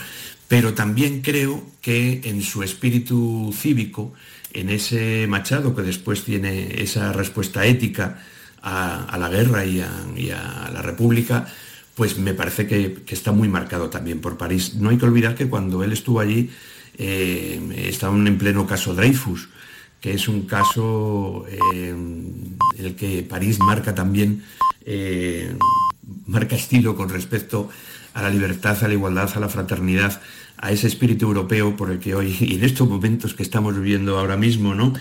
pero 0.48 0.74
también 0.74 1.22
creo 1.22 1.62
que 1.80 2.20
en 2.24 2.42
su 2.42 2.62
espíritu 2.62 3.54
cívico 3.56 4.12
en 4.52 4.70
ese 4.70 5.26
Machado 5.28 5.74
que 5.76 5.82
después 5.82 6.24
tiene 6.24 6.82
esa 6.82 7.12
respuesta 7.12 7.64
ética 7.64 8.18
a, 8.62 9.16
la 9.18 9.28
guerra 9.28 9.64
y 9.64 9.80
a, 9.80 10.70
la 10.72 10.82
República, 10.82 11.46
pues 11.94 12.18
me 12.18 12.34
parece 12.34 12.66
que, 12.66 13.02
está 13.08 13.32
muy 13.32 13.48
marcado 13.48 13.90
también 13.90 14.20
por 14.20 14.36
París. 14.36 14.74
No 14.74 14.90
hay 14.90 14.98
que 14.98 15.06
olvidar 15.06 15.34
que 15.34 15.48
cuando 15.48 15.84
él 15.84 15.92
estuvo 15.92 16.20
allí 16.20 16.50
eh, 16.98 17.86
estaban 17.88 18.26
en 18.26 18.38
pleno 18.38 18.66
caso 18.66 18.94
Dreyfus, 18.94 19.48
que 20.00 20.14
es 20.14 20.28
un 20.28 20.46
caso 20.46 21.44
eh, 21.48 21.88
en 21.90 22.56
el 22.78 22.96
que 22.96 23.22
París 23.22 23.58
marca 23.58 23.94
también, 23.94 24.42
eh, 24.84 25.54
marca 26.30 26.56
estilo 26.56 26.94
con 26.94 27.08
respecto 27.08 27.68
a 28.14 28.22
la 28.22 28.30
libertad, 28.30 28.82
a 28.82 28.88
la 28.88 28.94
igualdad, 28.94 29.30
a 29.34 29.40
la 29.40 29.48
fraternidad, 29.48 30.20
a 30.56 30.70
ese 30.70 30.86
espíritu 30.86 31.26
europeo 31.26 31.76
por 31.76 31.90
el 31.90 31.98
que 31.98 32.14
hoy, 32.14 32.36
y 32.40 32.54
en 32.54 32.64
estos 32.64 32.88
momentos 32.88 33.34
que 33.34 33.42
estamos 33.42 33.74
viviendo 33.76 34.18
ahora 34.18 34.36
mismo, 34.36 34.74
¿no? 34.74 34.94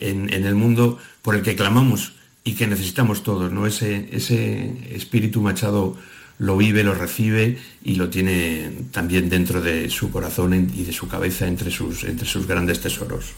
En, 0.00 0.30
el 0.30 0.54
mundo 0.54 0.98
por 1.22 1.34
el 1.34 1.42
que 1.42 1.56
clamamos 1.56 2.12
y 2.44 2.54
que 2.54 2.68
necesitamos 2.68 3.24
todos, 3.24 3.50
¿no? 3.52 3.66
Ese, 3.66 4.08
ese 4.12 4.94
espíritu 4.94 5.42
Machado 5.42 5.96
lo 6.38 6.56
vive, 6.56 6.84
lo 6.84 6.94
recibe 6.94 7.58
y 7.82 7.96
lo 7.96 8.08
tiene 8.10 8.70
también 8.92 9.28
dentro 9.28 9.60
de 9.60 9.90
su 9.90 10.12
corazón 10.12 10.70
y 10.72 10.84
de 10.84 10.92
su 10.92 11.08
cabeza 11.08 11.48
entre 11.48 11.72
sus, 11.72 12.04
entre 12.04 12.28
sus 12.28 12.46
grandes 12.46 12.80
tesoros. 12.80 13.32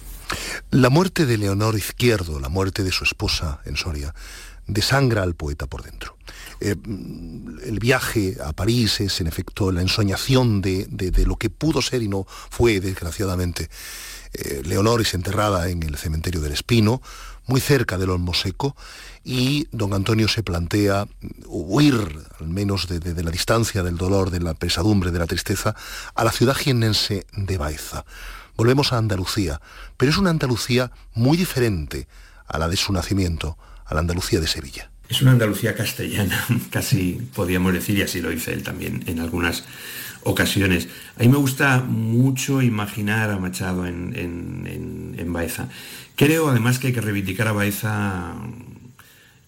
La 0.71 0.91
muerte 0.91 1.25
de 1.25 1.39
Leonor 1.39 1.77
Izquierdo, 1.77 2.39
la 2.39 2.51
muerte 2.51 2.85
de 2.85 2.93
su 2.93 3.05
esposa 3.05 3.61
en 3.65 3.77
Soria, 3.77 4.15
desangra 4.67 5.23
al 5.23 5.35
poeta 5.35 5.67
por 5.67 5.83
dentro. 5.83 6.17
Eh, 6.61 6.77
el 7.65 7.79
viaje 7.79 8.37
a 8.45 8.53
París 8.53 9.01
es 9.01 9.21
en 9.21 9.27
efecto 9.27 9.73
la 9.73 9.81
ensoñación 9.81 10.61
de, 10.61 10.87
lo 11.27 11.37
que 11.37 11.51
pudo 11.51 11.81
ser 11.83 12.03
y 12.03 12.09
no 12.09 12.27
fue, 12.29 12.81
desgraciadamente. 12.81 13.71
Eh, 14.33 14.63
Leonor 14.65 15.01
es 15.01 15.15
enterrada 15.15 15.69
en 15.69 15.83
el 15.83 15.97
cementerio 15.97 16.41
del 16.41 16.53
Espino, 16.53 17.01
muy 17.47 17.61
cerca 17.61 17.99
del 17.99 18.11
Olmo 18.11 18.35
Seco, 18.35 18.77
y 19.25 19.67
don 19.73 19.93
Antonio 19.93 20.29
se 20.29 20.43
plantea 20.43 21.09
huir, 21.47 22.19
al 22.39 22.49
menos 22.49 22.87
de, 22.87 23.23
la 23.23 23.31
distancia 23.31 23.83
del 23.83 23.97
dolor, 23.97 24.31
de 24.31 24.41
la 24.41 24.55
pesadumbre, 24.55 25.11
de 25.11 25.19
la 25.19 25.27
tristeza, 25.27 25.75
a 26.15 26.25
la 26.25 26.31
ciudad 26.31 26.55
jiennense 26.55 27.27
de 27.33 27.59
Baeza. 27.59 28.05
Volvemos 28.57 28.93
a 28.93 28.99
Andalucía, 28.99 29.61
pero 29.97 30.13
es 30.13 30.19
una 30.19 30.31
Andalucía 30.31 30.93
muy 31.15 31.37
diferente 31.37 32.07
a 32.47 32.59
la 32.59 32.69
de 32.69 32.77
su 32.77 32.93
nacimiento, 32.93 33.57
a 33.91 33.95
la 33.95 34.01
Andalucía 34.01 34.41
de 34.41 34.47
Sevilla. 34.47 34.91
Es 35.09 35.21
una 35.21 35.33
Andalucía 35.33 35.75
castellana, 35.75 36.43
casi 36.71 37.21
podríamos 37.35 37.73
decir, 37.75 37.99
y 37.99 38.03
así 38.03 38.23
lo 38.23 38.31
dice 38.31 38.53
él 38.53 38.63
también 38.63 39.03
en 39.07 39.21
algunas 39.21 39.65
ocasiones. 40.23 40.89
A 41.19 41.23
mí 41.23 41.29
me 41.29 41.37
gusta 41.37 41.81
mucho 41.81 42.63
imaginar 42.63 43.31
a 43.31 43.39
Machado 43.39 43.87
en, 43.87 45.15
en 45.19 45.33
Baeza. 45.33 45.69
Creo 46.17 46.49
además 46.49 46.79
que 46.79 46.89
hay 46.89 46.93
que 46.93 47.01
reivindicar 47.01 47.49
a 47.49 47.53
Baeza 47.53 48.35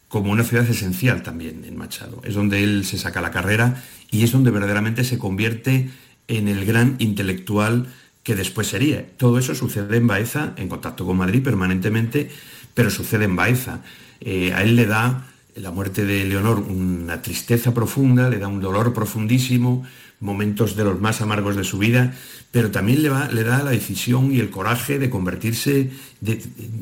como 0.08 0.30
una 0.30 0.44
ciudad 0.44 0.68
esencial 0.68 1.22
también 1.22 1.64
en 1.64 1.76
Machado. 1.76 2.20
Es 2.22 2.34
donde 2.34 2.62
él 2.62 2.84
se 2.84 2.98
saca 2.98 3.22
la 3.22 3.30
carrera 3.30 3.82
y 4.10 4.24
es 4.24 4.32
donde 4.32 4.50
verdaderamente 4.50 5.04
se 5.04 5.18
convierte 5.18 5.88
en 6.28 6.48
el 6.48 6.66
gran 6.66 6.96
intelectual 6.98 7.86
que 8.22 8.34
después 8.34 8.68
sería. 8.68 9.06
Todo 9.16 9.38
eso 9.38 9.54
sucede 9.54 9.96
en 9.96 10.06
Baeza, 10.06 10.52
en 10.56 10.68
contacto 10.68 11.06
con 11.06 11.16
Madrid 11.16 11.42
permanentemente, 11.42 12.30
pero 12.74 12.90
sucede 12.90 13.24
en 13.24 13.36
Baeza. 13.36 13.80
Eh, 14.24 14.52
a 14.54 14.62
él 14.62 14.76
le 14.76 14.86
da 14.86 15.26
la 15.56 15.70
muerte 15.70 16.04
de 16.06 16.24
Leonor 16.24 16.60
una 16.60 17.20
tristeza 17.20 17.74
profunda, 17.74 18.30
le 18.30 18.38
da 18.38 18.48
un 18.48 18.60
dolor 18.60 18.94
profundísimo, 18.94 19.84
momentos 20.20 20.76
de 20.76 20.84
los 20.84 21.00
más 21.00 21.20
amargos 21.20 21.56
de 21.56 21.64
su 21.64 21.78
vida, 21.78 22.14
pero 22.50 22.70
también 22.70 23.02
le, 23.02 23.10
le 23.32 23.44
da 23.44 23.62
la 23.62 23.72
decisión 23.72 24.32
y 24.32 24.38
el 24.38 24.50
coraje 24.50 24.98
de 24.98 25.10
convertirse, 25.10 25.90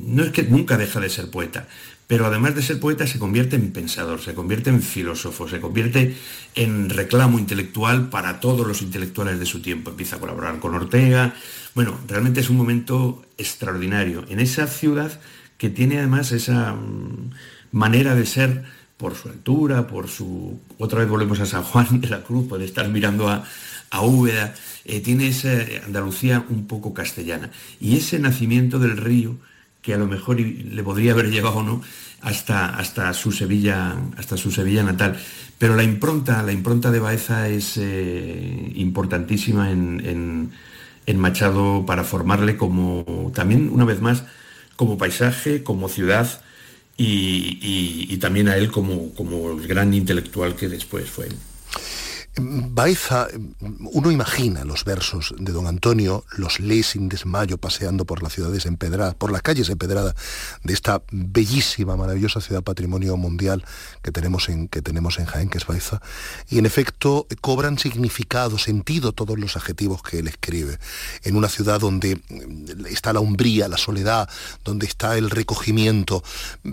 no 0.06 0.22
es 0.22 0.30
que 0.30 0.42
nunca 0.42 0.76
deja 0.76 1.00
de 1.00 1.08
ser 1.08 1.30
poeta, 1.30 1.66
pero 2.06 2.26
además 2.26 2.54
de 2.54 2.62
ser 2.62 2.78
poeta 2.78 3.06
se 3.06 3.18
convierte 3.18 3.56
en 3.56 3.72
pensador, 3.72 4.20
se 4.20 4.34
convierte 4.34 4.68
en 4.68 4.82
filósofo, 4.82 5.48
se 5.48 5.60
convierte 5.60 6.16
en 6.54 6.90
reclamo 6.90 7.38
intelectual 7.38 8.10
para 8.10 8.40
todos 8.40 8.66
los 8.66 8.82
intelectuales 8.82 9.38
de 9.38 9.46
su 9.46 9.62
tiempo. 9.62 9.90
Empieza 9.90 10.16
a 10.16 10.18
colaborar 10.18 10.58
con 10.58 10.74
Ortega. 10.74 11.34
Bueno, 11.72 11.96
realmente 12.08 12.40
es 12.40 12.50
un 12.50 12.56
momento 12.56 13.22
extraordinario 13.38 14.24
en 14.28 14.40
esa 14.40 14.66
ciudad 14.66 15.20
que 15.60 15.68
tiene 15.68 15.98
además 15.98 16.32
esa 16.32 16.72
mm, 16.72 17.32
manera 17.72 18.14
de 18.14 18.24
ser 18.24 18.64
por 18.96 19.14
su 19.14 19.28
altura, 19.28 19.86
por 19.86 20.08
su... 20.08 20.58
Otra 20.78 21.00
vez 21.00 21.08
volvemos 21.10 21.38
a 21.38 21.44
San 21.44 21.64
Juan 21.64 22.00
de 22.00 22.08
la 22.08 22.22
Cruz, 22.22 22.48
puede 22.48 22.64
estar 22.64 22.88
mirando 22.88 23.28
a, 23.28 23.44
a 23.90 24.00
Úbeda, 24.00 24.54
eh, 24.86 25.00
tiene 25.00 25.28
esa 25.28 25.50
Andalucía 25.84 26.46
un 26.48 26.66
poco 26.66 26.94
castellana. 26.94 27.50
Y 27.78 27.98
ese 27.98 28.18
nacimiento 28.18 28.78
del 28.78 28.96
río 28.96 29.36
que 29.82 29.92
a 29.92 29.98
lo 29.98 30.06
mejor 30.06 30.40
le 30.40 30.82
podría 30.82 31.12
haber 31.12 31.30
llevado 31.30 31.62
no 31.62 31.82
hasta, 32.22 32.66
hasta, 32.66 33.12
su 33.12 33.30
Sevilla, 33.30 33.96
hasta 34.16 34.38
su 34.38 34.50
Sevilla 34.50 34.82
natal. 34.82 35.18
Pero 35.58 35.76
la 35.76 35.82
impronta, 35.82 36.42
la 36.42 36.52
impronta 36.52 36.90
de 36.90 37.00
Baeza 37.00 37.48
es 37.48 37.76
eh, 37.76 38.72
importantísima 38.76 39.70
en, 39.70 40.52
Machado 41.16 41.84
para 41.84 42.04
formarle 42.04 42.56
como, 42.56 43.32
también 43.34 43.68
una 43.72 43.84
vez 43.84 44.00
más, 44.00 44.22
como 44.80 44.96
paisaje, 44.96 45.62
como 45.62 45.90
ciudad 45.90 46.26
y, 46.96 48.16
también 48.16 48.48
a 48.48 48.56
él 48.56 48.70
como, 48.70 49.12
como 49.12 49.50
el 49.50 49.68
gran 49.68 49.92
intelectual 49.92 50.56
que 50.56 50.68
después 50.70 51.10
fue. 51.10 51.28
Baeza, 52.36 53.26
uno 53.92 54.12
imagina 54.12 54.64
los 54.64 54.84
versos 54.84 55.34
de 55.36 55.52
don 55.52 55.66
Antonio, 55.66 56.24
los 56.36 56.60
lee 56.60 56.84
sin 56.84 57.08
desmayo 57.08 57.58
paseando 57.58 58.04
por 58.04 58.22
las 58.22 58.32
ciudades 58.32 58.66
empedradas, 58.66 59.16
por 59.16 59.32
las 59.32 59.42
calles 59.42 59.68
empedradas 59.68 60.14
de 60.62 60.72
esta 60.72 61.02
bellísima, 61.10 61.96
maravillosa 61.96 62.40
ciudad 62.40 62.62
patrimonio 62.62 63.16
mundial 63.16 63.64
que 64.00 64.12
tenemos 64.12 64.48
en, 64.48 64.68
que 64.68 64.80
tenemos 64.80 65.18
en 65.18 65.26
Jaén, 65.26 65.50
que 65.50 65.58
es 65.58 65.66
Baeza, 65.66 66.00
y 66.48 66.58
en 66.58 66.66
efecto 66.66 67.26
cobran 67.40 67.78
significado, 67.78 68.58
sentido 68.58 69.12
todos 69.12 69.36
los 69.36 69.56
adjetivos 69.56 70.00
que 70.02 70.20
él 70.20 70.28
escribe, 70.28 70.78
en 71.24 71.34
una 71.34 71.48
ciudad 71.48 71.80
donde 71.80 72.20
está 72.88 73.12
la 73.12 73.20
umbría, 73.20 73.66
la 73.66 73.76
soledad, 73.76 74.28
donde 74.64 74.86
está 74.86 75.18
el 75.18 75.30
recogimiento, 75.30 76.22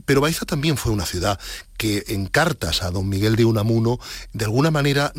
pero 0.05 0.21
Baeza 0.21 0.45
también 0.45 0.77
fue 0.77 0.91
una 0.91 1.05
ciudad 1.07 1.39
que 1.77 2.05
en 2.07 2.25
cartas 2.25 2.81
a 2.81 2.91
don 2.91 3.07
Miguel 3.07 3.35
de 3.35 3.45
Unamuno 3.45 3.99
de 4.33 4.45
alguna 4.45 4.71
manera 4.71 5.11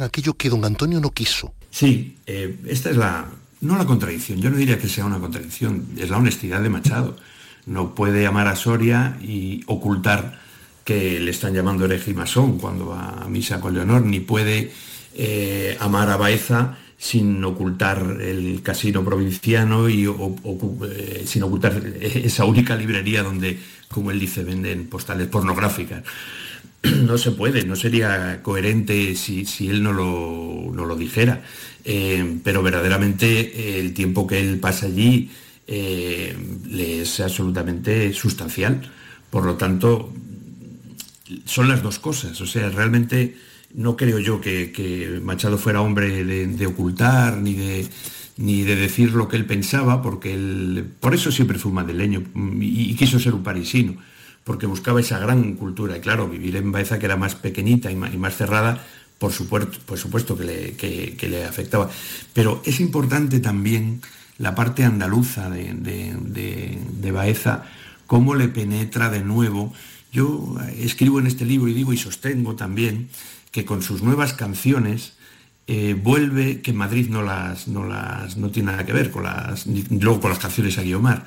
aquello 0.00 0.34
que 0.34 0.48
don 0.48 0.64
Antonio 0.64 1.00
no 1.00 1.10
quiso. 1.10 1.54
Sí, 1.70 2.16
eh, 2.26 2.56
esta 2.66 2.90
es 2.90 2.96
la, 2.96 3.26
no 3.60 3.76
la 3.76 3.84
contradicción, 3.84 4.40
yo 4.40 4.50
no 4.50 4.56
diría 4.56 4.78
que 4.78 4.88
sea 4.88 5.04
una 5.04 5.18
contradicción, 5.18 5.86
es 5.96 6.10
la 6.10 6.18
honestidad 6.18 6.62
de 6.62 6.68
Machado. 6.68 7.16
No 7.66 7.94
puede 7.94 8.26
amar 8.26 8.48
a 8.48 8.56
Soria 8.56 9.18
y 9.20 9.62
ocultar 9.66 10.40
que 10.84 11.20
le 11.20 11.30
están 11.30 11.52
llamando 11.52 11.84
hereje 11.84 12.12
y 12.12 12.14
masón 12.14 12.58
cuando 12.58 12.86
va 12.86 13.22
a 13.22 13.28
misa 13.28 13.60
con 13.60 13.74
Leonor, 13.74 14.02
ni 14.06 14.20
puede 14.20 14.72
eh, 15.14 15.76
amar 15.80 16.08
a 16.08 16.16
Baeza 16.16 16.78
sin 16.96 17.44
ocultar 17.44 18.18
el 18.20 18.60
casino 18.62 19.04
provinciano 19.04 19.88
y 19.88 20.06
eh, 20.06 21.22
sin 21.26 21.42
ocultar 21.42 21.80
esa 22.00 22.44
única 22.44 22.74
librería 22.74 23.22
donde, 23.22 23.58
como 23.88 24.10
él 24.10 24.18
dice, 24.18 24.42
venden 24.42 24.88
postales 24.88 25.28
pornográficas. 25.28 26.02
No 27.02 27.18
se 27.18 27.32
puede, 27.32 27.64
no 27.64 27.76
sería 27.76 28.42
coherente 28.42 29.14
si, 29.14 29.44
él 29.68 29.82
no 29.82 29.92
lo, 29.92 30.72
lo 30.72 30.96
dijera, 30.96 31.42
eh, 31.84 32.38
pero 32.44 32.62
verdaderamente 32.62 33.80
el 33.80 33.94
tiempo 33.94 34.26
que 34.26 34.40
él 34.40 34.58
pasa 34.58 34.86
allí 34.86 35.30
eh, 35.66 36.34
le 36.70 37.02
es 37.02 37.20
absolutamente 37.20 38.12
sustancial. 38.14 38.90
Por 39.30 39.44
lo 39.44 39.56
tanto, 39.56 40.12
son 41.44 41.68
las 41.68 41.82
dos 41.82 41.98
cosas, 41.98 42.40
o 42.40 42.46
sea, 42.46 42.70
realmente 42.70 43.36
no 43.74 43.96
creo 43.96 44.18
yo 44.18 44.40
que, 44.40 45.20
Machado 45.22 45.58
fuera 45.58 45.82
hombre 45.82 46.24
de, 46.24 46.66
ocultar 46.66 47.36
ni 47.36 47.52
de, 47.54 47.86
ni 48.38 48.62
de 48.62 48.76
decir 48.76 49.12
lo 49.12 49.28
que 49.28 49.36
él 49.36 49.44
pensaba, 49.44 50.00
porque 50.00 50.32
él, 50.32 50.86
por 51.00 51.14
eso 51.14 51.30
siempre 51.30 51.58
fue 51.58 51.68
un 51.68 51.76
madrileño 51.76 52.22
y, 52.60 52.94
quiso 52.94 53.18
ser 53.18 53.34
un 53.34 53.42
parisino, 53.42 53.96
porque 54.48 54.64
buscaba 54.64 54.98
esa 54.98 55.18
gran 55.18 55.52
cultura. 55.56 55.98
Y 55.98 56.00
claro, 56.00 56.26
vivir 56.26 56.56
en 56.56 56.72
Baeza, 56.72 56.98
que 56.98 57.04
era 57.04 57.18
más 57.18 57.34
pequeñita 57.34 57.90
y 57.90 57.96
más, 57.96 58.34
cerrada, 58.34 58.82
por 59.18 59.30
supuesto, 59.30 60.38
que, 60.38 61.28
le, 61.28 61.44
afectaba. 61.44 61.90
Pero 62.32 62.62
es 62.64 62.80
importante 62.80 63.40
también 63.40 64.00
la 64.38 64.54
parte 64.54 64.84
andaluza 64.84 65.50
de, 65.50 65.74
de 65.74 67.12
Baeza, 67.12 67.64
cómo 68.06 68.34
le 68.34 68.48
penetra 68.48 69.10
de 69.10 69.22
nuevo. 69.22 69.74
Yo 70.12 70.56
escribo 70.78 71.20
en 71.20 71.26
este 71.26 71.44
libro 71.44 71.68
y 71.68 71.74
digo 71.74 71.92
y 71.92 71.98
sostengo 71.98 72.56
también 72.56 73.10
que 73.50 73.66
con 73.66 73.82
sus 73.82 74.02
nuevas 74.02 74.32
canciones 74.32 75.12
eh, 75.70 75.92
vuelve, 75.92 76.62
que 76.62 76.72
Madrid 76.72 77.10
no 77.10 77.20
las, 77.20 77.68
no 77.68 77.84
las 77.84 78.38
no 78.38 78.50
tiene 78.50 78.72
nada 78.72 78.86
que 78.86 78.94
ver 78.94 79.10
con 79.10 79.24
las, 79.24 79.66
luego 79.66 80.18
con 80.18 80.30
las 80.30 80.38
canciones 80.38 80.78
a 80.78 80.82
Guiomar, 80.82 81.26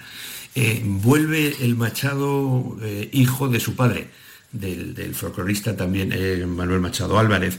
eh, 0.55 0.81
vuelve 0.85 1.55
el 1.61 1.75
Machado 1.75 2.77
eh, 2.81 3.09
hijo 3.13 3.47
de 3.49 3.59
su 3.59 3.75
padre, 3.75 4.09
del, 4.51 5.15
folclorista 5.15 5.77
también 5.77 6.09
Manuel 6.55 6.81
Machado 6.81 7.17
Álvarez, 7.17 7.57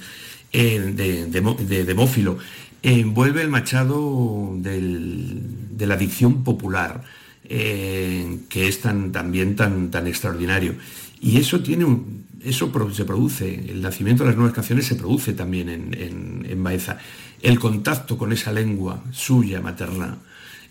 de, 0.53 1.26
de, 1.26 1.84
Demófilo, 1.84 2.38
vuelve 3.07 3.40
el 3.40 3.49
Machado 3.49 4.55
de 4.59 5.86
la 5.86 5.97
dicción 5.97 6.45
popular, 6.45 7.03
eh, 7.45 8.38
que 8.49 8.68
es 8.68 8.80
tan, 8.80 9.12
también 9.12 9.57
tan, 9.57 9.90
tan 9.90 10.07
extraordinario. 10.07 10.74
Y 11.20 11.38
eso 11.38 11.61
tiene 11.61 11.84
un, 11.84 12.24
eso 12.45 12.72
se 12.93 13.05
produce, 13.05 13.70
el 13.70 13.82
nacimiento 13.82 14.24
de 14.24 14.30
las 14.30 14.36
nuevas 14.36 14.55
canciones 14.55 14.86
se 14.86 14.95
produce 14.95 15.32
también 15.32 15.68
en, 15.68 16.47
en, 16.49 16.64
Baeza. 16.64 16.99
El 17.40 17.59
contacto 17.59 18.16
con 18.16 18.32
esa 18.32 18.53
lengua 18.53 19.03
suya, 19.12 19.61
materna, 19.61 20.18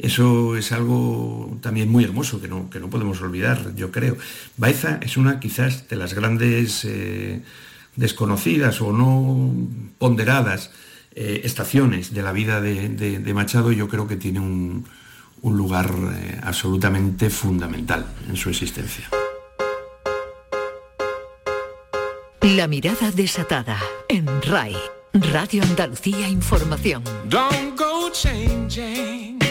eso 0.02 0.58
es 0.58 0.72
algo 0.72 1.58
también 1.62 1.89
muy 1.89 2.04
hermoso 2.04 2.41
que 2.41 2.47
no, 2.47 2.70
que 2.70 2.80
no 2.80 2.89
podemos 2.89 3.22
olvidar, 3.22 3.76
yo 3.76 3.91
creo. 3.91 4.18
Baeza 4.58 4.99
es 5.02 5.16
una 5.16 5.39
quizás 5.39 5.88
de 5.89 5.95
las 5.95 6.16
grandes 6.16 6.84
eh, 6.86 7.43
desconocidas 7.95 8.82
o 8.82 8.93
no 8.93 9.54
ponderadas 9.99 10.72
eh, 11.14 11.41
estaciones 11.43 12.14
de 12.14 12.24
la 12.24 12.32
vida 12.32 12.62
de, 12.62 13.34
Machado, 13.36 13.72
yo 13.72 13.88
creo 13.89 14.08
que 14.08 14.16
tiene 14.16 14.39
un, 14.39 14.86
lugar 15.43 15.93
eh, 16.14 16.39
absolutamente 16.41 17.30
fundamental 17.30 18.06
en 18.28 18.38
su 18.38 18.49
existencia. 18.49 19.08
La 22.41 22.68
mirada 22.68 23.12
desatada 23.12 23.78
en 24.10 24.26
RAI, 24.41 24.76
Radio 25.14 25.62
Andalucía 25.64 26.28
Información. 26.28 27.04
Don't 27.30 27.78
go 27.78 28.10
changing 28.12 29.51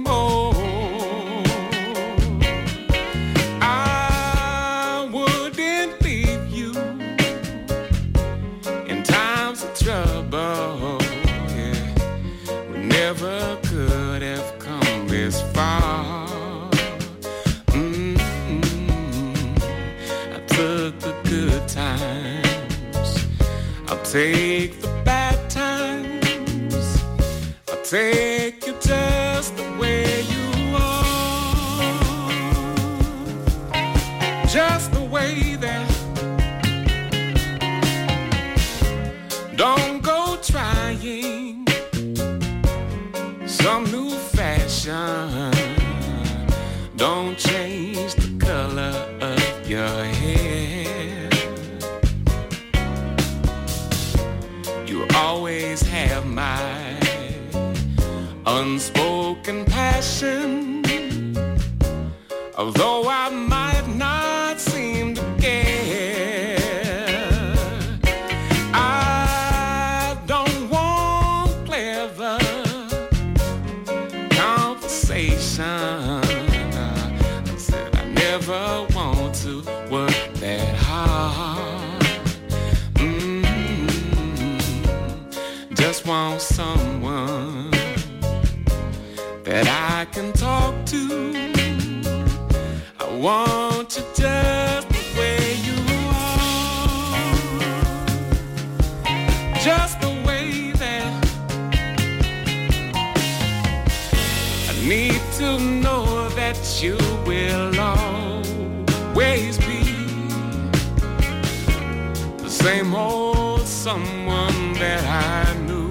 same 112.63 112.93
old 112.93 113.65
someone 113.67 114.73
that 114.73 115.03
I 115.03 115.57
knew. 115.61 115.89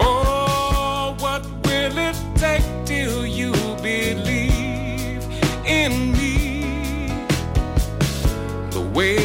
Oh, 0.00 1.16
what 1.18 1.42
will 1.66 1.98
it 1.98 2.16
take 2.36 2.64
till 2.86 3.26
you 3.26 3.50
believe 3.82 5.24
in 5.66 6.12
me 6.12 7.26
the 8.70 8.82
way? 8.94 9.23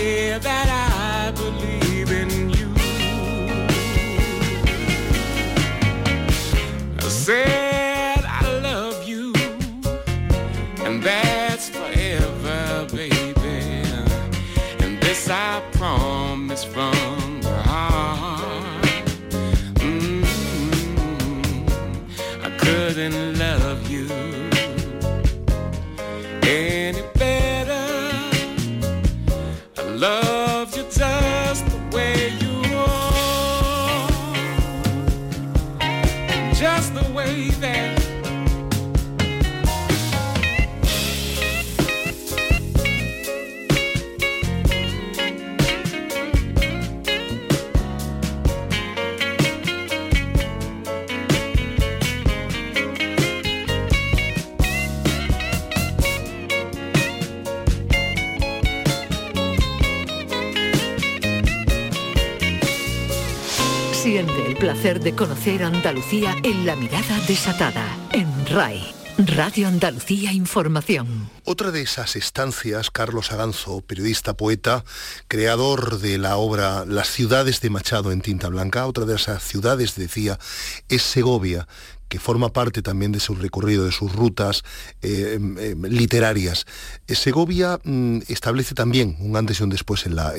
Placer 64.80 65.02
de 65.02 65.14
conocer 65.14 65.62
Andalucía 65.64 66.38
en 66.42 66.66
la 66.66 66.74
mirada 66.78 67.20
desatada 67.28 67.86
en 68.14 68.46
RAI. 68.46 68.96
Radio 69.18 69.68
Andalucía 69.68 70.32
Información. 70.32 71.30
Otra 71.44 71.72
de 71.72 71.82
esas 71.82 72.16
estancias, 72.16 72.90
Carlos 72.90 73.34
Aganzo, 73.34 73.82
periodista, 73.82 74.38
poeta, 74.38 74.86
creador 75.28 76.00
de 76.00 76.18
la 76.18 76.38
obra 76.38 76.86
Las 76.86 77.10
ciudades 77.10 77.60
de 77.60 77.70
Machado 77.70 78.14
en 78.14 78.22
tinta 78.22 78.48
blanca, 78.48 78.86
otra 78.86 79.04
de 79.04 79.16
esas 79.16 79.44
ciudades, 79.44 79.96
decía, 79.96 80.40
es 80.88 81.02
Segovia, 81.02 81.68
que 82.10 82.20
forma 82.20 82.52
parte 82.52 82.82
también 82.82 83.12
de 83.12 83.20
su 83.20 83.36
recorrido, 83.36 83.86
de 83.86 83.92
sus 83.92 84.12
rutas 84.12 84.64
eh, 85.02 85.34
em, 85.36 85.58
em, 85.58 85.84
literarias. 85.84 86.66
Eh, 87.08 87.16
Segovia 87.16 87.80
mm, 87.84 88.20
establece 88.28 88.76
también 88.76 89.16
un 89.20 89.38
antes 89.38 89.60
y 89.60 89.64
un 89.64 89.70
después 89.70 90.06
en 90.06 90.16
la, 90.16 90.34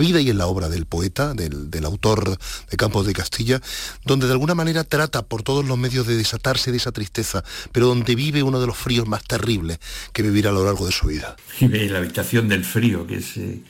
vida 0.00 0.20
y 0.20 0.30
en 0.30 0.38
la 0.38 0.46
obra 0.46 0.68
del 0.68 0.86
poeta, 0.86 1.34
del, 1.34 1.84
autor 1.84 2.38
de 2.70 2.76
Campos 2.76 3.06
de 3.06 3.12
Castilla, 3.12 3.60
donde 4.04 4.26
de 4.26 4.32
alguna 4.32 4.54
manera 4.54 4.84
trata 4.84 5.22
por 5.22 5.42
todos 5.42 5.66
los 5.66 5.76
medios 5.76 6.06
de 6.06 6.16
desatarse 6.16 6.70
de 6.70 6.76
esa 6.76 6.92
tristeza, 6.92 7.44
pero 7.72 7.86
donde 7.86 8.14
vive 8.14 8.42
uno 8.42 8.60
de 8.60 8.66
los 8.66 8.76
fríos 8.76 9.08
más 9.08 9.24
terribles 9.24 9.78
que 10.12 10.22
vivirá 10.22 10.50
a 10.50 10.52
lo 10.52 10.64
largo 10.64 10.86
de 10.86 10.92
su 10.92 11.08
vida. 11.08 11.36
Vive 11.60 11.88
la 11.90 11.98
habitación 11.98 12.48
del 12.48 12.64
frío, 12.64 13.06
que 13.06 13.16
es... 13.16 13.36
Eh, 13.36 13.60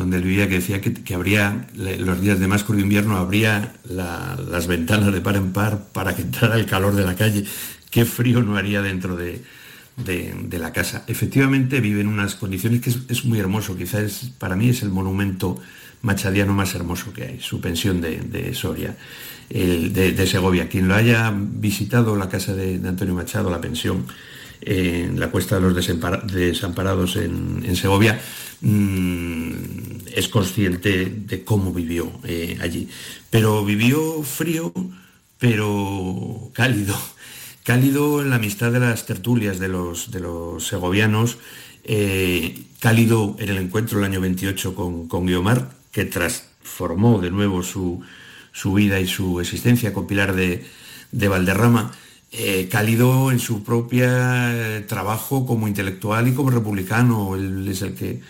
donde 0.00 0.18
vivía, 0.18 0.48
que 0.48 0.54
decía 0.54 0.80
que, 0.80 1.14
habría, 1.14 1.66
los 1.74 2.22
días 2.22 2.40
de 2.40 2.48
más 2.48 2.64
crudo 2.64 2.80
invierno, 2.80 3.18
habría 3.18 3.74
las 3.84 4.66
ventanas 4.66 5.12
de 5.12 5.20
par 5.20 5.36
en 5.36 5.52
par 5.52 5.88
para 5.92 6.16
que 6.16 6.22
entrara 6.28 6.56
el 6.56 6.64
calor 6.64 6.94
de 6.94 7.04
la 7.04 7.14
calle. 7.14 7.44
Qué 7.90 8.06
frío 8.06 8.42
no 8.42 8.56
haría 8.56 8.80
dentro 8.80 9.14
de, 9.14 9.42
la 10.58 10.72
casa. 10.72 11.04
Efectivamente 11.06 11.80
vive 11.80 12.00
en 12.00 12.08
unas 12.08 12.34
condiciones 12.34 12.80
que 12.80 12.88
es, 12.88 13.24
muy 13.26 13.38
hermoso, 13.38 13.76
quizás 13.76 14.32
para 14.38 14.56
mí 14.56 14.70
es 14.70 14.82
el 14.82 14.88
monumento 14.88 15.60
machadiano 16.00 16.54
más 16.54 16.74
hermoso 16.74 17.12
que 17.12 17.24
hay, 17.24 17.40
su 17.40 17.60
pensión 17.60 18.00
de, 18.00 18.54
Soria, 18.54 18.96
de, 19.50 20.26
Segovia. 20.26 20.70
Quien 20.70 20.88
lo 20.88 20.94
haya 20.94 21.30
visitado 21.36 22.16
la 22.16 22.30
casa 22.30 22.54
de, 22.54 22.76
Antonio 22.88 23.14
Machado, 23.14 23.50
la 23.50 23.60
pensión, 23.60 24.06
en 24.62 25.18
la 25.18 25.30
Cuesta 25.30 25.56
de 25.56 25.62
los 25.62 25.74
Desamparados 25.74 27.16
en, 27.16 27.76
Segovia, 27.76 28.20
mm, 28.60 29.52
es 30.14 30.28
consciente 30.28 31.06
de 31.06 31.44
cómo 31.44 31.72
vivió 31.72 32.10
eh, 32.24 32.58
allí. 32.60 32.88
Pero 33.30 33.64
vivió 33.64 34.22
frío, 34.22 34.72
pero 35.38 36.50
cálido. 36.52 36.96
Cálido 37.62 38.22
en 38.22 38.30
la 38.30 38.36
amistad 38.36 38.72
de 38.72 38.80
las 38.80 39.04
tertulias 39.06 39.58
de 39.58 39.68
los, 39.68 40.10
de 40.10 40.18
los 40.18 40.66
segovianos, 40.66 41.36
eh, 41.84 42.62
cálido 42.80 43.36
en 43.38 43.50
el 43.50 43.58
encuentro 43.58 43.98
del 43.98 44.06
año 44.06 44.20
28 44.20 44.74
con, 44.74 45.06
con 45.06 45.26
Guiomar, 45.26 45.70
que 45.92 46.06
transformó 46.06 47.20
de 47.20 47.30
nuevo 47.30 47.62
su, 47.62 48.02
vida 48.74 48.98
y 48.98 49.06
su 49.06 49.40
existencia 49.40 49.92
con 49.92 50.06
Pilar 50.06 50.34
de, 50.34 50.64
de 51.12 51.28
Valderrama 51.28 51.92
eh, 52.32 52.68
cálido 52.70 53.32
en 53.32 53.40
su 53.40 53.64
propio 53.64 54.04
eh, 54.06 54.84
trabajo 54.86 55.44
como 55.44 55.66
intelectual 55.66 56.28
y 56.28 56.32
como 56.32 56.50
republicano. 56.50 57.34
Él 57.34 57.66
es 57.68 57.82
el 57.82 57.94
que 57.94 58.20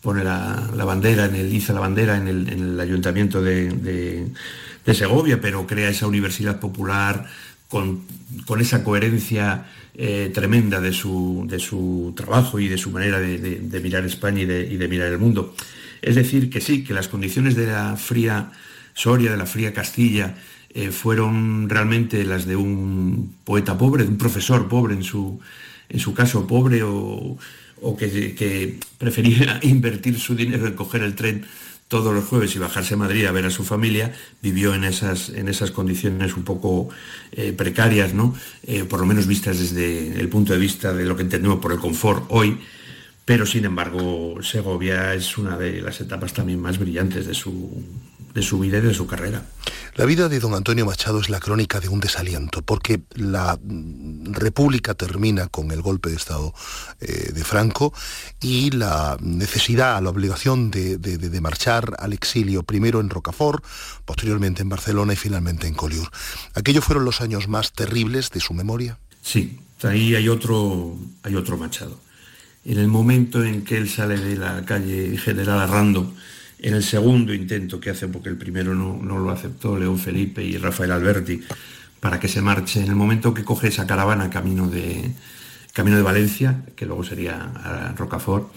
pone 0.00 0.22
la, 0.22 0.70
bandera, 0.84 1.24
en 1.24 1.34
el, 1.34 1.64
la 1.66 1.80
bandera 1.80 2.16
en 2.16 2.28
el, 2.28 2.80
ayuntamiento 2.80 3.42
de, 3.42 4.28
Segovia, 4.94 5.40
pero 5.40 5.66
crea 5.66 5.90
esa 5.90 6.06
universidad 6.06 6.60
popular 6.60 7.26
con, 7.68 8.02
esa 8.60 8.82
coherencia 8.84 9.66
eh, 9.94 10.30
tremenda 10.32 10.80
de 10.80 10.92
su, 10.92 11.44
de 11.46 11.58
su, 11.58 12.14
trabajo 12.16 12.58
y 12.60 12.68
de 12.68 12.78
su 12.78 12.90
manera 12.90 13.18
de, 13.20 13.80
mirar 13.82 14.04
España 14.04 14.42
y 14.42 14.46
de, 14.76 14.88
mirar 14.88 15.08
el 15.08 15.18
mundo. 15.18 15.54
Es 16.00 16.14
decir, 16.14 16.48
que 16.48 16.60
sí, 16.60 16.84
que 16.84 16.94
las 16.94 17.08
condiciones 17.08 17.56
de 17.56 17.66
la 17.66 17.96
fría 17.96 18.52
Soria, 18.94 19.32
de 19.32 19.36
la 19.36 19.46
fría 19.46 19.74
Castilla, 19.74 20.36
eh, 20.70 20.90
fueron 20.90 21.68
realmente 21.68 22.24
las 22.24 22.44
de 22.44 22.56
un 22.56 23.34
poeta 23.44 23.78
pobre, 23.78 24.04
de 24.04 24.10
un 24.10 24.18
profesor 24.18 24.68
pobre 24.68 24.94
en 24.94 25.02
su, 25.02 25.40
en 25.88 25.98
su 25.98 26.12
caso 26.12 26.46
pobre 26.46 26.82
o, 26.82 27.38
que, 27.98 28.78
prefería 28.98 29.60
invertir 29.62 30.18
su 30.18 30.34
dinero 30.34 30.66
en 30.66 30.74
coger 30.74 31.02
el 31.02 31.14
tren 31.14 31.46
todos 31.88 32.14
los 32.14 32.26
jueves 32.26 32.54
y 32.54 32.58
bajarse 32.58 32.94
a 32.94 32.96
Madrid 32.98 33.24
a 33.24 33.32
ver 33.32 33.46
a 33.46 33.50
su 33.50 33.64
familia, 33.64 34.12
vivió 34.42 34.74
en 34.74 34.84
esas, 34.84 35.30
en 35.30 35.48
esas 35.48 35.70
condiciones 35.70 36.36
un 36.36 36.44
poco 36.44 36.90
eh, 37.32 37.54
precarias, 37.54 38.12
¿no? 38.12 38.34
Eh, 38.66 38.84
por 38.84 39.00
lo 39.00 39.06
menos 39.06 39.26
vistas 39.26 39.58
desde 39.58 40.20
el 40.20 40.28
punto 40.28 40.52
de 40.52 40.58
vista 40.58 40.92
de 40.92 41.06
lo 41.06 41.16
que 41.16 41.22
entendemos 41.22 41.60
por 41.60 41.72
el 41.72 41.78
confort 41.78 42.26
hoy, 42.28 42.58
pero 43.24 43.46
sin 43.46 43.64
embargo 43.64 44.42
Segovia 44.42 45.14
es 45.14 45.38
una 45.38 45.56
de 45.56 45.80
las 45.80 45.98
etapas 46.02 46.34
también 46.34 46.60
más 46.60 46.78
brillantes 46.78 47.26
de 47.26 47.32
su, 47.32 47.82
de 48.34 48.42
su 48.42 48.58
vida 48.58 48.78
y 48.78 48.82
de 48.82 48.92
su 48.92 49.06
carrera. 49.06 49.42
La 49.98 50.06
vida 50.06 50.28
de 50.28 50.38
don 50.38 50.54
Antonio 50.54 50.86
Machado 50.86 51.18
es 51.18 51.28
la 51.28 51.40
crónica 51.40 51.80
de 51.80 51.88
un 51.88 51.98
desaliento, 51.98 52.62
porque 52.62 53.02
la 53.16 53.58
mm, 53.60 54.32
República 54.32 54.94
termina 54.94 55.48
con 55.48 55.72
el 55.72 55.82
golpe 55.82 56.08
de 56.08 56.14
Estado 56.14 56.54
eh, 57.00 57.32
de 57.34 57.42
Franco 57.42 57.92
y 58.40 58.70
la 58.70 59.16
necesidad, 59.20 60.00
la 60.00 60.10
obligación 60.10 60.70
de, 60.70 61.40
marchar 61.42 61.96
al 61.98 62.12
exilio, 62.12 62.62
primero 62.62 63.00
en 63.00 63.10
Rocafort, 63.10 63.64
posteriormente 64.04 64.62
en 64.62 64.68
Barcelona 64.68 65.14
y 65.14 65.16
finalmente 65.16 65.66
en 65.66 65.74
Collioure. 65.74 66.10
¿Aquellos 66.54 66.84
fueron 66.84 67.04
los 67.04 67.20
años 67.20 67.48
más 67.48 67.72
terribles 67.72 68.30
de 68.30 68.38
su 68.38 68.54
memoria? 68.54 68.98
Sí, 69.20 69.58
ahí 69.82 70.14
hay 70.14 70.28
otro, 70.28 70.96
hay 71.24 71.34
otro 71.34 71.56
Machado. 71.56 71.98
En 72.64 72.78
el 72.78 72.86
momento 72.86 73.42
en 73.42 73.64
que 73.64 73.76
él 73.76 73.90
sale 73.90 74.16
de 74.16 74.36
la 74.36 74.64
calle 74.64 75.18
General 75.18 75.58
Arrando, 75.58 76.14
en 76.60 76.74
el 76.74 76.82
segundo 76.82 77.32
intento 77.32 77.80
que 77.80 77.90
hace, 77.90 78.08
porque 78.08 78.28
el 78.28 78.36
primero 78.36 78.74
no, 78.74 79.18
lo 79.18 79.30
aceptó 79.30 79.78
León 79.78 79.98
Felipe 79.98 80.42
y 80.42 80.56
Rafael 80.56 80.92
Alberti, 80.92 81.40
para 82.00 82.18
que 82.20 82.28
se 82.28 82.40
marche, 82.40 82.80
en 82.80 82.88
el 82.88 82.96
momento 82.96 83.34
que 83.34 83.44
coge 83.44 83.68
esa 83.68 83.86
caravana 83.86 84.30
camino 84.30 84.68
de, 84.68 85.12
camino 85.72 85.96
de 85.96 86.02
Valencia, 86.02 86.62
que 86.76 86.86
luego 86.86 87.04
sería 87.04 87.94
Rocafort, 87.96 88.52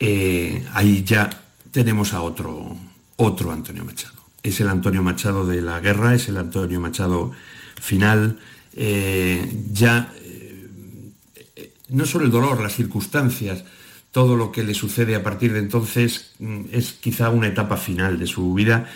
eh, 0.00 0.64
ahí 0.74 1.02
ya 1.04 1.28
tenemos 1.72 2.12
a 2.14 2.22
otro, 2.22 2.76
otro 3.16 3.52
Antonio 3.52 3.84
Machado. 3.84 4.14
Es 4.42 4.60
el 4.60 4.68
Antonio 4.68 5.02
Machado 5.02 5.46
de 5.46 5.60
la 5.60 5.80
guerra, 5.80 6.14
es 6.14 6.28
el 6.28 6.36
Antonio 6.36 6.80
Machado 6.80 7.32
final. 7.80 8.38
Eh, 8.74 9.64
ya 9.72 10.12
eh, 10.22 11.72
no 11.88 12.06
solo 12.06 12.24
el 12.24 12.30
dolor, 12.30 12.60
las 12.60 12.74
circunstancias, 12.74 13.64
todo 14.12 14.36
lo 14.36 14.52
que 14.52 14.64
le 14.64 14.74
sucede 14.74 15.14
a 15.14 15.22
partir 15.22 15.52
de 15.52 15.58
entonces 15.58 16.32
mm, 16.38 16.64
es 16.72 16.92
quizá 16.92 17.30
una 17.30 17.48
etapa 17.48 17.76
final 17.76 18.18
de 18.18 18.26
su 18.26 18.54
vida 18.54 18.88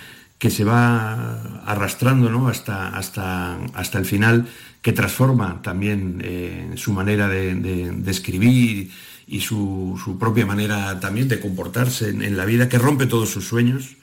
que 0.43 0.51
se 0.51 0.65
va 0.65 1.63
arrastrando 1.65 2.29
¿no? 2.29 2.49
hasta, 2.49 2.89
hasta, 2.89 3.63
hasta 3.75 3.99
el 3.99 4.05
final, 4.05 4.49
que 4.83 4.93
transforma 4.93 5.63
también 5.63 6.21
eh, 6.25 6.73
su 6.75 6.93
manera 6.93 7.29
de, 7.29 8.03
escribir 8.09 8.91
y 9.29 9.41
su, 9.41 10.17
propia 10.19 10.45
manera 10.45 10.99
también 10.99 11.29
de 11.29 11.39
comportarse 11.39 12.09
en, 12.09 12.37
la 12.37 12.45
vida, 12.45 12.69
que 12.69 12.79
rompe 12.79 13.07
todos 13.07 13.31
sus 13.31 13.47
sueños, 13.47 13.95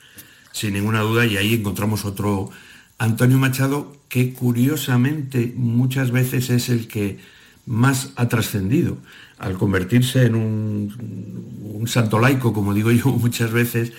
sin 0.54 0.76
ninguna 0.76 1.02
duda, 1.02 1.26
y 1.26 1.36
ahí 1.36 1.56
encontramos 1.56 2.06
otro 2.06 2.52
Antonio 2.98 3.38
Machado 3.38 3.98
que 4.08 4.32
curiosamente 4.32 5.52
muchas 5.58 6.12
veces 6.12 6.50
es 6.50 6.70
el 6.70 6.88
que 6.88 7.20
más 7.66 8.14
ha 8.16 8.30
trascendido 8.30 8.98
al 9.40 9.58
convertirse 9.58 10.26
en 10.26 10.36
un, 10.36 11.88
santo 11.88 12.20
laico, 12.20 12.54
como 12.54 12.74
digo 12.74 12.92
yo 12.92 13.08
muchas 13.08 13.52
veces, 13.52 13.94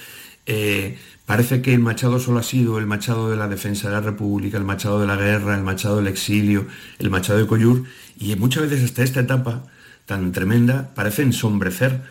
eh, 0.46 0.98
parece 1.26 1.62
que 1.62 1.74
el 1.74 1.80
Machado 1.80 2.20
solo 2.20 2.38
ha 2.38 2.42
sido 2.42 2.78
el 2.78 2.86
Machado 2.86 3.30
de 3.30 3.36
la 3.36 3.48
defensa 3.48 3.88
de 3.88 3.94
la 3.94 4.00
República, 4.00 4.58
el 4.58 4.64
Machado 4.64 5.00
de 5.00 5.06
la 5.06 5.16
guerra, 5.16 5.56
el 5.56 5.62
Machado 5.62 5.96
del 5.96 6.06
exilio, 6.06 6.66
el 6.98 7.10
Machado 7.10 7.38
de 7.38 7.46
Coyur, 7.46 7.84
y 8.18 8.36
muchas 8.36 8.64
veces 8.64 8.84
hasta 8.84 9.02
esta 9.02 9.20
etapa 9.20 9.64
tan 10.06 10.32
tremenda 10.32 10.90
parece 10.94 11.22
ensombrecer 11.22 12.02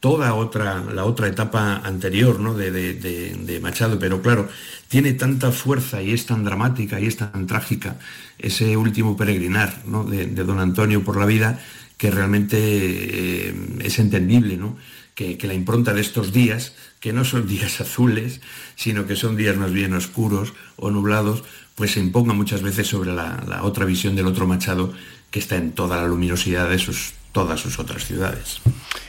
toda 0.00 0.34
otra, 0.34 0.84
la 0.94 1.04
otra 1.04 1.26
etapa 1.26 1.82
anterior 1.84 2.38
¿no? 2.38 2.54
de, 2.54 3.58
Machado, 3.60 3.98
pero 3.98 4.22
claro, 4.22 4.48
tiene 4.88 5.12
tanta 5.12 5.50
fuerza 5.50 6.00
y 6.02 6.12
es 6.12 6.26
tan 6.26 6.44
dramática 6.44 7.00
y 7.00 7.06
es 7.06 7.16
tan 7.16 7.46
trágica 7.46 7.96
ese 8.38 8.76
último 8.76 9.16
peregrinar 9.16 9.82
de, 9.84 10.26
don 10.44 10.60
Antonio 10.60 11.02
por 11.02 11.16
la 11.16 11.26
vida 11.26 11.58
que 11.98 12.10
realmente 12.10 12.56
eh, 12.58 13.54
es 13.80 13.98
entendible, 13.98 14.56
¿no? 14.56 14.78
Que, 15.14 15.36
la 15.42 15.52
impronta 15.52 15.92
de 15.92 16.00
estos 16.00 16.32
días, 16.32 16.74
que 17.00 17.12
no 17.12 17.24
son 17.24 17.46
días 17.54 17.80
azules, 17.80 18.40
sino 18.76 19.06
que 19.06 19.16
son 19.16 19.36
días 19.36 19.56
más 19.56 19.72
bien 19.72 19.92
oscuros 19.92 20.54
o 20.76 20.90
nublados, 20.90 21.44
pues 21.74 21.92
se 21.92 22.00
imponga 22.00 22.32
muchas 22.32 22.62
veces 22.62 22.86
sobre 22.86 23.12
la, 23.12 23.44
la 23.46 23.64
otra 23.64 23.84
visión 23.84 24.16
del 24.16 24.26
otro 24.26 24.46
Machado 24.46 24.94
que 25.30 25.40
está 25.40 25.56
en 25.56 25.72
toda 25.72 25.96
la 25.96 26.08
luminosidad 26.08 26.70
de 26.70 26.78
sus, 26.78 27.12
todas 27.32 27.60
sus 27.60 27.78
otras 27.78 28.06
ciudades. 28.06 28.60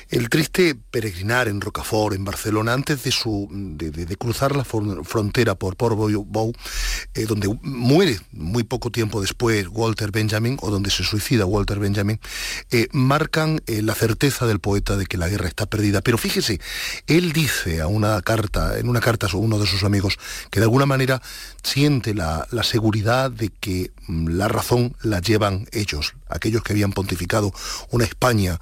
El 0.10 0.28
triste 0.28 0.76
peregrinar 0.90 1.48
en 1.48 1.62
Rocafort, 1.62 2.16
en 2.16 2.26
Barcelona, 2.26 2.74
antes 2.74 3.04
de, 3.04 3.12
su, 3.12 3.48
de, 3.52 4.18
cruzar 4.18 4.56
la 4.56 4.64
frontera 4.64 5.54
por 5.54 5.76
Port 5.76 6.00
eh, 7.14 7.26
donde 7.28 7.48
muere 7.62 8.20
muy 8.32 8.64
poco 8.64 8.90
tiempo 8.90 9.22
después 9.22 9.68
Walter 9.70 10.12
Benjamin, 10.12 10.58
o 10.62 10.72
donde 10.72 10.90
se 10.90 11.04
suicida 11.04 11.46
Walter 11.46 11.78
Benjamin, 11.78 12.20
eh, 12.72 12.88
marcan 12.92 13.62
eh, 13.68 13.84
la 13.84 13.94
certeza 13.94 14.48
del 14.48 14.60
poeta 14.60 14.98
de 14.98 15.06
que 15.06 15.18
la 15.18 15.30
guerra 15.30 15.48
está 15.48 15.68
perdida. 15.68 16.02
Pero 16.02 16.18
fíjese, 16.18 16.60
él 17.06 17.32
dice 17.32 17.80
a 17.80 17.86
una 17.86 18.20
carta, 18.24 18.80
en 18.80 18.90
una 18.90 19.02
carta 19.02 19.28
a 19.32 19.38
uno 19.38 19.60
de 19.60 19.68
sus 19.68 19.84
amigos, 19.84 20.18
que 20.50 20.60
de 20.60 20.64
alguna 20.64 20.88
manera 20.88 21.22
siente 21.62 22.16
la, 22.16 22.48
la 22.50 22.64
seguridad 22.64 23.30
de 23.30 23.50
que 23.50 23.92
mm, 24.08 24.30
la 24.30 24.48
razón 24.48 24.96
la 25.04 25.22
llevan 25.22 25.68
ellos, 25.72 26.16
aquellos 26.30 26.64
que 26.64 26.74
habían 26.74 26.94
pontificado 26.94 27.54
una 27.92 28.06
España 28.06 28.60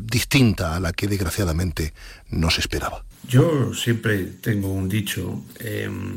distinta 0.00 0.39
a 0.40 0.80
la 0.80 0.92
que 0.92 1.06
desgraciadamente 1.06 1.92
no 2.30 2.50
se 2.50 2.60
esperaba. 2.60 3.04
Yo 3.28 3.74
siempre 3.74 4.24
tengo 4.24 4.72
un 4.72 4.88
dicho 4.88 5.44
em, 5.58 6.16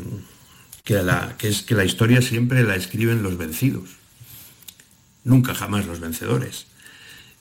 que, 0.83 1.03
la, 1.03 1.35
que 1.37 1.49
es 1.49 1.61
que 1.61 1.75
la 1.75 1.83
historia 1.83 2.21
siempre 2.21 2.63
la 2.63 2.75
escriben 2.75 3.21
los 3.21 3.37
vencidos, 3.37 3.89
nunca 5.25 5.53
jamás 5.53 5.85
los 5.85 5.99
vencedores. 5.99 6.67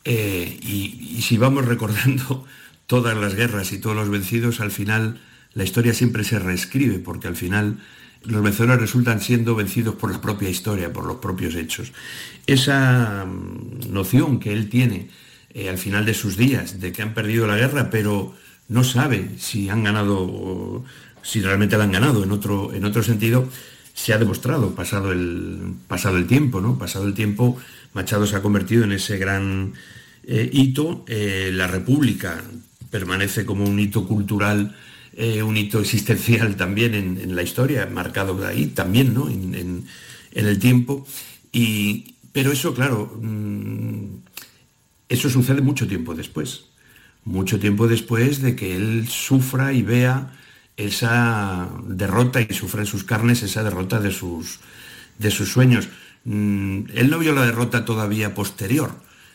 Eh, 0.04 0.58
y, 0.60 1.22
si 1.22 1.38
vamos 1.38 1.66
recordando 1.66 2.44
todas 2.86 3.16
las 3.16 3.34
guerras 3.34 3.70
y 3.72 3.78
todos 3.78 3.94
los 3.94 4.08
vencidos, 4.08 4.60
al 4.60 4.72
final 4.72 5.20
la 5.54 5.62
historia 5.62 5.94
siempre 5.94 6.24
se 6.24 6.40
reescribe, 6.40 6.98
porque 6.98 7.28
al 7.28 7.36
final 7.36 7.78
los 8.24 8.42
vencedores 8.42 8.80
resultan 8.80 9.20
siendo 9.20 9.54
vencidos 9.54 9.94
por 9.94 10.10
la 10.10 10.20
propia 10.20 10.48
historia, 10.48 10.92
por 10.92 11.06
los 11.06 11.18
propios 11.18 11.54
hechos. 11.54 11.92
Esa 12.46 13.24
mm, 13.24 13.92
noción 13.92 14.40
que 14.40 14.52
él 14.52 14.68
tiene 14.68 15.10
eh, 15.54 15.68
al 15.68 15.76
final 15.76 16.06
de 16.06 16.14
sus 16.14 16.36
días, 16.36 16.80
de 16.80 16.92
que 16.92 17.02
han 17.02 17.12
perdido 17.12 17.46
la 17.46 17.56
guerra, 17.56 17.90
pero 17.90 18.34
no 18.68 18.84
sabe 18.84 19.30
si 19.38 19.68
han 19.68 19.84
ganado, 19.84 20.82
si 21.22 21.42
realmente 21.42 21.76
la 21.76 21.84
han 21.84 21.92
ganado. 21.92 22.24
En 22.24 22.32
otro, 22.32 22.72
en 22.72 22.84
otro 22.86 23.02
sentido, 23.02 23.48
se 23.92 24.14
ha 24.14 24.18
demostrado, 24.18 24.74
pasado 24.74 25.12
el, 25.12 25.74
pasado 25.88 26.16
el 26.16 26.26
tiempo, 26.26 26.62
¿no? 26.62 26.78
Pasado 26.78 27.06
el 27.06 27.12
tiempo, 27.12 27.58
Machado 27.92 28.26
se 28.26 28.36
ha 28.36 28.42
convertido 28.42 28.84
en 28.84 28.92
ese 28.92 29.18
gran 29.18 29.74
eh, 30.24 30.48
hito. 30.50 31.04
Eh, 31.06 31.50
la 31.52 31.66
República 31.66 32.42
permanece 32.90 33.44
como 33.44 33.64
un 33.64 33.78
hito 33.78 34.06
cultural, 34.06 34.74
un 35.44 35.56
hito 35.58 35.80
existencial 35.80 36.56
también 36.56 36.94
en, 36.94 37.36
la 37.36 37.42
historia, 37.42 37.84
marcado 37.84 38.46
ahí 38.46 38.68
también, 38.68 39.12
¿no? 39.12 39.28
En, 39.28 39.84
el 40.32 40.58
tiempo. 40.58 41.06
Y, 41.52 42.14
pero 42.32 42.50
eso, 42.50 42.72
claro, 42.72 43.18
mm, 43.20 44.31
eso 45.12 45.28
sucede 45.28 45.60
mucho 45.60 45.86
tiempo 45.86 46.14
después. 46.14 46.64
Mucho 47.24 47.60
tiempo 47.60 47.86
después 47.86 48.40
de 48.40 48.56
que 48.56 48.74
él 48.74 49.06
sufra 49.08 49.72
y 49.72 49.82
vea 49.82 50.32
esa 50.76 51.68
derrota 51.86 52.40
y 52.40 52.52
sufre 52.54 52.80
en 52.80 52.86
sus 52.86 53.04
carnes 53.04 53.42
esa 53.42 53.62
derrota 53.62 54.00
de 54.00 54.10
sus, 54.10 54.60
de 55.18 55.30
sus 55.30 55.50
sueños. 55.50 55.88
Mm, 56.24 56.84
él 56.94 57.10
no 57.10 57.18
vio 57.18 57.34
la 57.34 57.44
derrota 57.44 57.84
todavía 57.84 58.34
posterior, 58.34 58.90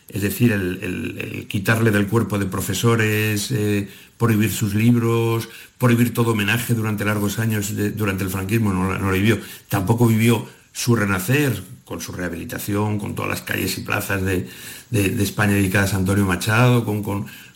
es 0.08 0.22
decir, 0.22 0.52
el, 0.52 1.46
quitarle 1.48 1.90
del 1.90 2.08
cuerpo 2.08 2.38
de 2.38 2.46
profesores, 2.46 3.50
eh, 3.50 3.88
prohibir 4.16 4.50
sus 4.50 4.74
libros, 4.74 5.48
prohibir 5.76 6.12
todo 6.12 6.32
homenaje 6.32 6.74
durante 6.74 7.04
largos 7.04 7.38
años, 7.38 7.72
durante 7.94 8.24
el 8.24 8.30
franquismo, 8.30 8.72
no, 8.72 8.98
lo 8.98 9.12
vivió. 9.12 9.38
Tampoco 9.68 10.06
vivió 10.06 10.48
su 10.78 10.94
renacer 10.94 11.60
con 11.84 12.00
su 12.00 12.12
rehabilitación, 12.12 13.00
con 13.00 13.16
todas 13.16 13.28
las 13.28 13.42
calles 13.42 13.76
y 13.78 13.80
plazas 13.80 14.22
de, 14.22 14.48
España 14.92 15.54
dedicadas 15.54 15.92
a 15.92 15.96
Antonio 15.96 16.24
Machado, 16.24 16.84
con, 16.84 17.02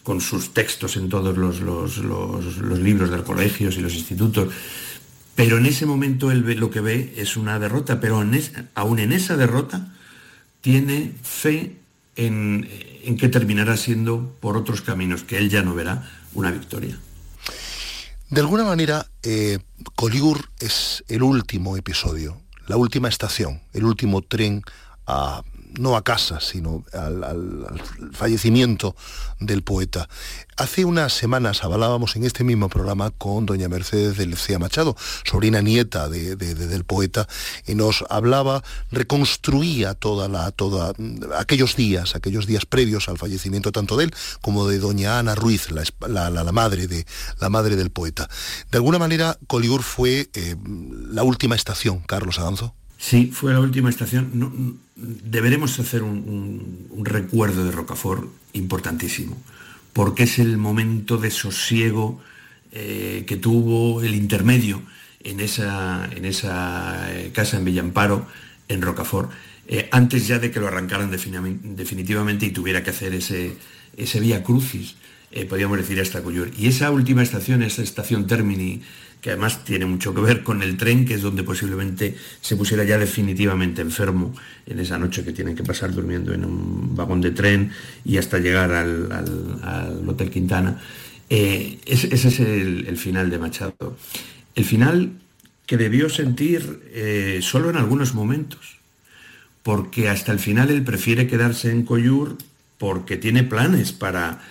con 0.02 0.20
sus 0.20 0.52
textos 0.52 0.96
en 0.96 1.08
todos 1.08 1.38
los, 1.38 1.60
libros 2.80 3.10
de 3.10 3.16
los 3.18 3.24
colegios 3.24 3.76
y 3.76 3.80
los 3.80 3.94
institutos. 3.94 4.52
Pero 5.36 5.58
en 5.58 5.66
ese 5.66 5.86
momento 5.86 6.32
él 6.32 6.42
ve, 6.42 6.56
lo 6.56 6.70
que 6.70 6.80
ve 6.80 7.14
es 7.16 7.36
una 7.36 7.60
derrota, 7.60 8.00
pero 8.00 8.24
aún 8.74 8.98
en 8.98 9.12
esa 9.12 9.36
derrota 9.36 9.94
tiene 10.60 11.12
fe 11.22 11.76
en, 12.16 12.68
que 13.16 13.28
terminará 13.28 13.76
siendo 13.76 14.36
por 14.40 14.56
otros 14.56 14.82
caminos, 14.82 15.22
que 15.22 15.38
él 15.38 15.48
ya 15.48 15.62
no 15.62 15.76
verá 15.76 16.10
una 16.34 16.50
victoria. 16.50 16.98
De 18.30 18.40
alguna 18.40 18.64
manera, 18.64 19.06
eh, 19.22 19.60
Coligur 19.94 20.48
es 20.58 21.04
el 21.06 21.22
último 21.22 21.76
episodio, 21.76 22.41
la 22.66 22.76
última 22.76 23.08
estación, 23.08 23.62
el 23.72 23.84
último 23.84 24.22
tren 24.22 24.62
a 25.06 25.42
no 25.78 25.96
a 25.96 26.04
casa, 26.04 26.40
sino 26.40 26.84
al, 26.92 27.80
fallecimiento 28.12 28.94
del 29.40 29.62
poeta. 29.62 30.08
Hace 30.56 30.84
unas 30.84 31.12
semanas 31.12 31.64
hablábamos 31.64 32.14
en 32.16 32.24
este 32.24 32.44
mismo 32.44 32.68
programa 32.68 33.10
con 33.10 33.46
doña 33.46 33.68
Mercedes 33.68 34.16
del 34.16 34.36
Cea 34.36 34.58
Machado, 34.58 34.96
sobrina 35.24 35.62
nieta 35.62 36.08
del 36.08 36.84
poeta, 36.84 37.26
y 37.66 37.74
nos 37.74 38.04
hablaba, 38.10 38.62
reconstruía 38.90 39.94
toda 39.94 40.28
la, 40.28 40.50
toda, 40.52 40.92
aquellos 41.38 41.76
días, 41.76 42.14
aquellos 42.14 42.46
días 42.46 42.66
previos 42.66 43.08
al 43.08 43.18
fallecimiento 43.18 43.72
tanto 43.72 43.96
de 43.96 44.04
él 44.04 44.14
como 44.40 44.68
de 44.68 44.78
doña 44.78 45.18
Ana 45.18 45.34
Ruiz, 45.34 45.68
la, 45.70 46.52
madre, 46.52 46.86
de, 46.86 47.06
la 47.40 47.48
madre 47.48 47.76
del 47.76 47.90
poeta. 47.90 48.28
De 48.70 48.78
alguna 48.78 48.98
manera, 48.98 49.38
Coligur 49.46 49.82
fue 49.82 50.30
eh, 50.34 50.56
la 51.10 51.22
última 51.22 51.54
estación, 51.54 52.00
Carlos 52.00 52.38
Adanzo. 52.38 52.74
Sí, 53.02 53.32
fue 53.32 53.52
la 53.52 53.58
última 53.58 53.90
estación. 53.90 54.78
deberemos 54.94 55.76
hacer 55.80 56.04
un, 56.04 56.88
recuerdo 57.02 57.64
de 57.64 57.72
Rocafort 57.72 58.30
importantísimo, 58.52 59.36
porque 59.92 60.22
es 60.22 60.38
el 60.38 60.56
momento 60.56 61.16
de 61.16 61.32
sosiego 61.32 62.22
eh, 62.70 63.24
que 63.26 63.36
tuvo 63.36 64.02
el 64.02 64.14
intermedio 64.14 64.82
en 65.24 65.40
esa, 65.40 66.08
en 66.14 66.24
esa 66.24 67.12
eh, 67.12 67.32
casa 67.34 67.56
en 67.56 67.64
Villamparo, 67.64 68.28
en 68.68 68.80
Rocafort, 68.80 69.32
eh, 69.66 69.88
antes 69.90 70.28
ya 70.28 70.38
de 70.38 70.52
que 70.52 70.60
lo 70.60 70.68
arrancaran 70.68 71.10
definitivamente 71.10 72.46
y 72.46 72.50
tuviera 72.50 72.84
que 72.84 72.90
hacer 72.90 73.14
ese, 73.14 73.56
ese 73.96 74.20
vía 74.20 74.44
crucis, 74.44 74.94
podríamos 75.48 75.78
decir 75.78 75.98
hasta 76.00 76.22
Coyur. 76.22 76.52
Y 76.56 76.68
esa 76.68 76.90
última 76.92 77.22
estación, 77.22 77.64
esa 77.64 77.82
estación 77.82 78.28
Termini 78.28 78.82
que 79.22 79.30
además 79.30 79.64
tiene 79.64 79.86
mucho 79.86 80.12
que 80.12 80.20
ver 80.20 80.42
con 80.42 80.64
el 80.64 80.76
tren, 80.76 81.06
que 81.06 81.14
es 81.14 81.22
donde 81.22 81.44
posiblemente 81.44 82.16
se 82.40 82.56
pusiera 82.56 82.82
ya 82.82 82.98
definitivamente 82.98 83.80
enfermo 83.80 84.34
en 84.66 84.80
esa 84.80 84.98
noche 84.98 85.24
que 85.24 85.32
tienen 85.32 85.54
que 85.54 85.62
pasar 85.62 85.94
durmiendo 85.94 86.34
en 86.34 86.44
un 86.44 86.96
vagón 86.96 87.20
de 87.20 87.30
tren 87.30 87.70
y 88.04 88.16
hasta 88.16 88.40
llegar 88.40 88.72
al, 88.72 90.08
Hotel 90.08 90.28
Quintana. 90.28 90.82
Eh, 91.30 91.78
ese, 91.86 92.12
es 92.12 92.40
el, 92.40 92.96
final 92.96 93.30
de 93.30 93.38
Machado. 93.38 93.96
El 94.56 94.64
final 94.64 95.12
que 95.66 95.76
debió 95.76 96.10
sentir 96.10 96.82
eh, 96.92 97.38
solo 97.42 97.70
en 97.70 97.76
algunos 97.76 98.14
momentos, 98.14 98.78
porque 99.62 100.08
hasta 100.08 100.32
el 100.32 100.40
final 100.40 100.68
él 100.68 100.82
prefiere 100.82 101.28
quedarse 101.28 101.70
en 101.70 101.84
Coyur 101.84 102.38
porque 102.76 103.16
tiene 103.16 103.44
planes 103.44 103.92
para 103.92 104.42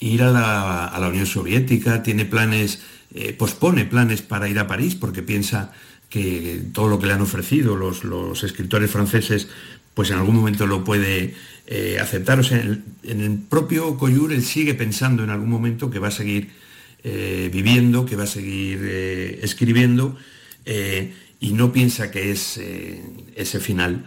ir 0.00 0.22
a 0.22 0.30
la, 0.30 0.84
a 0.84 1.00
la 1.00 1.08
Unión 1.08 1.24
Soviética, 1.24 2.02
tiene 2.02 2.26
planes 2.26 2.80
eh, 3.14 3.32
pospone 3.32 3.86
planes 3.86 4.20
para 4.20 4.50
ir 4.50 4.58
a 4.58 4.66
París 4.66 4.94
porque 4.94 5.22
piensa 5.22 5.72
que 6.10 6.60
todo 6.74 6.88
lo 6.88 6.98
que 6.98 7.06
le 7.06 7.14
han 7.14 7.22
ofrecido 7.22 7.74
los, 7.74 8.44
escritores 8.44 8.90
franceses, 8.90 9.48
pues 9.94 10.10
en 10.10 10.18
algún 10.18 10.36
momento 10.36 10.66
lo 10.66 10.84
puede 10.84 11.34
eh, 11.66 11.98
aceptar. 12.00 12.38
O 12.38 12.42
sea, 12.42 12.60
en, 12.60 13.20
el 13.20 13.38
propio 13.48 13.96
Coyur 13.96 14.32
él 14.32 14.42
sigue 14.42 14.74
pensando 14.74 15.24
en 15.24 15.30
algún 15.30 15.48
momento 15.48 15.90
que 15.90 15.98
va 15.98 16.08
a 16.08 16.12
seguir 16.12 16.50
eh, 17.02 17.48
viviendo, 17.52 18.04
que 18.04 18.16
va 18.16 18.24
a 18.24 18.28
seguir 18.28 18.84
escribiendo, 19.42 20.16
y 21.40 21.52
no 21.52 21.72
piensa 21.72 22.10
que 22.10 22.30
es 22.30 22.60
ese 23.36 23.58
final, 23.58 24.04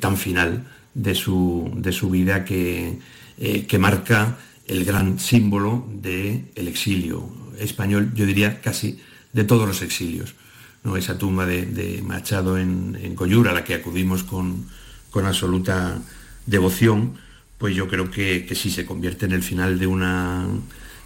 tan 0.00 0.18
final 0.18 0.66
de 0.92 1.14
su, 1.14 1.72
de 1.76 1.92
su 1.92 2.10
vida 2.10 2.44
que, 2.44 2.98
que 3.38 3.78
marca 3.78 4.36
el 4.66 4.84
gran 4.84 5.18
símbolo 5.18 5.88
del 5.90 6.68
exilio 6.68 7.41
español, 7.62 8.12
yo 8.14 8.26
diría 8.26 8.60
casi 8.60 9.00
de 9.32 9.44
todos 9.44 9.66
los 9.66 9.82
exilios. 9.82 10.34
¿no? 10.84 10.96
Esa 10.96 11.18
tumba 11.18 11.46
de, 11.46 12.02
Machado 12.04 12.58
en, 12.58 12.98
en, 13.00 13.46
a 13.46 13.52
la 13.52 13.64
que 13.64 13.74
acudimos 13.74 14.24
con, 14.24 14.66
absoluta 15.14 16.00
devoción, 16.46 17.14
pues 17.58 17.74
yo 17.74 17.88
creo 17.88 18.10
que, 18.10 18.50
sí 18.54 18.70
se 18.70 18.84
convierte 18.84 19.26
en 19.26 19.32
el 19.32 19.42
final 19.42 19.78
de 19.78 19.86
una, 19.86 20.46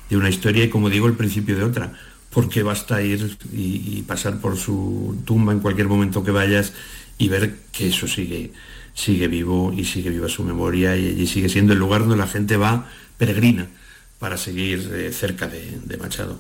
de 0.09 0.17
una 0.17 0.31
historia 0.31 0.65
y 0.65 0.71
como 0.71 0.91
digo, 0.91 1.07
el 1.07 1.15
principio 1.15 1.57
de 1.57 1.65
otra, 1.65 1.93
porque 2.31 2.63
basta 2.63 3.03
ir 3.03 3.37
y, 3.53 4.03
pasar 4.03 4.41
por 4.41 4.57
su 4.57 5.23
tumba 5.25 5.53
en 5.53 5.61
cualquier 5.61 5.89
momento 5.89 6.25
que 6.25 6.31
vayas 6.31 6.73
y 7.19 7.29
ver 7.29 7.57
que 7.73 7.89
eso 7.89 8.07
sigue, 8.07 8.53
sigue 8.95 9.29
vivo 9.29 9.73
y 9.77 9.85
sigue 9.85 10.11
viva 10.11 10.29
su 10.29 10.45
memoria 10.45 10.97
y 10.97 11.09
allí 11.09 11.27
sigue 11.27 11.49
siendo 11.49 11.73
el 11.73 11.79
lugar 11.79 12.03
donde 12.03 12.17
la 12.17 12.27
gente 12.27 12.57
va 12.57 12.89
peregrina 13.19 13.69
para 14.19 14.37
seguir 14.37 14.91
eh, 14.95 15.13
cerca 15.13 15.49
de, 15.49 15.97
Machado. 15.99 16.39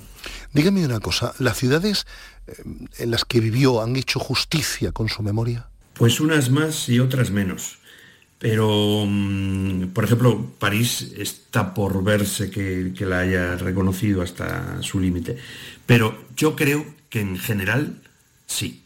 Dígame 0.52 0.84
una 0.84 1.00
cosa, 1.00 1.34
¿las 1.38 1.56
ciudades 1.56 2.06
eh, 2.46 2.54
en 2.98 3.10
las 3.10 3.24
que 3.24 3.40
vivió 3.40 3.82
han 3.82 3.96
hecho 3.96 4.18
justicia 4.18 4.92
con 4.92 5.08
su 5.08 5.22
memoria? 5.22 5.68
Pues 5.94 6.20
unas 6.20 6.50
más 6.50 6.88
y 6.88 7.00
otras 7.00 7.30
menos. 7.30 7.78
Pero, 8.38 9.04
mm, 9.06 9.88
por 9.88 10.04
ejemplo, 10.04 10.52
París 10.58 11.12
está 11.16 11.72
por 11.72 12.04
verse 12.04 12.50
que, 12.50 12.92
la 13.00 13.20
haya 13.20 13.56
reconocido 13.56 14.22
hasta 14.22 14.82
su 14.82 15.00
límite. 15.00 15.38
Pero 15.86 16.26
yo 16.36 16.54
creo 16.54 16.84
que 17.08 17.20
en 17.20 17.38
general 17.38 18.02
sí. 18.46 18.82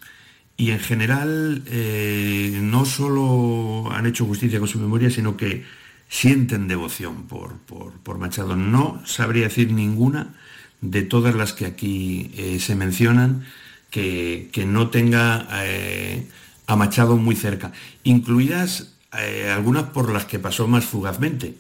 Y 0.57 0.71
en 0.71 0.79
general 0.79 1.63
eh, 1.67 2.59
no 2.63 2.85
solo 2.85 3.91
han 3.91 4.07
hecho 4.07 4.27
justicia 4.27 4.59
con 4.59 4.69
su 4.69 4.79
memoria, 4.79 5.11
sino 5.11 5.37
que 5.37 5.65
sienten 6.11 6.69
devoción 6.69 7.23
por, 7.23 7.55
por, 7.59 8.19
Machado. 8.19 8.57
No 8.57 9.01
sabría 9.07 9.45
decir 9.45 9.73
ninguna 9.73 10.35
de 10.83 11.03
todas 11.03 11.35
las 11.35 11.53
que 11.55 11.65
aquí 11.65 12.33
eh, 12.37 12.59
se 12.59 12.75
mencionan 12.75 13.45
que, 13.91 14.51
no 14.67 14.91
tenga 14.91 15.47
eh, 15.65 16.27
a 16.67 16.77
Machado 16.77 17.17
muy 17.17 17.37
cerca, 17.37 17.73
incluidas 18.03 18.95
eh, 19.19 19.51
algunas 19.55 19.85
por 19.85 20.13
las 20.13 20.27
que 20.27 20.39
pasó 20.39 20.67
más 20.67 20.85
fugazmente. 20.85 21.55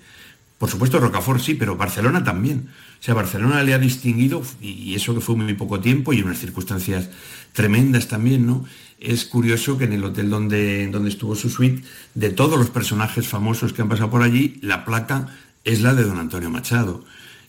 Por 0.58 0.68
supuesto, 0.68 0.98
Rocafort 1.00 1.40
sí, 1.40 1.54
pero 1.54 1.76
Barcelona 1.76 2.22
también. 2.22 2.68
O 3.00 3.02
sea, 3.02 3.14
Barcelona 3.14 3.62
le 3.62 3.72
ha 3.72 3.78
distinguido, 3.78 4.42
y 4.60 4.94
eso 4.94 5.14
que 5.14 5.22
fue 5.22 5.34
muy 5.34 5.54
poco 5.54 5.80
tiempo 5.80 6.12
y 6.12 6.20
unas 6.20 6.38
circunstancias 6.38 7.08
tremendas 7.54 8.08
también, 8.08 8.46
¿no? 8.46 8.66
Es 9.00 9.24
curioso 9.24 9.78
que 9.78 9.84
en 9.84 9.94
el 9.94 10.04
hotel 10.04 10.28
donde, 10.28 10.86
donde 10.88 11.08
estuvo 11.08 11.34
su 11.34 11.48
suite, 11.48 11.82
de 12.14 12.30
todos 12.30 12.58
los 12.58 12.70
personajes 12.70 13.26
famosos 13.26 13.72
que 13.72 13.82
han 13.82 13.88
pasado 13.88 14.10
por 14.10 14.22
allí, 14.22 14.58
la 14.62 14.84
placa 14.84 15.28
es 15.64 15.80
la 15.80 15.94
de 15.94 16.04
don 16.04 16.18
Antonio 16.18 16.50
Machado. 16.50 17.04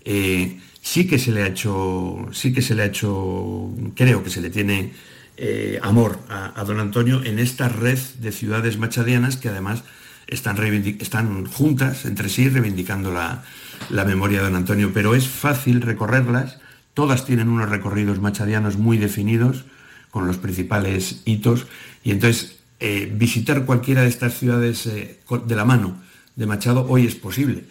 Eh, 0.05 0.59
sí 0.81 1.07
que 1.07 1.19
se 1.19 1.31
le 1.31 1.43
ha 1.43 1.47
hecho, 1.47 2.27
sí 2.31 2.53
que 2.53 2.61
se 2.61 2.73
le 2.73 2.83
ha 2.83 2.85
hecho, 2.85 3.69
creo 3.95 4.23
que 4.23 4.29
se 4.29 4.41
le 4.41 4.49
tiene 4.49 4.93
eh, 5.37 5.79
amor 5.83 6.19
a, 6.29 6.63
don 6.63 6.79
Antonio 6.79 7.23
en 7.23 7.37
esta 7.39 7.67
red 7.67 7.99
de 8.19 8.31
ciudades 8.31 8.77
machadianas 8.77 9.37
que 9.37 9.49
además 9.49 9.83
están, 10.27 10.57
están 10.99 11.45
juntas 11.45 12.05
entre 12.05 12.29
sí 12.29 12.47
reivindicando 12.47 13.11
la, 13.11 13.43
la 13.89 14.05
memoria 14.05 14.39
de 14.39 14.45
don 14.45 14.55
Antonio, 14.55 14.91
pero 14.93 15.15
es 15.15 15.27
fácil 15.27 15.81
recorrerlas, 15.81 16.59
todas 16.93 17.25
tienen 17.25 17.49
unos 17.49 17.69
recorridos 17.69 18.19
machadianos 18.19 18.77
muy 18.77 18.97
definidos, 18.97 19.65
con 20.11 20.27
los 20.27 20.37
principales 20.37 21.21
hitos, 21.25 21.67
y 22.03 22.11
entonces 22.11 22.57
eh, 22.79 23.11
visitar 23.13 23.65
cualquiera 23.65 24.01
de 24.03 24.09
estas 24.09 24.37
ciudades 24.37 24.85
eh, 24.87 25.19
de 25.45 25.55
la 25.55 25.65
mano 25.65 26.01
de 26.35 26.45
Machado 26.45 26.85
hoy 26.87 27.05
es 27.05 27.15
posible. 27.15 27.63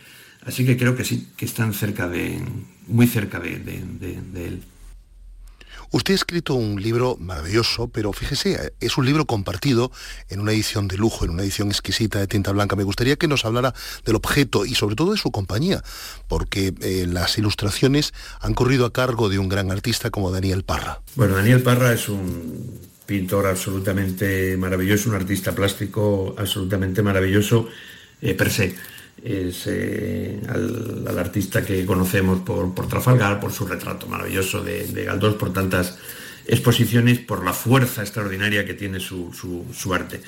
Así 0.44 0.64
que 0.64 0.76
creo 0.76 0.96
que 0.96 1.04
sí, 1.04 1.28
que 1.36 1.44
están 1.44 1.74
cerca 1.74 2.08
de, 2.08 2.40
muy 2.86 3.06
cerca 3.06 3.38
de 3.38 3.56
él. 4.34 4.62
Usted 5.92 6.14
ha 6.14 6.16
escrito 6.16 6.54
un 6.54 6.80
libro 6.80 7.16
maravilloso, 7.18 7.88
pero 7.88 8.12
fíjese, 8.12 8.72
es 8.80 8.96
un 8.96 9.06
libro 9.06 9.26
compartido 9.26 9.90
en 10.28 10.40
una 10.40 10.52
edición 10.52 10.86
de 10.86 10.96
lujo, 10.96 11.24
en 11.24 11.32
una 11.32 11.42
edición 11.42 11.68
exquisita 11.68 12.20
de 12.20 12.28
tinta 12.28 12.52
blanca. 12.52 12.76
Me 12.76 12.84
gustaría 12.84 13.16
que 13.16 13.26
nos 13.26 13.44
hablara 13.44 13.74
del 14.04 14.14
objeto 14.14 14.64
y 14.64 14.76
sobre 14.76 14.94
todo 14.94 15.12
de 15.12 15.18
su 15.18 15.32
compañía, 15.32 15.82
porque 16.28 16.72
eh, 16.80 17.06
las 17.08 17.38
ilustraciones 17.38 18.14
han 18.40 18.54
corrido 18.54 18.86
a 18.86 18.92
cargo 18.92 19.28
de 19.28 19.40
un 19.40 19.48
gran 19.48 19.72
artista 19.72 20.10
como 20.10 20.30
Daniel 20.30 20.62
Parra. 20.62 21.00
Bueno, 21.16 21.34
Daniel 21.34 21.62
Parra 21.62 21.92
es 21.92 22.08
un 22.08 22.78
pintor 23.04 23.46
absolutamente 23.46 24.56
maravilloso, 24.56 25.08
un 25.08 25.16
artista 25.16 25.52
plástico 25.52 26.36
absolutamente 26.38 27.02
maravilloso 27.02 27.68
eh, 28.20 28.34
per 28.34 28.50
se 28.50 28.76
es 29.22 29.66
eh, 29.66 30.40
al, 30.48 31.18
artista 31.18 31.62
que 31.64 31.84
conocemos 31.84 32.40
por, 32.40 32.74
Trafalgar, 32.88 33.40
por 33.40 33.52
su 33.52 33.66
retrato 33.66 34.06
maravilloso 34.06 34.62
de, 34.62 35.04
Galdós, 35.04 35.34
por 35.34 35.52
tantas 35.52 35.98
exposiciones, 36.46 37.18
por 37.18 37.44
la 37.44 37.52
fuerza 37.52 38.02
extraordinaria 38.02 38.64
que 38.64 38.74
tiene 38.74 38.98
su, 39.00 39.32
arte. 39.92 40.20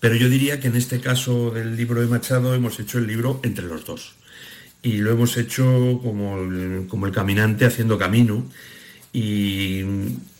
Pero 0.00 0.14
yo 0.14 0.28
diría 0.28 0.60
que 0.60 0.68
en 0.68 0.76
este 0.76 1.00
caso 1.00 1.50
del 1.50 1.76
libro 1.76 2.00
de 2.00 2.06
Machado 2.06 2.54
hemos 2.54 2.78
hecho 2.78 2.98
el 2.98 3.06
libro 3.06 3.40
entre 3.42 3.64
los 3.64 3.84
dos. 3.84 4.14
Y 4.82 4.98
lo 4.98 5.10
hemos 5.10 5.36
hecho 5.38 6.00
como 6.02 6.38
el, 6.38 6.86
como 6.88 7.06
el 7.06 7.12
caminante 7.12 7.64
haciendo 7.64 7.96
camino 7.98 8.44
y, 9.14 9.82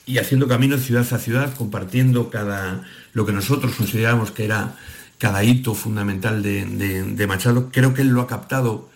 y 0.06 0.18
haciendo 0.18 0.46
camino 0.46 0.76
ciudad 0.76 1.06
a 1.10 1.18
ciudad, 1.18 1.54
compartiendo 1.54 2.28
cada 2.28 2.84
lo 3.14 3.24
que 3.24 3.32
nosotros 3.32 3.74
consideramos 3.74 4.30
que 4.32 4.44
era 4.44 4.76
cada 5.24 5.42
hito 5.42 5.74
fundamental 5.74 6.42
de, 6.42 7.26
Machado, 7.26 7.70
creo 7.72 7.94
que 7.94 8.02
él 8.02 8.08
lo 8.08 8.20
ha 8.20 8.26
captado 8.26 8.90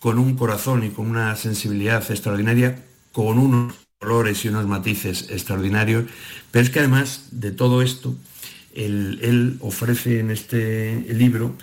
con 0.00 0.18
un 0.18 0.34
corazón 0.34 0.82
y 0.82 0.88
con 0.88 1.10
una 1.10 1.36
sensibilidad 1.36 2.02
extraordinaria, 2.10 2.82
con 3.12 3.38
unos 3.38 3.74
colores 3.98 4.42
y 4.46 4.48
unos 4.48 4.66
matices 4.66 5.26
extraordinarios, 5.28 6.04
pero 6.50 6.64
es 6.64 6.70
que 6.70 6.78
además 6.78 7.26
de 7.32 7.50
todo 7.50 7.82
esto, 7.82 8.16
él, 8.74 9.58
ofrece 9.60 10.20
en 10.20 10.30
este 10.30 11.04
libro, 11.12 11.54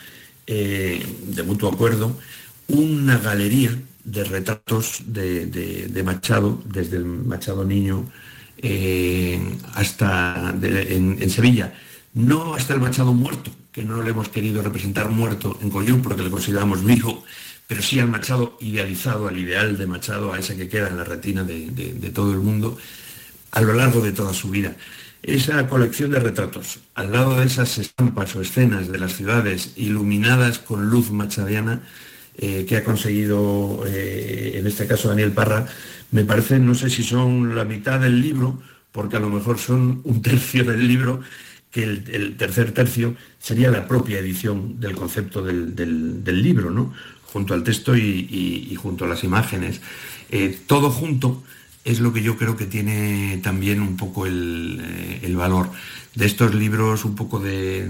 eh, 0.45 1.03
de 1.30 1.41
mutuo 1.41 1.72
acuerdo, 1.72 2.15
una 2.67 3.17
galería 3.17 3.76
de 4.03 4.24
retratos 4.24 5.01
de, 5.07 6.03
Machado, 6.05 6.61
desde 6.65 6.97
el 6.97 7.05
Machado 7.05 7.65
niño 7.65 8.05
eh, 8.59 9.41
hasta 9.74 10.53
en 10.61 11.30
Sevilla, 11.32 11.74
no 12.13 12.53
hasta 12.53 12.76
el 12.76 12.82
Machado 12.82 13.15
muerto, 13.15 13.49
que 13.72 13.84
no 13.84 14.01
le 14.03 14.11
hemos 14.11 14.30
querido 14.30 14.61
representar 14.61 15.09
muerto 15.09 15.57
en 15.61 15.69
Collón 15.69 16.01
porque 16.01 16.24
le 16.24 16.30
consideramos 16.30 16.84
vivo, 16.84 17.24
pero 17.67 17.82
sí 17.82 17.99
al 17.99 18.09
Machado 18.09 18.57
idealizado, 18.59 19.28
al 19.28 19.38
ideal 19.38 19.78
de 19.78 19.88
Machado, 19.88 20.34
a 20.34 20.39
ese 20.39 20.57
que 20.57 20.67
queda 20.67 20.89
en 20.89 20.97
la 20.97 21.03
retina 21.03 21.43
de, 21.43 22.11
todo 22.13 22.34
el 22.34 22.39
mundo 22.39 22.78
a 23.51 23.61
lo 23.61 23.74
largo 23.74 24.01
de 24.01 24.11
toda 24.11 24.34
su 24.34 24.49
vida. 24.49 24.76
Esa 25.24 25.67
colección 25.67 26.11
de 26.11 26.19
retratos, 26.19 26.80
al 26.95 27.11
lado 27.11 27.39
de 27.39 27.45
esas 27.45 27.78
estampas 27.78 28.36
o 28.36 28.41
escenas 28.41 28.88
de 28.88 28.97
las 28.97 29.13
ciudades 29.13 29.74
iluminadas 29.76 30.59
con 30.59 30.89
luz 30.89 31.11
machadiana, 31.11 31.82
eh, 32.38 32.65
que 32.67 32.78
ha 32.78 32.84
conseguido, 32.84 33.84
eh, 33.86 34.53
en 34.55 34.65
este 34.67 34.88
caso 34.88 35.09
Daniel 35.09 35.32
Parra, 35.32 35.67
me 36.11 36.26
parece, 36.26 36.59
no 36.59 36.76
sé 36.76 36.89
si 36.89 37.03
son 37.03 37.55
la 37.55 37.65
mitad 37.65 37.99
del 37.99 38.22
libro, 38.22 38.61
porque 38.91 39.17
a 39.17 39.19
lo 39.19 39.30
mejor 39.30 39.59
son 39.59 40.01
un 40.03 40.22
tercio 40.24 40.63
del 40.63 40.88
libro, 40.88 41.22
que 41.72 41.84
el, 41.84 42.36
tercer 42.38 42.74
tercio 42.74 43.15
sería 43.42 43.72
la 43.72 43.88
propia 43.88 44.20
edición 44.20 44.80
del 44.80 44.96
concepto 44.96 45.42
del, 45.42 46.44
libro, 46.44 46.70
¿no? 46.70 46.94
junto 47.24 47.54
al 47.54 47.64
texto 47.64 47.98
y, 47.98 48.74
junto 48.76 49.06
a 49.06 49.08
las 49.08 49.24
imágenes. 49.24 49.82
Eh, 50.30 50.58
todo 50.68 50.92
junto 50.92 51.44
es 51.84 52.00
lo 52.00 52.14
que 52.14 52.22
yo 52.22 52.38
creo 52.38 52.56
que 52.56 52.66
tiene 52.66 53.39
también 53.44 53.82
un 53.82 53.98
poco 53.98 54.28
el, 54.28 54.80
eh, 55.22 55.34
valor 55.34 55.72
de 56.14 56.26
estos 56.26 56.54
libros 56.54 57.04
un 57.04 57.16
poco 57.16 57.39
de, 57.39 57.88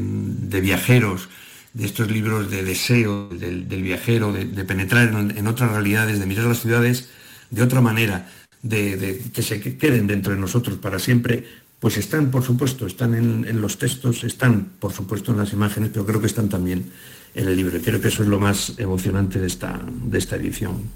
viajeros, 0.62 1.28
de 1.74 1.86
estos 1.86 2.10
libros 2.10 2.50
de 2.50 2.64
deseo 2.64 3.28
del, 3.30 3.66
viajero, 3.84 4.32
de, 4.32 4.64
penetrar 4.64 5.10
en, 5.36 5.48
otras 5.48 5.72
realidades, 5.72 6.20
de 6.20 6.26
mirar 6.26 6.46
las 6.46 6.62
ciudades 6.62 7.10
de 7.50 7.64
otra 7.64 7.82
manera, 7.82 8.32
de, 8.62 9.22
que 9.34 9.42
se 9.42 9.60
queden 9.60 10.08
dentro 10.08 10.34
de 10.34 10.40
nosotros 10.40 10.78
para 10.78 11.00
siempre, 11.00 11.46
pues 11.82 11.98
están, 11.98 12.30
por 12.30 12.44
supuesto, 12.44 12.86
están 12.86 13.16
en, 13.16 13.60
los 13.60 13.80
textos, 13.80 14.24
están, 14.24 14.70
por 14.80 14.94
supuesto, 14.94 15.32
en 15.32 15.40
las 15.40 15.52
imágenes, 15.52 15.90
pero 15.92 16.06
creo 16.06 16.22
que 16.22 16.28
están 16.28 16.48
también 16.48 16.92
en 17.34 17.48
el 17.48 17.56
libro. 17.56 17.76
Y 17.76 17.82
creo 17.82 18.00
que 18.00 18.10
eso 18.10 18.22
es 18.22 18.30
lo 18.30 18.40
más 18.40 18.74
emocionante 18.78 19.40
de 19.40 19.48
esta, 19.48 19.82
de 19.84 20.18
esta 20.20 20.36
edición. 20.36 20.92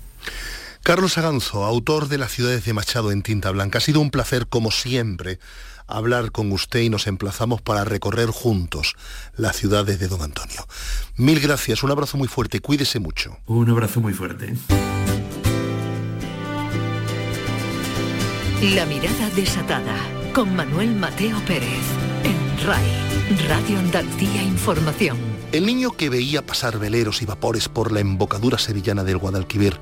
Carlos 0.84 1.18
Aganzo, 1.18 1.66
autor 1.66 2.08
de 2.08 2.20
Las 2.20 2.32
ciudades 2.32 2.66
de 2.66 2.74
Machado 2.74 3.12
en 3.12 3.24
tinta 3.24 3.50
blanca. 3.50 3.80
Ha 3.80 3.82
sido 3.82 4.00
un 4.00 4.12
placer, 4.12 4.46
como 4.46 4.70
siempre, 4.70 5.40
hablar 5.88 6.32
con 6.32 6.52
usted 6.52 6.82
y 6.82 6.92
nos 6.92 7.08
emplazamos 7.08 7.64
para 7.64 7.84
recorrer 7.84 8.30
juntos 8.30 8.96
las 9.38 9.56
ciudades 9.56 9.98
de 9.98 10.08
Don 10.08 10.22
Antonio. 10.22 10.68
Mil 11.18 11.40
gracias, 11.40 11.82
un 11.82 11.90
abrazo 11.90 12.16
muy 12.18 12.28
fuerte, 12.28 12.60
cuídese 12.60 13.00
mucho. 13.00 13.40
Un 13.48 13.72
abrazo 13.72 14.02
muy 14.02 14.14
fuerte. 14.14 14.54
La 18.62 18.86
mirada 18.86 19.30
desatada 19.36 20.15
con 20.36 20.54
Manuel 20.54 20.94
Mateo 20.94 21.40
Pérez 21.48 21.80
en 22.26 22.68
RAI, 22.68 22.84
Radio 23.48 23.80
Andalucía 23.80 24.44
Información. 24.44 25.18
El 25.54 25.66
niño 25.66 25.92
que 25.92 26.10
veía 26.10 26.46
pasar 26.46 26.78
veleros 26.78 27.22
y 27.22 27.26
vapores 27.26 27.70
por 27.70 27.94
la 27.94 28.02
embocadura 28.02 28.58
sevillana 28.58 29.06
del 29.06 29.18
Guadalquivir, 29.18 29.80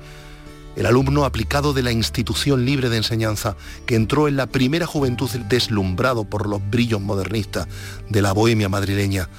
el 0.76 0.86
alumno 0.86 1.26
aplicado 1.26 1.74
de 1.74 1.82
la 1.82 1.92
institución 1.92 2.66
libre 2.66 2.90
de 2.90 2.98
enseñanza 2.98 3.56
que 3.88 3.96
entró 3.96 4.28
en 4.28 4.38
la 4.38 4.46
primera 4.46 4.86
juventud 4.86 5.32
deslumbrado 5.50 6.24
por 6.24 6.48
los 6.48 6.62
brillos 6.70 7.02
modernistas 7.02 7.68
de 8.08 8.22
la 8.22 8.32
bohemia 8.32 8.70
madrileña, 8.70 9.30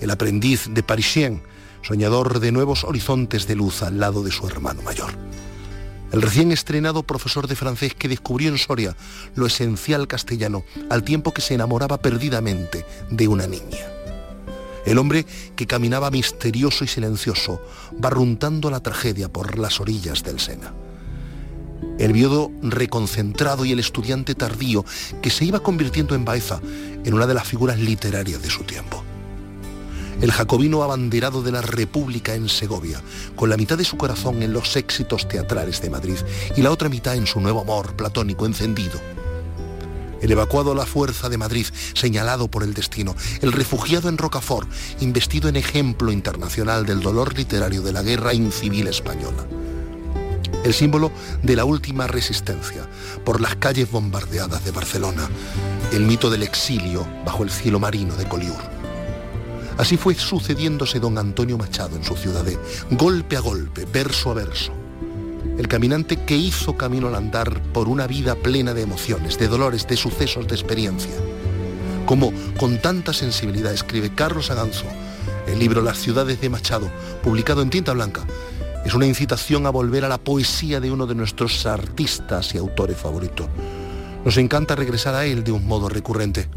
el 0.00 0.08
aprendiz 0.08 0.68
de 0.70 0.84
Parisien, 0.84 1.42
soñador 1.82 2.38
de 2.38 2.52
nuevos 2.52 2.84
horizontes 2.84 3.48
de 3.48 3.56
luz 3.56 3.82
al 3.82 3.98
lado 3.98 4.22
de 4.22 4.30
su 4.30 4.46
hermano 4.46 4.82
mayor 4.82 5.27
el 6.12 6.22
recién 6.22 6.52
estrenado 6.52 7.02
profesor 7.02 7.46
de 7.46 7.56
francés 7.56 7.94
que 7.94 8.08
descubrió 8.08 8.48
en 8.48 8.58
Soria 8.58 8.96
lo 9.34 9.46
esencial 9.46 10.06
castellano 10.06 10.64
al 10.90 11.02
tiempo 11.02 11.32
que 11.32 11.42
se 11.42 11.54
enamoraba 11.54 11.98
perdidamente 11.98 12.84
de 13.10 13.28
una 13.28 13.46
niña. 13.46 13.86
El 14.86 14.98
hombre 14.98 15.26
que 15.54 15.66
caminaba 15.66 16.10
misterioso 16.10 16.84
y 16.84 16.88
silencioso, 16.88 17.60
barruntando 17.92 18.70
la 18.70 18.80
tragedia 18.80 19.28
por 19.28 19.58
las 19.58 19.80
orillas 19.80 20.22
del 20.22 20.40
Sena. 20.40 20.72
El 21.98 22.12
viudo 22.12 22.50
reconcentrado 22.62 23.64
y 23.64 23.72
el 23.72 23.80
estudiante 23.80 24.34
tardío 24.34 24.84
que 25.20 25.30
se 25.30 25.44
iba 25.44 25.60
convirtiendo 25.60 26.14
en 26.14 26.24
Baeza 26.24 26.60
en 27.04 27.12
una 27.12 27.26
de 27.26 27.34
las 27.34 27.46
figuras 27.46 27.78
literarias 27.78 28.40
de 28.40 28.50
su 28.50 28.64
tiempo 28.64 29.04
el 30.20 30.32
jacobino 30.32 30.82
abanderado 30.82 31.42
de 31.42 31.52
la 31.52 31.62
República 31.62 32.34
en 32.34 32.48
Segovia, 32.48 33.00
con 33.36 33.50
la 33.50 33.56
mitad 33.56 33.78
de 33.78 33.84
su 33.84 33.96
corazón 33.96 34.42
en 34.42 34.52
los 34.52 34.76
éxitos 34.76 35.28
teatrales 35.28 35.80
de 35.80 35.90
Madrid 35.90 36.16
y 36.56 36.62
la 36.62 36.72
otra 36.72 36.88
mitad 36.88 37.14
en 37.14 37.26
su 37.26 37.40
nuevo 37.40 37.60
amor 37.60 37.94
platónico 37.94 38.46
encendido. 38.46 39.00
El 40.20 40.32
evacuado 40.32 40.72
a 40.72 40.74
la 40.74 40.86
fuerza 40.86 41.28
de 41.28 41.38
Madrid, 41.38 41.66
señalado 41.94 42.50
por 42.50 42.64
el 42.64 42.74
destino, 42.74 43.14
el 43.40 43.52
refugiado 43.52 44.08
en 44.08 44.18
Rocafort, 44.18 44.68
investido 45.00 45.48
en 45.48 45.54
ejemplo 45.54 46.10
internacional 46.10 46.84
del 46.84 47.00
dolor 47.00 47.36
literario 47.36 47.82
de 47.82 47.92
la 47.92 48.02
guerra 48.02 48.34
incivil 48.34 48.88
española. 48.88 49.46
El 50.64 50.74
símbolo 50.74 51.12
de 51.44 51.54
la 51.54 51.64
última 51.64 52.08
resistencia 52.08 52.88
por 53.24 53.40
las 53.40 53.54
calles 53.54 53.88
bombardeadas 53.92 54.64
de 54.64 54.72
Barcelona, 54.72 55.28
el 55.92 56.02
mito 56.02 56.28
del 56.30 56.42
exilio 56.42 57.06
bajo 57.24 57.44
el 57.44 57.50
cielo 57.50 57.78
marino 57.78 58.16
de 58.16 58.28
Collioure 58.28 58.77
Así 59.78 59.96
fue 59.96 60.14
sucediéndose 60.14 60.98
don 60.98 61.16
Antonio 61.18 61.56
Machado 61.56 61.96
en 61.96 62.04
su 62.04 62.16
ciudad 62.16 62.42
de 62.42 62.58
golpe 62.90 63.36
a 63.36 63.40
golpe, 63.40 63.86
verso 63.90 64.32
a 64.32 64.34
verso. 64.34 64.72
El 65.56 65.68
caminante 65.68 66.24
que 66.24 66.36
hizo 66.36 66.76
camino 66.76 67.06
al 67.06 67.14
andar 67.14 67.62
por 67.72 67.88
una 67.88 68.08
vida 68.08 68.34
plena 68.34 68.74
de 68.74 68.82
emociones, 68.82 69.38
de 69.38 69.46
dolores, 69.46 69.86
de 69.86 69.96
sucesos, 69.96 70.48
de 70.48 70.56
experiencia. 70.56 71.12
Como 72.06 72.32
con 72.58 72.82
tanta 72.82 73.12
sensibilidad 73.12 73.72
escribe 73.72 74.12
Carlos 74.12 74.50
Aganzo, 74.50 74.86
el 75.46 75.60
libro 75.60 75.80
Las 75.80 75.98
ciudades 75.98 76.40
de 76.40 76.50
Machado, 76.50 76.90
publicado 77.22 77.62
en 77.62 77.70
tinta 77.70 77.92
blanca, 77.92 78.26
es 78.84 78.94
una 78.94 79.06
incitación 79.06 79.66
a 79.66 79.70
volver 79.70 80.04
a 80.04 80.08
la 80.08 80.18
poesía 80.18 80.80
de 80.80 80.90
uno 80.90 81.06
de 81.06 81.14
nuestros 81.14 81.66
artistas 81.66 82.52
y 82.54 82.58
autores 82.58 82.96
favoritos. 82.96 83.46
Nos 84.24 84.36
encanta 84.38 84.74
regresar 84.74 85.14
a 85.14 85.24
él 85.24 85.44
de 85.44 85.52
un 85.52 85.66
modo 85.66 85.88
recurrente. 85.88 86.48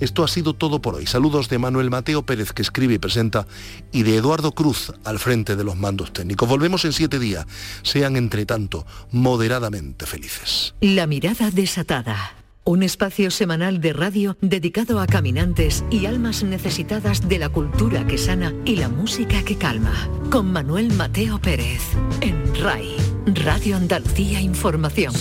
Esto 0.00 0.24
ha 0.24 0.28
sido 0.28 0.54
todo 0.54 0.80
por 0.80 0.94
hoy. 0.94 1.06
Saludos 1.06 1.48
de 1.48 1.58
Manuel 1.58 1.90
Mateo 1.90 2.22
Pérez, 2.24 2.52
que 2.52 2.62
escribe 2.62 2.94
y 2.94 2.98
presenta, 2.98 3.46
y 3.92 4.02
de 4.02 4.16
Eduardo 4.16 4.52
Cruz, 4.52 4.92
al 5.04 5.18
frente 5.18 5.56
de 5.56 5.64
los 5.64 5.76
mandos 5.76 6.12
técnicos. 6.12 6.48
Volvemos 6.48 6.84
en 6.84 6.92
siete 6.92 7.18
días. 7.18 7.46
Sean, 7.82 8.16
entre 8.16 8.46
tanto, 8.46 8.86
moderadamente 9.10 10.06
felices. 10.06 10.74
La 10.80 11.06
mirada 11.06 11.50
desatada. 11.50 12.34
Un 12.64 12.82
espacio 12.82 13.30
semanal 13.30 13.80
de 13.80 13.94
radio 13.94 14.36
dedicado 14.42 15.00
a 15.00 15.06
caminantes 15.06 15.84
y 15.90 16.04
almas 16.04 16.42
necesitadas 16.42 17.26
de 17.26 17.38
la 17.38 17.48
cultura 17.48 18.06
que 18.06 18.18
sana 18.18 18.52
y 18.66 18.76
la 18.76 18.90
música 18.90 19.42
que 19.42 19.56
calma. 19.56 20.06
Con 20.30 20.52
Manuel 20.52 20.92
Mateo 20.92 21.40
Pérez, 21.40 21.80
en 22.20 22.54
RAI, 22.56 22.94
Radio 23.24 23.76
Andalucía 23.76 24.42
Información. 24.42 25.14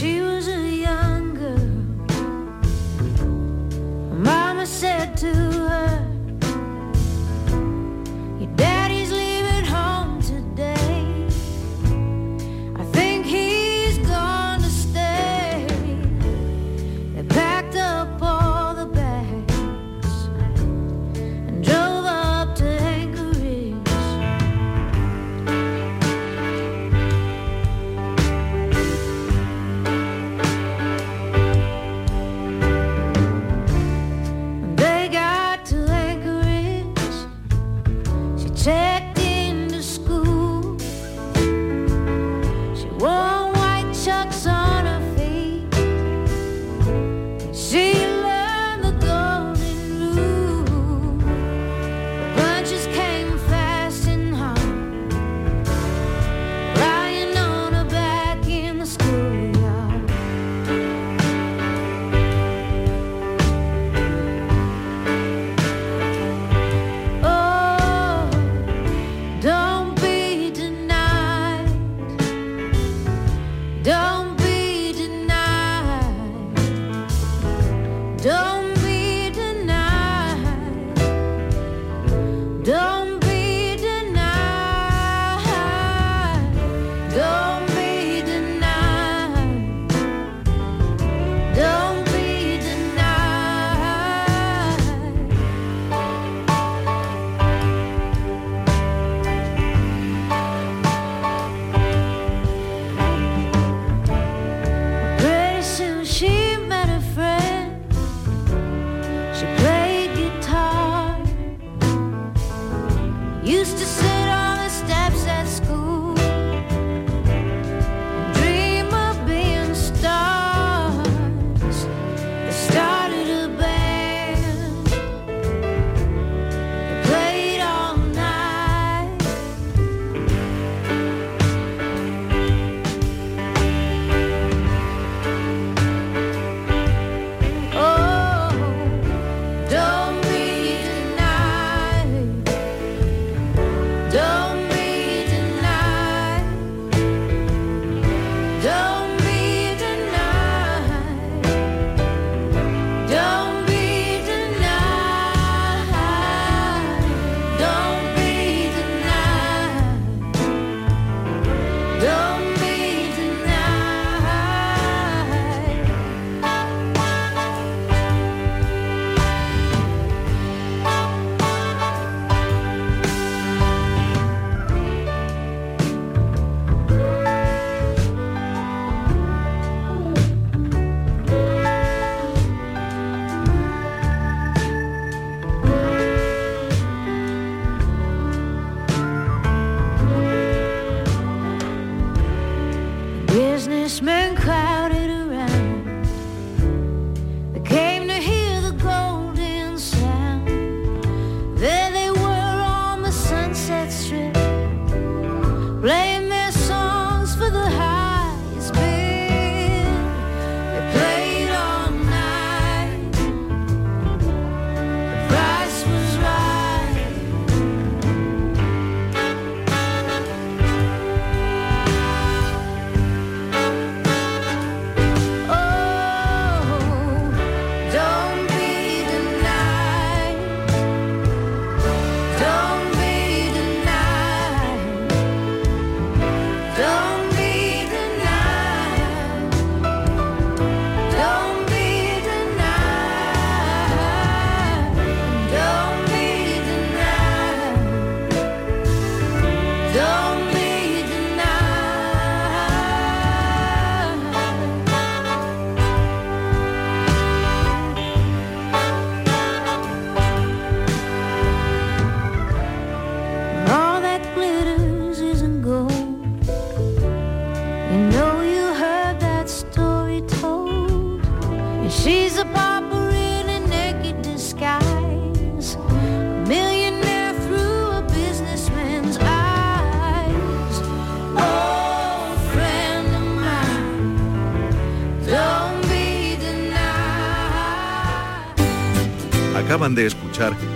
said 4.68 5.16
to 5.16 5.34
her 5.34 6.17